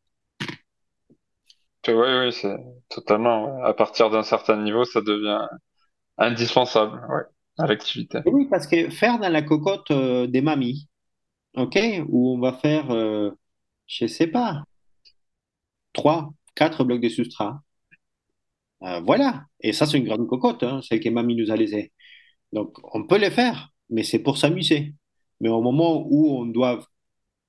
Oui, 1.87 1.93
oui, 1.95 2.31
c'est 2.31 2.55
totalement. 2.87 3.63
À 3.63 3.73
partir 3.73 4.09
d'un 4.09 4.23
certain 4.23 4.61
niveau, 4.61 4.85
ça 4.85 5.01
devient 5.01 5.47
indispensable 6.17 7.01
ouais, 7.09 7.23
à 7.57 7.67
l'activité. 7.67 8.19
Oui, 8.27 8.47
parce 8.49 8.67
que 8.67 8.89
faire 8.89 9.19
dans 9.19 9.29
la 9.29 9.41
cocotte 9.41 9.91
euh, 9.91 10.27
des 10.27 10.41
mamies, 10.41 10.87
ok, 11.55 11.77
où 12.07 12.35
on 12.35 12.39
va 12.39 12.53
faire, 12.53 12.91
euh, 12.91 13.31
je 13.87 14.05
ne 14.05 14.09
sais 14.09 14.27
pas, 14.27 14.63
trois, 15.93 16.33
quatre 16.55 16.83
blocs 16.83 17.01
de 17.01 17.09
substrat, 17.09 17.61
euh, 18.83 18.99
voilà. 19.01 19.45
Et 19.61 19.73
ça, 19.73 19.85
c'est 19.85 19.97
une 19.97 20.05
grande 20.05 20.27
cocotte, 20.27 20.63
hein, 20.63 20.81
celle 20.81 20.99
que 20.99 21.09
mamie 21.09 21.35
nous 21.35 21.51
a 21.51 21.55
laissée. 21.55 21.91
Donc, 22.51 22.77
on 22.93 23.07
peut 23.07 23.17
les 23.17 23.31
faire, 23.31 23.69
mais 23.89 24.03
c'est 24.03 24.19
pour 24.19 24.37
s'amuser. 24.37 24.93
Mais 25.39 25.49
au 25.49 25.61
moment 25.61 26.05
où 26.07 26.37
on 26.37 26.45
doit 26.45 26.85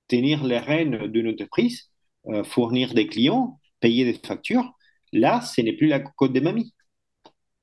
tenir 0.09 0.45
les 0.45 0.59
rênes 0.59 1.09
d'une 1.09 1.28
entreprise, 1.28 1.90
euh, 2.28 2.45
fournir 2.45 2.95
des 2.95 3.07
clients, 3.07 3.59
payer 3.80 4.05
des 4.05 4.18
factures, 4.26 4.72
là, 5.12 5.40
ce 5.40 5.61
n'est 5.61 5.72
plus 5.72 5.88
la 5.88 6.01
cocotte 6.01 6.32
de 6.32 6.40
mamie. 6.40 6.74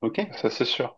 OK? 0.01 0.21
Ça, 0.41 0.49
c'est 0.49 0.65
sûr. 0.65 0.97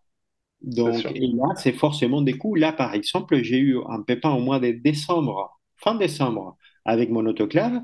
Donc, 0.61 1.05
et 1.05 1.27
là, 1.27 1.55
c'est 1.57 1.73
forcément 1.73 2.21
des 2.21 2.37
coûts. 2.37 2.55
Là, 2.55 2.71
par 2.71 2.93
exemple, 2.93 3.41
j'ai 3.43 3.57
eu 3.57 3.77
un 3.89 4.01
pépin 4.01 4.31
au 4.31 4.39
mois 4.39 4.59
de 4.59 4.71
décembre, 4.71 5.59
fin 5.75 5.95
décembre, 5.95 6.57
avec 6.85 7.09
mon 7.09 7.25
autoclave, 7.25 7.81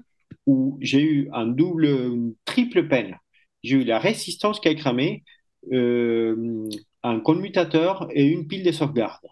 où 0.49 0.77
j'ai 0.81 1.01
eu 1.01 1.29
un 1.33 1.47
double, 1.47 1.85
une 1.85 2.33
triple 2.45 2.87
peine 2.87 3.15
j'ai 3.63 3.75
eu 3.77 3.83
la 3.83 3.99
résistance 3.99 4.59
qui 4.59 4.67
a 4.69 4.75
cramé, 4.75 5.23
euh, 5.71 6.67
un 7.03 7.19
commutateur 7.19 8.07
et 8.11 8.25
une 8.25 8.47
pile 8.47 8.63
de 8.63 8.71
sauvegarde. 8.71 9.25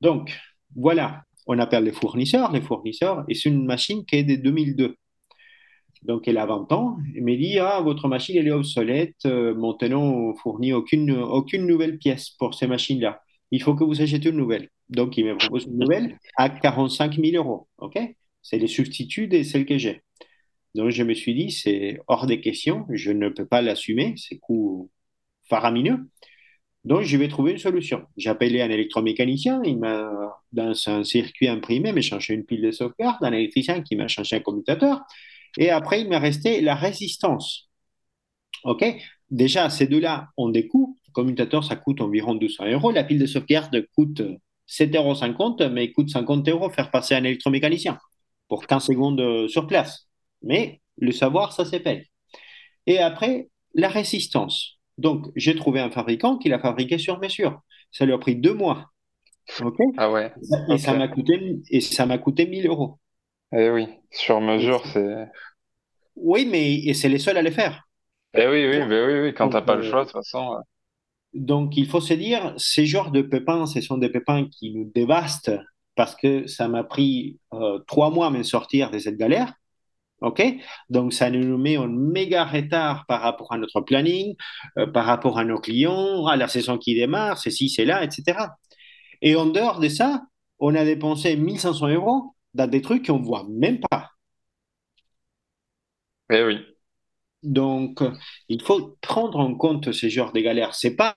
Donc, 0.00 0.32
voilà, 0.76 1.22
on 1.46 1.58
appelle 1.58 1.84
les 1.84 1.92
fournisseurs. 1.92 2.52
Les 2.52 2.60
fournisseurs, 2.60 3.24
et 3.28 3.34
c'est 3.34 3.48
une 3.48 3.64
machine 3.66 4.04
qui 4.04 4.16
est 4.16 4.24
de 4.24 4.36
2002. 4.36 4.96
Donc, 6.02 6.28
elle 6.28 6.38
a 6.38 6.46
20 6.46 6.70
ans. 6.72 6.98
Il 7.14 7.24
me 7.24 7.36
dit 7.36 7.58
Ah, 7.58 7.80
votre 7.80 8.08
machine, 8.08 8.36
elle 8.36 8.48
est 8.48 8.50
obsolète. 8.50 9.16
Euh, 9.26 9.54
maintenant, 9.54 10.02
on 10.02 10.34
fournit 10.34 10.72
aucune, 10.72 11.12
aucune 11.12 11.66
nouvelle 11.66 11.98
pièce 11.98 12.30
pour 12.30 12.54
ces 12.54 12.66
machines-là. 12.66 13.22
Il 13.50 13.62
faut 13.62 13.74
que 13.74 13.84
vous 13.84 14.02
achetiez 14.02 14.30
une 14.30 14.36
nouvelle. 14.36 14.68
Donc, 14.90 15.16
il 15.16 15.24
me 15.26 15.36
propose 15.36 15.64
une 15.66 15.78
nouvelle 15.78 16.18
à 16.36 16.50
45 16.50 17.14
000 17.16 17.36
euros. 17.36 17.68
OK? 17.78 17.98
C'est 18.44 18.58
les 18.58 18.68
substituts 18.68 19.26
de 19.26 19.42
celles 19.42 19.66
que 19.66 19.78
j'ai. 19.78 20.02
Donc, 20.74 20.90
je 20.90 21.02
me 21.02 21.14
suis 21.14 21.34
dit, 21.34 21.50
c'est 21.50 21.98
hors 22.08 22.26
des 22.26 22.40
questions, 22.40 22.86
je 22.90 23.10
ne 23.10 23.28
peux 23.28 23.46
pas 23.46 23.62
l'assumer, 23.62 24.14
c'est 24.16 24.38
coût 24.38 24.90
faramineux. 25.48 26.08
Donc, 26.84 27.02
je 27.02 27.16
vais 27.16 27.28
trouver 27.28 27.52
une 27.52 27.58
solution. 27.58 28.04
J'ai 28.16 28.30
appelé 28.30 28.60
un 28.60 28.70
électromécanicien, 28.70 29.62
il 29.64 29.78
m'a, 29.78 30.10
dans 30.52 30.74
un 30.88 31.04
circuit 31.04 31.48
imprimé, 31.48 31.92
m'a 31.92 32.02
changé 32.02 32.34
une 32.34 32.44
pile 32.44 32.62
de 32.62 32.70
sauvegarde, 32.70 33.24
un 33.24 33.32
électricien 33.32 33.82
qui 33.82 33.96
m'a 33.96 34.08
changé 34.08 34.36
un 34.36 34.40
commutateur, 34.40 35.00
et 35.58 35.70
après, 35.70 36.02
il 36.02 36.08
m'a 36.08 36.18
resté 36.18 36.60
la 36.60 36.74
résistance. 36.74 37.70
OK? 38.64 38.84
Déjà, 39.30 39.70
ces 39.70 39.86
deux-là 39.86 40.28
ont 40.36 40.50
des 40.50 40.66
coûts. 40.68 40.98
Le 41.08 41.12
commutateur, 41.12 41.64
ça 41.64 41.76
coûte 41.76 42.00
environ 42.00 42.34
200 42.34 42.66
euros. 42.72 42.90
La 42.90 43.04
pile 43.04 43.18
de 43.20 43.26
sauvegarde 43.26 43.86
coûte 43.94 44.22
7,50 44.68 45.62
euros, 45.62 45.70
mais 45.70 45.92
coûte 45.92 46.10
50 46.10 46.48
euros 46.48 46.70
faire 46.70 46.90
passer 46.90 47.14
un 47.14 47.24
électromécanicien 47.24 47.98
pour 48.48 48.66
15 48.66 48.84
secondes 48.84 49.48
sur 49.48 49.66
place. 49.66 50.08
Mais 50.42 50.80
le 50.98 51.12
savoir, 51.12 51.52
ça 51.52 51.64
s'épelle. 51.64 52.04
Et 52.86 52.98
après, 52.98 53.48
la 53.74 53.88
résistance. 53.88 54.78
Donc, 54.98 55.26
j'ai 55.34 55.56
trouvé 55.56 55.80
un 55.80 55.90
fabricant 55.90 56.38
qui 56.38 56.48
l'a 56.48 56.58
fabriqué 56.58 56.98
sur 56.98 57.18
mesure. 57.18 57.60
Ça 57.90 58.04
lui 58.04 58.12
a 58.12 58.18
pris 58.18 58.36
deux 58.36 58.54
mois. 58.54 58.90
ah 59.96 60.10
ouais. 60.10 60.32
Et, 60.70 60.78
ça 60.78 60.94
m'a 60.94 61.08
coûté, 61.08 61.60
et 61.70 61.80
ça 61.80 62.06
m'a 62.06 62.18
coûté 62.18 62.46
1000 62.46 62.66
euros. 62.66 62.98
Eh 63.56 63.70
oui, 63.70 63.88
sur 64.10 64.40
mesure, 64.40 64.84
c'est. 64.86 65.28
Oui, 66.16 66.46
mais 66.50 66.92
c'est 66.94 67.08
les 67.08 67.18
seuls 67.18 67.36
à 67.36 67.42
le 67.42 67.50
faire. 67.50 67.82
Eh 68.34 68.46
oui, 68.46 68.66
oui, 68.66 68.84
mais 68.86 69.04
oui, 69.04 69.20
oui, 69.20 69.34
quand 69.34 69.48
tu 69.48 69.54
n'as 69.54 69.62
pas 69.62 69.76
le 69.76 69.84
euh, 69.84 69.90
choix, 69.90 70.00
de 70.00 70.10
toute 70.10 70.12
façon. 70.12 70.56
Donc, 71.34 71.76
il 71.76 71.86
faut 71.86 72.00
se 72.00 72.14
dire, 72.14 72.54
ces 72.56 72.86
genres 72.86 73.10
de 73.10 73.22
pépins, 73.22 73.66
ce 73.66 73.80
sont 73.80 73.98
des 73.98 74.08
pépins 74.08 74.46
qui 74.48 74.72
nous 74.72 74.90
dévastent 74.94 75.52
parce 75.94 76.14
que 76.14 76.46
ça 76.46 76.68
m'a 76.68 76.84
pris 76.84 77.38
euh, 77.52 77.78
trois 77.86 78.10
mois 78.10 78.26
à 78.28 78.30
me 78.30 78.42
sortir 78.42 78.90
de 78.90 78.98
cette 78.98 79.16
galère. 79.16 79.52
OK? 80.20 80.42
Donc, 80.88 81.12
ça 81.12 81.30
nous 81.30 81.58
met 81.58 81.76
en 81.76 81.88
méga 81.88 82.44
retard 82.44 83.04
par 83.06 83.20
rapport 83.20 83.52
à 83.52 83.58
notre 83.58 83.80
planning, 83.80 84.34
euh, 84.78 84.86
par 84.86 85.04
rapport 85.06 85.38
à 85.38 85.44
nos 85.44 85.58
clients, 85.58 86.26
à 86.26 86.36
la 86.36 86.48
saison 86.48 86.78
qui 86.78 86.94
démarre, 86.94 87.38
ceci, 87.38 87.68
c'est 87.68 87.84
là, 87.84 88.02
etc. 88.04 88.38
Et 89.22 89.36
en 89.36 89.46
dehors 89.46 89.80
de 89.80 89.88
ça, 89.88 90.22
on 90.58 90.74
a 90.74 90.84
dépensé 90.84 91.36
1500 91.36 91.88
euros 91.88 92.34
dans 92.54 92.68
des 92.68 92.80
trucs 92.80 93.06
qu'on 93.06 93.18
ne 93.18 93.24
voit 93.24 93.46
même 93.50 93.80
pas. 93.90 94.10
Eh 96.30 96.42
oui. 96.44 96.58
Donc, 97.42 98.02
il 98.48 98.62
faut 98.62 98.96
prendre 99.02 99.38
en 99.38 99.54
compte 99.54 99.92
ces 99.92 100.08
genres 100.08 100.32
de 100.32 100.40
galères. 100.40 100.74
Ce 100.74 100.88
n'est 100.88 100.96
pas 100.96 101.16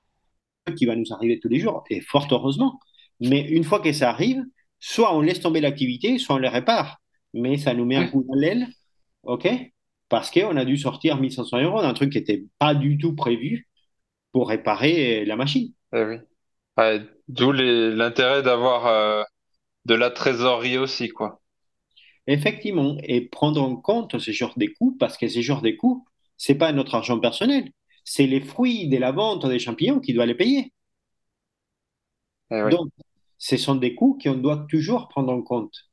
qui 0.75 0.85
va 0.85 0.95
nous 0.95 1.13
arriver 1.13 1.39
tous 1.39 1.49
les 1.49 1.59
jours, 1.59 1.83
et 1.89 2.01
fort 2.01 2.27
heureusement. 2.31 2.79
Mais 3.19 3.41
une 3.41 3.63
fois 3.63 3.79
que 3.79 3.91
ça 3.93 4.09
arrive, 4.09 4.43
soit 4.79 5.15
on 5.15 5.21
laisse 5.21 5.41
tomber 5.41 5.61
l'activité, 5.61 6.17
soit 6.19 6.35
on 6.35 6.39
le 6.39 6.49
répare. 6.49 6.99
Mais 7.33 7.57
ça 7.57 7.73
nous 7.73 7.85
met 7.85 7.95
un 7.97 8.07
coup 8.07 8.23
dans 8.27 8.35
l'aile 8.35 8.67
OK? 9.23 9.47
Parce 10.09 10.31
qu'on 10.31 10.57
a 10.57 10.65
dû 10.65 10.77
sortir 10.77 11.19
1500 11.19 11.45
euros 11.45 11.81
d'un 11.81 11.93
truc 11.93 12.11
qui 12.11 12.19
n'était 12.19 12.45
pas 12.59 12.75
du 12.75 12.97
tout 12.97 13.15
prévu 13.15 13.69
pour 14.33 14.49
réparer 14.49 15.25
la 15.25 15.35
machine. 15.37 15.73
Eh 15.93 16.03
oui. 16.03 16.17
Ouais, 16.77 17.01
d'où 17.29 17.51
les- 17.51 17.91
l'intérêt 17.95 18.43
d'avoir 18.43 18.87
euh, 18.87 19.23
de 19.85 19.95
la 19.95 20.11
trésorerie 20.11 20.77
aussi, 20.79 21.09
quoi. 21.09 21.41
Effectivement, 22.27 22.97
et 23.03 23.21
prendre 23.27 23.61
en 23.61 23.75
compte 23.75 24.19
ce 24.19 24.31
genre 24.31 24.53
de 24.57 24.67
coûts, 24.67 24.95
parce 24.99 25.17
que 25.17 25.27
ce 25.27 25.41
genre 25.41 25.61
de 25.61 25.71
coûts, 25.71 26.05
c'est 26.37 26.55
pas 26.55 26.71
notre 26.71 26.95
argent 26.95 27.19
personnel, 27.19 27.71
c'est 28.05 28.27
les 28.27 28.41
fruits 28.41 28.87
de 28.89 28.97
la 28.97 29.11
vente 29.11 29.45
des 29.47 29.59
champignons 29.59 29.99
qui 29.99 30.13
doivent 30.13 30.27
les 30.27 30.35
payer. 30.35 30.73
Eh 32.49 32.61
oui, 32.63 32.73
Donc, 32.73 32.91
ce 33.37 33.57
sont 33.57 33.75
des 33.75 33.95
coûts 33.95 34.17
qu'on 34.21 34.35
doit 34.35 34.65
toujours 34.69 35.07
prendre 35.09 35.31
en 35.31 35.41
compte, 35.41 35.89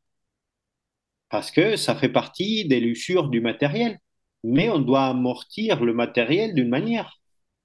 parce 1.29 1.51
que 1.51 1.77
ça 1.77 1.95
fait 1.95 2.09
partie 2.09 2.67
des 2.67 2.81
l'usure 2.81 3.29
du 3.29 3.41
matériel. 3.41 3.99
Mais 4.47 4.69
on 4.69 4.79
doit 4.79 5.07
amortir 5.07 5.83
le 5.83 5.95
matériel 5.95 6.55
d'une 6.55 6.69
manière. 6.69 7.19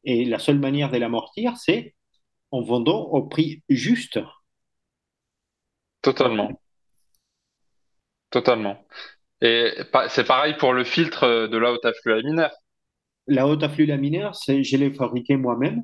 Et 0.05 0.23
la 0.23 0.39
seule 0.39 0.59
manière 0.59 0.89
de 0.89 0.97
l'amortir, 0.97 1.57
c'est 1.57 1.93
en 2.51 2.61
vendant 2.61 3.01
au 3.01 3.23
prix 3.23 3.63
juste. 3.67 4.17
Totalement, 6.01 6.61
totalement. 8.29 8.87
Et 9.41 9.73
c'est 10.07 10.23
pareil 10.25 10.55
pour 10.57 10.71
le 10.73 10.85
filtre 10.85 11.47
de 11.47 11.57
la 11.57 11.73
haute 11.73 11.83
affluent 11.85 12.15
laminaire. 12.15 12.51
La 13.27 13.45
haute 13.45 13.63
afflux 13.63 13.85
laminaire, 13.85 14.31
je 14.47 14.77
l'ai 14.77 14.93
fabriqué 14.93 15.35
moi-même, 15.35 15.83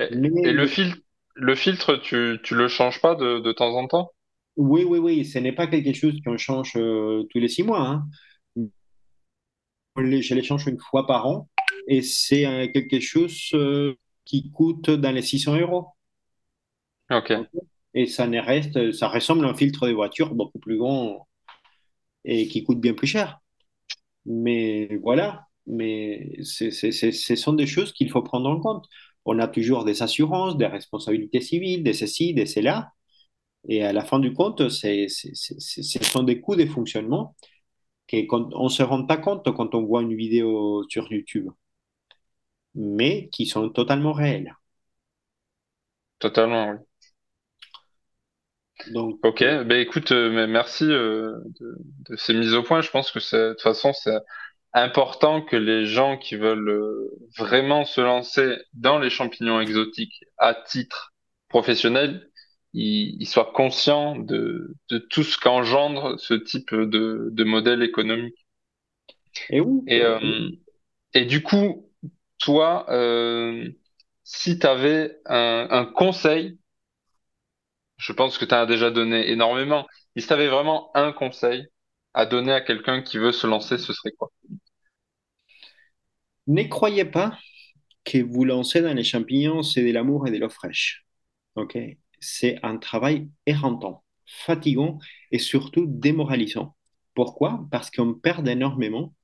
Et, 0.00 0.14
mais 0.14 0.30
et 0.44 0.52
le 0.52 0.66
filtre, 0.66 0.98
le 1.36 1.54
filtre, 1.54 1.96
tu, 1.96 2.38
tu 2.42 2.54
le 2.54 2.68
changes 2.68 3.00
pas 3.00 3.14
de, 3.14 3.38
de 3.40 3.52
temps 3.52 3.74
en 3.76 3.86
temps? 3.86 4.12
Oui, 4.56 4.84
oui, 4.84 4.98
oui, 4.98 5.24
ce 5.24 5.38
n'est 5.38 5.52
pas 5.52 5.66
quelque 5.66 5.92
chose 5.94 6.14
qu'on 6.24 6.36
change 6.38 6.72
euh, 6.76 7.24
tous 7.30 7.38
les 7.38 7.48
six 7.48 7.62
mois. 7.62 7.80
hein. 7.80 8.06
Je 9.96 10.34
les 10.34 10.42
change 10.42 10.66
une 10.68 10.78
fois 10.78 11.06
par 11.06 11.26
an 11.26 11.48
et 11.88 12.00
c'est 12.02 12.46
euh, 12.46 12.66
quelque 12.72 13.00
chose 13.00 13.50
euh, 13.54 13.94
qui 14.24 14.50
coûte 14.50 14.90
dans 14.90 15.12
les 15.12 15.22
600 15.22 15.56
euros. 15.58 15.88
Ok, 17.10 17.30
Et 17.94 18.06
ça 18.06 18.26
ne 18.26 18.38
reste, 18.40 18.92
ça 18.92 19.08
ressemble 19.08 19.44
à 19.46 19.48
un 19.48 19.54
filtre 19.54 19.86
de 19.88 19.92
voiture 19.92 20.34
beaucoup 20.34 20.58
plus 20.58 20.78
grand 20.78 21.26
et 22.24 22.48
qui 22.48 22.64
coûte 22.64 22.80
bien 22.80 22.94
plus 22.94 23.06
cher. 23.06 23.40
Mais 24.26 24.96
voilà, 25.02 25.46
mais 25.66 26.36
ce 26.44 27.36
sont 27.36 27.52
des 27.54 27.66
choses 27.66 27.92
qu'il 27.92 28.10
faut 28.10 28.22
prendre 28.22 28.48
en 28.50 28.60
compte. 28.60 28.86
On 29.26 29.38
a 29.40 29.48
toujours 29.48 29.84
des 29.84 30.02
assurances, 30.02 30.56
des 30.58 30.66
responsabilités 30.66 31.40
civiles, 31.42 31.82
des 31.84 31.94
ceci, 31.94 32.34
des 32.34 32.46
cela. 32.46 32.92
Et 33.68 33.84
à 33.84 33.92
la 33.92 34.04
fin 34.04 34.18
du 34.20 34.32
compte, 34.34 34.68
c'est, 34.70 35.08
c'est- 35.08 35.34
c'est- 35.34 35.60
c'est- 35.60 35.82
ce 35.82 36.04
sont 36.04 36.22
des 36.24 36.40
coûts 36.40 36.56
de 36.56 36.66
fonctionnement 36.66 37.36
qu'on 38.10 38.50
on 38.54 38.64
ne 38.64 38.68
se 38.70 38.82
rend 38.82 39.06
pas 39.06 39.16
compte 39.18 39.44
quand 39.56 39.74
on 39.76 39.84
voit 39.84 40.02
une 40.02 40.16
vidéo 40.16 40.84
sur 40.90 41.10
YouTube, 41.12 41.48
mais 42.76 43.28
qui 43.32 43.44
sont 43.46 43.70
totalement 43.70 44.12
réels. 44.12 44.54
totalement, 46.18 46.70
oui. 46.70 46.78
Donc, 48.86 49.20
Ok, 49.22 49.40
ben 49.40 49.72
écoute, 49.80 50.12
euh, 50.12 50.46
merci 50.46 50.84
euh, 50.84 51.36
de, 51.60 51.76
de 52.10 52.16
ces 52.16 52.32
mises 52.34 52.54
au 52.54 52.62
point. 52.62 52.80
Je 52.80 52.90
pense 52.90 53.10
que 53.10 53.18
c'est, 53.20 53.36
de 53.38 53.52
toute 53.54 53.62
façon, 53.62 53.92
c'est 53.92 54.14
important 54.76 55.42
que 55.42 55.56
les 55.56 55.86
gens 55.86 56.18
qui 56.18 56.36
veulent 56.36 56.70
euh, 56.70 57.10
vraiment 57.38 57.84
se 57.86 58.00
lancer 58.02 58.56
dans 58.74 58.98
les 59.00 59.10
champignons 59.10 59.60
exotiques 59.60 60.24
à 60.38 60.54
titre 60.54 61.14
professionnel, 61.48 62.30
ils, 62.74 63.16
ils 63.20 63.26
soient 63.26 63.52
conscients 63.54 64.16
de, 64.16 64.74
de 64.90 64.98
tout 64.98 65.24
ce 65.24 65.38
qu'engendre 65.38 66.18
ce 66.20 66.34
type 66.34 66.74
de, 66.74 67.28
de 67.32 67.44
modèle 67.44 67.82
économique. 67.82 68.36
et 69.50 69.60
Et, 69.86 70.02
euh, 70.02 70.50
et 71.14 71.24
du 71.26 71.42
coup, 71.42 71.90
toi, 72.38 72.86
euh, 72.90 73.68
si 74.24 74.58
tu 74.58 74.66
avais 74.66 75.18
un, 75.26 75.68
un 75.70 75.86
conseil, 75.86 76.58
je 77.98 78.12
pense 78.12 78.38
que 78.38 78.44
tu 78.44 78.54
as 78.54 78.66
déjà 78.66 78.90
donné 78.90 79.30
énormément, 79.30 79.86
mais 80.14 80.22
si 80.22 80.28
tu 80.28 80.32
avais 80.34 80.48
vraiment 80.48 80.90
un 80.94 81.12
conseil 81.12 81.66
à 82.14 82.26
donner 82.26 82.52
à 82.52 82.60
quelqu'un 82.60 83.02
qui 83.02 83.18
veut 83.18 83.32
se 83.32 83.46
lancer, 83.46 83.78
ce 83.78 83.92
serait 83.92 84.12
quoi? 84.12 84.30
Ne 86.46 86.62
croyez 86.64 87.04
pas 87.04 87.38
que 88.04 88.18
vous 88.18 88.44
lancer 88.44 88.80
dans 88.82 88.94
les 88.94 89.04
champignons, 89.04 89.62
c'est 89.62 89.84
de 89.84 89.92
l'amour 89.92 90.28
et 90.28 90.30
de 90.30 90.38
l'eau 90.38 90.48
fraîche. 90.50 91.06
Ok? 91.56 91.78
C'est 92.20 92.58
un 92.64 92.78
travail 92.78 93.28
éreintant, 93.46 94.04
fatigant 94.26 94.98
et 95.32 95.38
surtout 95.38 95.86
démoralisant. 95.88 96.76
Pourquoi? 97.14 97.66
Parce 97.70 97.90
qu'on 97.90 98.14
perd 98.14 98.48
énormément. 98.48 99.14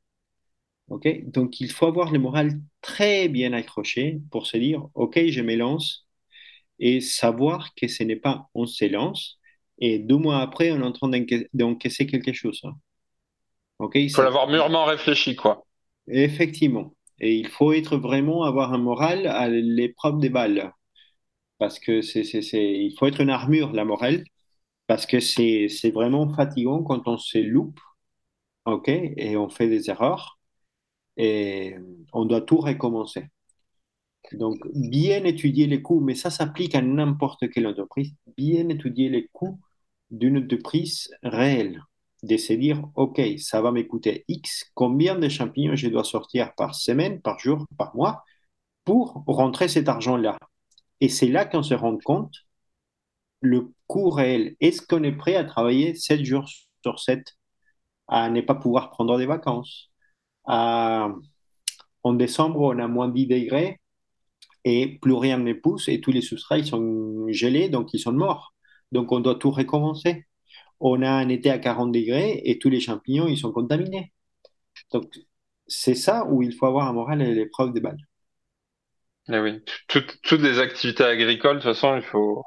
Ok? 0.89 1.09
Donc, 1.31 1.61
il 1.61 1.71
faut 1.71 1.87
avoir 1.87 2.13
le 2.13 2.19
moral 2.19 2.61
très 2.81 3.29
bien 3.29 3.53
accroché 3.53 4.21
pour 4.31 4.47
se 4.47 4.57
dire, 4.57 4.89
OK, 4.95 5.19
je 5.29 5.41
me 5.41 5.57
lance 5.57 6.07
et 6.81 7.01
savoir 7.01 7.75
que 7.77 7.89
ce 7.89 8.05
n'est 8.05 8.17
pas 8.17 8.49
on 8.55 8.67
se 8.67 8.85
lance 8.87 9.41
et 9.81 9.99
deux 9.99 10.19
mois 10.19 10.41
après, 10.41 10.73
on 10.73 10.81
est 10.81 10.85
en 10.85 10.93
train 10.93 11.09
d'enca- 11.11 11.47
d'encaisser 11.55 12.07
quelque 12.07 12.33
chose. 12.33 12.61
hein. 12.65 12.77
OK? 13.79 13.99
Faut 14.15 14.23
Ça, 14.23 14.23
l'avoir 14.23 14.49
mûrement 14.49 14.87
réfléchi, 14.87 15.37
quoi. 15.37 15.67
effectivement. 16.07 16.95
Et 17.23 17.37
il 17.37 17.49
faut 17.49 17.73
être 17.73 17.97
vraiment 17.97 18.45
avoir 18.45 18.75
un 18.75 18.79
moral 18.79 19.27
à 19.27 19.49
l'épreuve 19.49 20.19
des 20.21 20.29
balles 20.31 20.73
parce 21.59 21.79
que 21.79 22.03
c'est, 22.03 22.23
il 22.23 22.95
faut 22.99 23.07
être 23.07 23.21
une 23.21 23.31
armure, 23.31 23.73
la 23.73 23.85
morale, 23.85 24.25
parce 24.89 25.07
que 25.07 25.21
c'est, 25.21 25.69
c'est 25.69 25.91
vraiment 25.93 26.33
fatigant 26.35 26.83
quand 26.85 27.09
on 27.09 27.19
se 27.19 27.39
loupe, 27.39 27.81
OK? 28.67 28.89
Et 28.89 29.37
on 29.37 29.49
fait 29.51 29.69
des 29.69 29.91
erreurs 29.91 30.39
et 31.19 31.77
on 32.13 32.27
doit 32.27 32.43
tout 32.43 32.59
recommencer. 32.59 33.29
Donc, 34.33 34.59
bien 34.75 35.25
étudier 35.25 35.67
les 35.67 35.83
coûts, 35.83 36.01
mais 36.01 36.15
ça 36.15 36.31
s'applique 36.31 36.75
à 36.75 36.83
n'importe 36.83 37.51
quelle 37.51 37.67
entreprise, 37.67 38.15
bien 38.37 38.69
étudier 38.69 39.09
les 39.09 39.29
coûts 39.33 39.61
d'une 40.11 40.39
entreprise 40.39 41.11
réelle, 41.23 41.83
de 42.23 42.37
se 42.37 42.53
dire, 42.53 42.83
OK, 42.95 43.21
ça 43.39 43.61
va 43.61 43.73
me 43.73 43.83
coûter 43.83 44.25
X, 44.29 44.71
combien 44.75 45.19
de 45.19 45.29
champignons 45.29 45.75
je 45.75 45.89
dois 45.89 46.05
sortir 46.05 46.55
par 46.55 46.75
semaine, 46.75 47.21
par 47.21 47.39
jour, 47.39 47.67
par 47.77 47.97
mois, 47.97 48.25
pour 48.85 49.25
rentrer 49.27 49.69
cet 49.69 49.89
argent-là. 49.89 50.37
Et 51.01 51.09
c'est 51.09 51.29
là 51.29 51.45
qu'on 51.45 51.63
se 51.63 51.75
rend 51.75 51.99
compte 51.99 52.35
le 53.41 53.73
coût 53.89 54.11
réel. 54.11 54.57
Est-ce 54.61 54.83
qu'on 54.83 55.03
est 55.03 55.17
prêt 55.17 55.35
à 55.35 55.45
travailler 55.45 55.95
7 55.97 56.25
jours 56.25 56.49
sur 56.83 57.01
7, 57.01 57.37
à 58.09 58.31
ne 58.31 58.41
pas 58.41 58.55
pouvoir 58.55 58.91
prendre 58.91 59.19
des 59.19 59.27
vacances? 59.27 59.91
En 60.45 61.21
décembre, 62.05 62.61
on 62.61 62.79
a 62.79 62.87
moins 62.89 63.09
10 63.09 63.27
degrés 63.27 63.81
et 64.65 64.99
plus 65.01 65.15
rien 65.15 65.39
ne 65.39 65.53
pousse 65.53 65.89
et 65.89 66.01
tous 66.01 66.13
les 66.13 66.21
substrats 66.21 66.59
ils 66.59 66.67
sont 66.67 67.27
gelés, 67.31 67.69
donc 67.69 67.93
ils 67.95 67.99
sont 67.99 68.13
morts. 68.13 68.55
Donc 68.93 69.11
on 69.11 69.21
doit 69.21 69.35
tout 69.37 69.51
recommencer. 69.51 70.27
On 70.83 71.03
a 71.03 71.11
un 71.11 71.31
été 71.31 71.51
à 71.51 71.59
40 71.59 71.93
degrés 71.93 72.43
et 72.45 72.59
tous 72.61 72.71
les 72.71 72.81
champignons 72.81 73.29
ils 73.29 73.39
sont 73.39 73.53
contaminés. 73.53 74.13
Donc 74.93 75.07
c'est 75.69 75.95
ça 75.97 76.27
où 76.29 76.43
il 76.43 76.53
faut 76.55 76.67
avoir 76.67 76.89
un 76.89 76.95
moral 76.95 77.23
et 77.23 77.35
l'épreuve 77.35 77.73
des 77.75 77.81
balles. 77.81 77.99
Eh 79.29 79.39
oui, 79.39 79.63
toutes, 79.89 80.21
toutes 80.23 80.41
les 80.43 80.59
activités 80.59 81.05
agricoles, 81.05 81.57
de 81.59 81.63
toute 81.63 81.73
façon, 81.75 81.97
il 81.97 82.03
faut, 82.03 82.45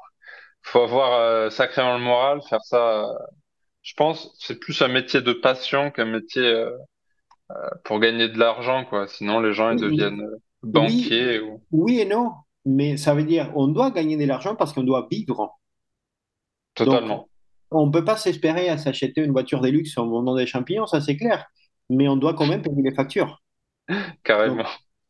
faut 0.62 0.82
avoir 0.82 1.14
euh, 1.14 1.50
sacrément 1.50 1.98
le 1.98 2.04
moral, 2.04 2.40
faire 2.48 2.62
ça. 2.64 3.04
euh, 3.10 3.14
je 3.82 3.94
pense, 3.94 4.34
c'est 4.40 4.58
plus 4.60 4.80
un 4.82 4.88
métier 4.88 5.22
de 5.22 5.32
passion 5.34 5.90
qu'un 5.92 6.06
métier 6.06 6.42
euh, 6.44 6.70
pour 7.84 8.00
gagner 8.00 8.28
de 8.28 8.38
l'argent, 8.38 8.84
quoi. 8.84 9.06
Sinon, 9.08 9.40
les 9.40 9.52
gens, 9.52 9.70
ils 9.70 9.78
deviennent 9.80 10.22
Oui, 10.74 11.26
banquiers 11.26 11.40
ou 11.40 11.62
oui 11.72 12.00
et 12.00 12.04
non, 12.06 12.32
mais 12.66 12.96
ça 12.96 13.14
veut 13.14 13.24
dire 13.24 13.52
on 13.56 13.68
doit 13.68 13.90
gagner 13.90 14.16
de 14.16 14.24
l'argent 14.26 14.54
parce 14.56 14.72
qu'on 14.72 14.82
doit 14.84 15.08
vivre. 15.10 15.58
Donc 16.78 17.02
totalement, 17.02 17.28
on 17.70 17.86
ne 17.86 17.92
peut 17.92 18.04
pas 18.04 18.16
s'espérer 18.16 18.68
à 18.68 18.78
s'acheter 18.78 19.22
une 19.22 19.32
voiture 19.32 19.60
de 19.60 19.68
luxe 19.68 19.96
en 19.98 20.08
vendant 20.08 20.36
des 20.36 20.46
champignons, 20.46 20.86
ça 20.86 21.00
c'est 21.00 21.16
clair. 21.16 21.46
Mais 21.90 22.08
on 22.08 22.16
doit 22.16 22.34
quand 22.34 22.46
même 22.46 22.62
payer 22.62 22.82
les 22.82 22.94
factures. 22.94 23.42
Donc 23.88 24.18
carrément. 24.24 24.64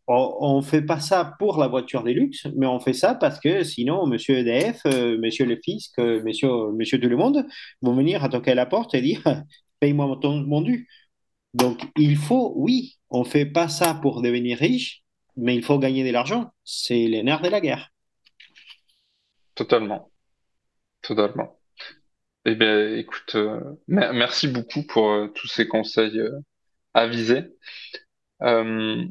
On 0.08 0.58
ne 0.58 0.62
fait 0.62 0.82
pas 0.82 1.00
ça 1.00 1.34
pour 1.38 1.58
la 1.58 1.66
voiture 1.66 2.04
des 2.04 2.14
luxe, 2.14 2.46
mais 2.56 2.66
on 2.66 2.78
fait 2.78 2.92
ça 2.92 3.14
parce 3.16 3.40
que 3.40 3.64
sinon, 3.64 4.06
monsieur 4.06 4.38
EDF, 4.38 4.82
euh, 4.86 5.18
monsieur 5.18 5.46
le 5.46 5.56
fisc, 5.56 5.98
euh, 5.98 6.22
monsieur, 6.22 6.48
monsieur 6.72 7.00
tout 7.00 7.08
le 7.08 7.16
monde 7.16 7.44
vont 7.82 7.94
venir 7.94 8.22
à 8.22 8.28
toquer 8.28 8.52
à 8.52 8.54
la 8.54 8.66
porte 8.66 8.94
et 8.94 9.00
dire 9.00 9.22
paye-moi 9.80 10.06
mon, 10.06 10.46
mon 10.46 10.60
dû. 10.60 10.88
Donc, 11.54 11.82
il 11.96 12.16
faut, 12.16 12.52
oui, 12.56 12.98
on 13.10 13.20
ne 13.20 13.24
fait 13.24 13.46
pas 13.46 13.68
ça 13.68 13.94
pour 13.94 14.22
devenir 14.22 14.58
riche, 14.58 15.02
mais 15.36 15.56
il 15.56 15.64
faut 15.64 15.78
gagner 15.78 16.04
de 16.06 16.12
l'argent. 16.12 16.52
C'est 16.64 17.08
les 17.08 17.22
nerfs 17.24 17.42
de 17.42 17.48
la 17.48 17.60
guerre. 17.60 17.90
Totalement, 19.56 20.10
totalement. 21.02 21.58
Eh 22.46 22.54
bien, 22.54 22.94
écoute, 22.96 23.34
euh, 23.34 23.60
mer- 23.88 24.14
merci 24.14 24.48
beaucoup 24.48 24.84
pour 24.86 25.10
euh, 25.10 25.28
tous 25.28 25.48
ces 25.48 25.66
conseils 25.68 26.20
euh, 26.20 26.38
avisés. 26.94 27.44
Euh, 28.42 29.04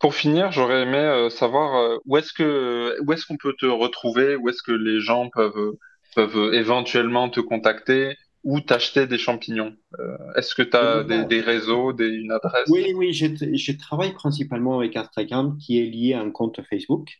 pour 0.00 0.14
finir, 0.14 0.52
j'aurais 0.52 0.82
aimé 0.82 0.98
euh, 0.98 1.30
savoir 1.30 1.76
euh, 1.76 1.98
où 2.06 2.16
est-ce 2.18 2.32
que 2.32 2.96
où 3.02 3.12
est-ce 3.12 3.26
qu'on 3.26 3.36
peut 3.38 3.54
te 3.58 3.66
retrouver, 3.66 4.36
où 4.36 4.48
est-ce 4.50 4.62
que 4.62 4.72
les 4.72 5.00
gens 5.00 5.30
peuvent 5.30 5.74
peuvent 6.16 6.54
éventuellement 6.54 7.30
te 7.30 7.40
contacter 7.40 8.16
ou 8.44 8.60
t'acheter 8.60 9.06
des 9.08 9.18
champignons? 9.18 9.76
Euh, 10.00 10.18
est-ce 10.36 10.54
que 10.56 10.62
tu 10.62 10.76
as 10.76 11.04
des, 11.04 11.26
des 11.26 11.40
réseaux, 11.42 11.92
des, 11.94 12.08
une 12.08 12.32
adresse? 12.32 12.70
Oui, 12.70 12.92
oui, 12.96 13.12
je, 13.12 13.26
je 13.56 13.72
travaille 13.72 14.12
principalement 14.14 14.78
avec 14.78 14.96
Instagram 14.96 15.58
qui 15.58 15.78
est 15.78 15.86
lié 15.86 16.14
à 16.14 16.20
un 16.22 16.30
compte 16.30 16.60
Facebook. 16.68 17.10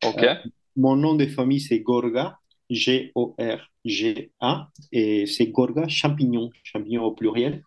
Ok, 0.00 0.22
Euh, 0.22 0.28
mon 0.76 0.96
nom 0.96 1.14
de 1.14 1.26
famille, 1.26 1.60
c'est 1.60 1.80
Gorga, 1.80 2.38
G-O-R-G-A, 2.70 4.68
et 4.92 5.26
c'est 5.26 5.48
Gorga 5.48 5.88
champignon, 5.88 6.50
champignon 6.64 7.04
au 7.04 7.12
pluriel. 7.12 7.62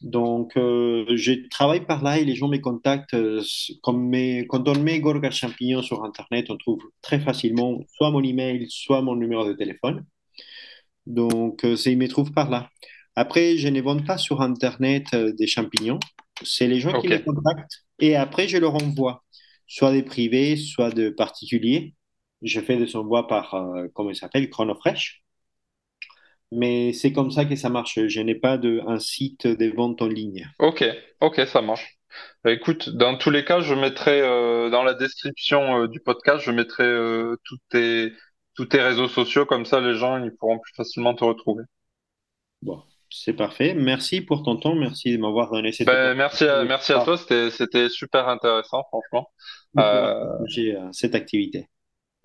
Donc, 0.00 0.56
euh, 0.56 1.04
je 1.16 1.32
travaille 1.50 1.84
par 1.84 2.02
là 2.04 2.18
et 2.18 2.24
les 2.24 2.36
gens 2.36 2.48
me 2.48 2.58
contactent. 2.58 3.14
euh, 3.14 3.42
comme 3.82 4.08
mes- 4.08 4.46
quand 4.48 4.68
on 4.68 4.78
met 4.80 5.00
Gorga 5.00 5.30
champignon 5.32 5.82
sur 5.82 6.04
Internet, 6.04 6.50
on 6.50 6.56
trouve 6.56 6.80
très 7.02 7.18
facilement 7.20 7.80
soit 7.96 8.10
mon 8.12 8.22
email, 8.22 8.66
soit 8.70 9.02
mon 9.02 9.16
numéro 9.16 9.44
de 9.46 9.54
téléphone. 9.54 10.04
Donc, 11.06 11.64
euh, 11.64 11.76
ils 11.86 11.98
me 11.98 12.08
trouvent 12.08 12.32
par 12.32 12.50
là. 12.50 12.70
Après, 13.16 13.56
je 13.56 13.68
ne 13.68 13.80
vends 13.80 14.02
pas 14.02 14.18
sur 14.18 14.40
Internet 14.42 15.06
euh, 15.14 15.32
des 15.32 15.46
champignons. 15.46 15.98
C'est 16.44 16.68
les 16.68 16.80
gens 16.80 16.94
qui 16.94 17.08
me 17.08 17.18
contactent 17.18 17.84
et 17.98 18.14
après, 18.16 18.48
je 18.48 18.58
leur 18.58 18.74
envoie 18.74 19.24
soit 19.66 19.92
des 19.92 20.02
privés, 20.02 20.56
soit 20.56 20.90
de 20.90 21.10
particuliers. 21.10 21.94
Je 22.42 22.60
fais 22.60 22.76
des 22.76 22.94
envois 22.96 23.26
par, 23.26 23.54
euh, 23.54 23.88
comment 23.94 24.10
il 24.10 24.16
s'appelle, 24.16 24.48
Chronofresh. 24.48 25.22
Mais 26.50 26.92
c'est 26.92 27.12
comme 27.12 27.30
ça 27.30 27.44
que 27.44 27.56
ça 27.56 27.68
marche. 27.68 27.98
Je 28.06 28.20
n'ai 28.20 28.34
pas 28.34 28.56
de, 28.56 28.80
un 28.86 28.98
site 28.98 29.46
de 29.46 29.70
vente 29.70 30.00
en 30.00 30.08
ligne. 30.08 30.48
Ok, 30.58 30.84
ok, 31.20 31.40
ça 31.46 31.60
marche. 31.60 31.98
Bah, 32.42 32.52
écoute, 32.52 32.88
dans 32.90 33.18
tous 33.18 33.30
les 33.30 33.44
cas, 33.44 33.60
je 33.60 33.74
mettrai 33.74 34.22
euh, 34.22 34.70
dans 34.70 34.82
la 34.82 34.94
description 34.94 35.82
euh, 35.82 35.88
du 35.88 36.00
podcast, 36.00 36.44
je 36.44 36.50
mettrai 36.50 36.84
tous 37.44 37.58
tes, 37.68 38.12
tous 38.54 38.64
tes 38.66 38.80
réseaux 38.80 39.08
sociaux, 39.08 39.44
comme 39.44 39.66
ça 39.66 39.80
les 39.80 39.94
gens 39.94 40.22
ils 40.22 40.34
pourront 40.34 40.58
plus 40.58 40.72
facilement 40.74 41.14
te 41.14 41.24
retrouver. 41.24 41.64
Bon, 42.62 42.82
c'est 43.10 43.32
parfait. 43.32 43.74
Merci 43.74 44.20
pour 44.20 44.42
ton 44.42 44.56
temps. 44.56 44.74
Merci 44.74 45.12
de 45.12 45.18
m'avoir 45.18 45.50
donné 45.50 45.72
cette 45.72 45.86
Ben, 45.86 46.14
merci 46.14 46.44
à, 46.44 46.64
merci 46.64 46.92
à 46.92 47.04
toi, 47.04 47.16
c'était, 47.16 47.88
super 47.88 48.28
intéressant, 48.28 48.84
franchement. 48.84 49.30
euh, 49.78 50.92
cette 50.92 51.14
activité. 51.14 51.68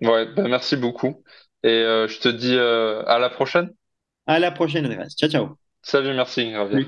Ouais, 0.00 0.26
ben, 0.34 0.48
merci 0.48 0.76
beaucoup. 0.76 1.22
Et 1.62 1.68
euh, 1.68 2.08
je 2.08 2.18
te 2.20 2.28
dis 2.28 2.54
euh, 2.54 3.02
à 3.06 3.18
la 3.18 3.30
prochaine. 3.30 3.72
À 4.26 4.38
la 4.38 4.50
prochaine, 4.50 4.86
Andreas. 4.86 5.14
Ciao, 5.18 5.30
ciao. 5.30 5.56
Salut, 5.82 6.14
merci, 6.14 6.50
Javier. 6.50 6.86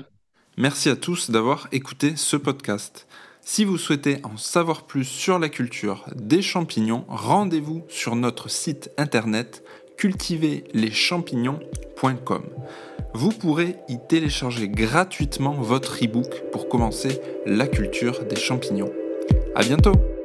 Merci 0.57 0.89
à 0.89 0.95
tous 0.95 1.29
d'avoir 1.29 1.67
écouté 1.71 2.15
ce 2.15 2.35
podcast. 2.35 3.07
Si 3.41 3.63
vous 3.63 3.77
souhaitez 3.77 4.17
en 4.23 4.37
savoir 4.37 4.87
plus 4.87 5.05
sur 5.05 5.37
la 5.39 5.49
culture 5.49 6.05
des 6.15 6.41
champignons, 6.41 7.05
rendez-vous 7.07 7.85
sur 7.89 8.15
notre 8.15 8.49
site 8.49 8.89
internet 8.97 9.63
cultiverleschampignons.com. 9.97 12.43
Vous 13.13 13.29
pourrez 13.29 13.75
y 13.87 13.99
télécharger 14.07 14.67
gratuitement 14.67 15.53
votre 15.53 16.03
e-book 16.03 16.43
pour 16.51 16.69
commencer 16.69 17.21
la 17.45 17.67
culture 17.67 18.25
des 18.25 18.35
champignons. 18.35 18.91
À 19.55 19.63
bientôt! 19.63 20.16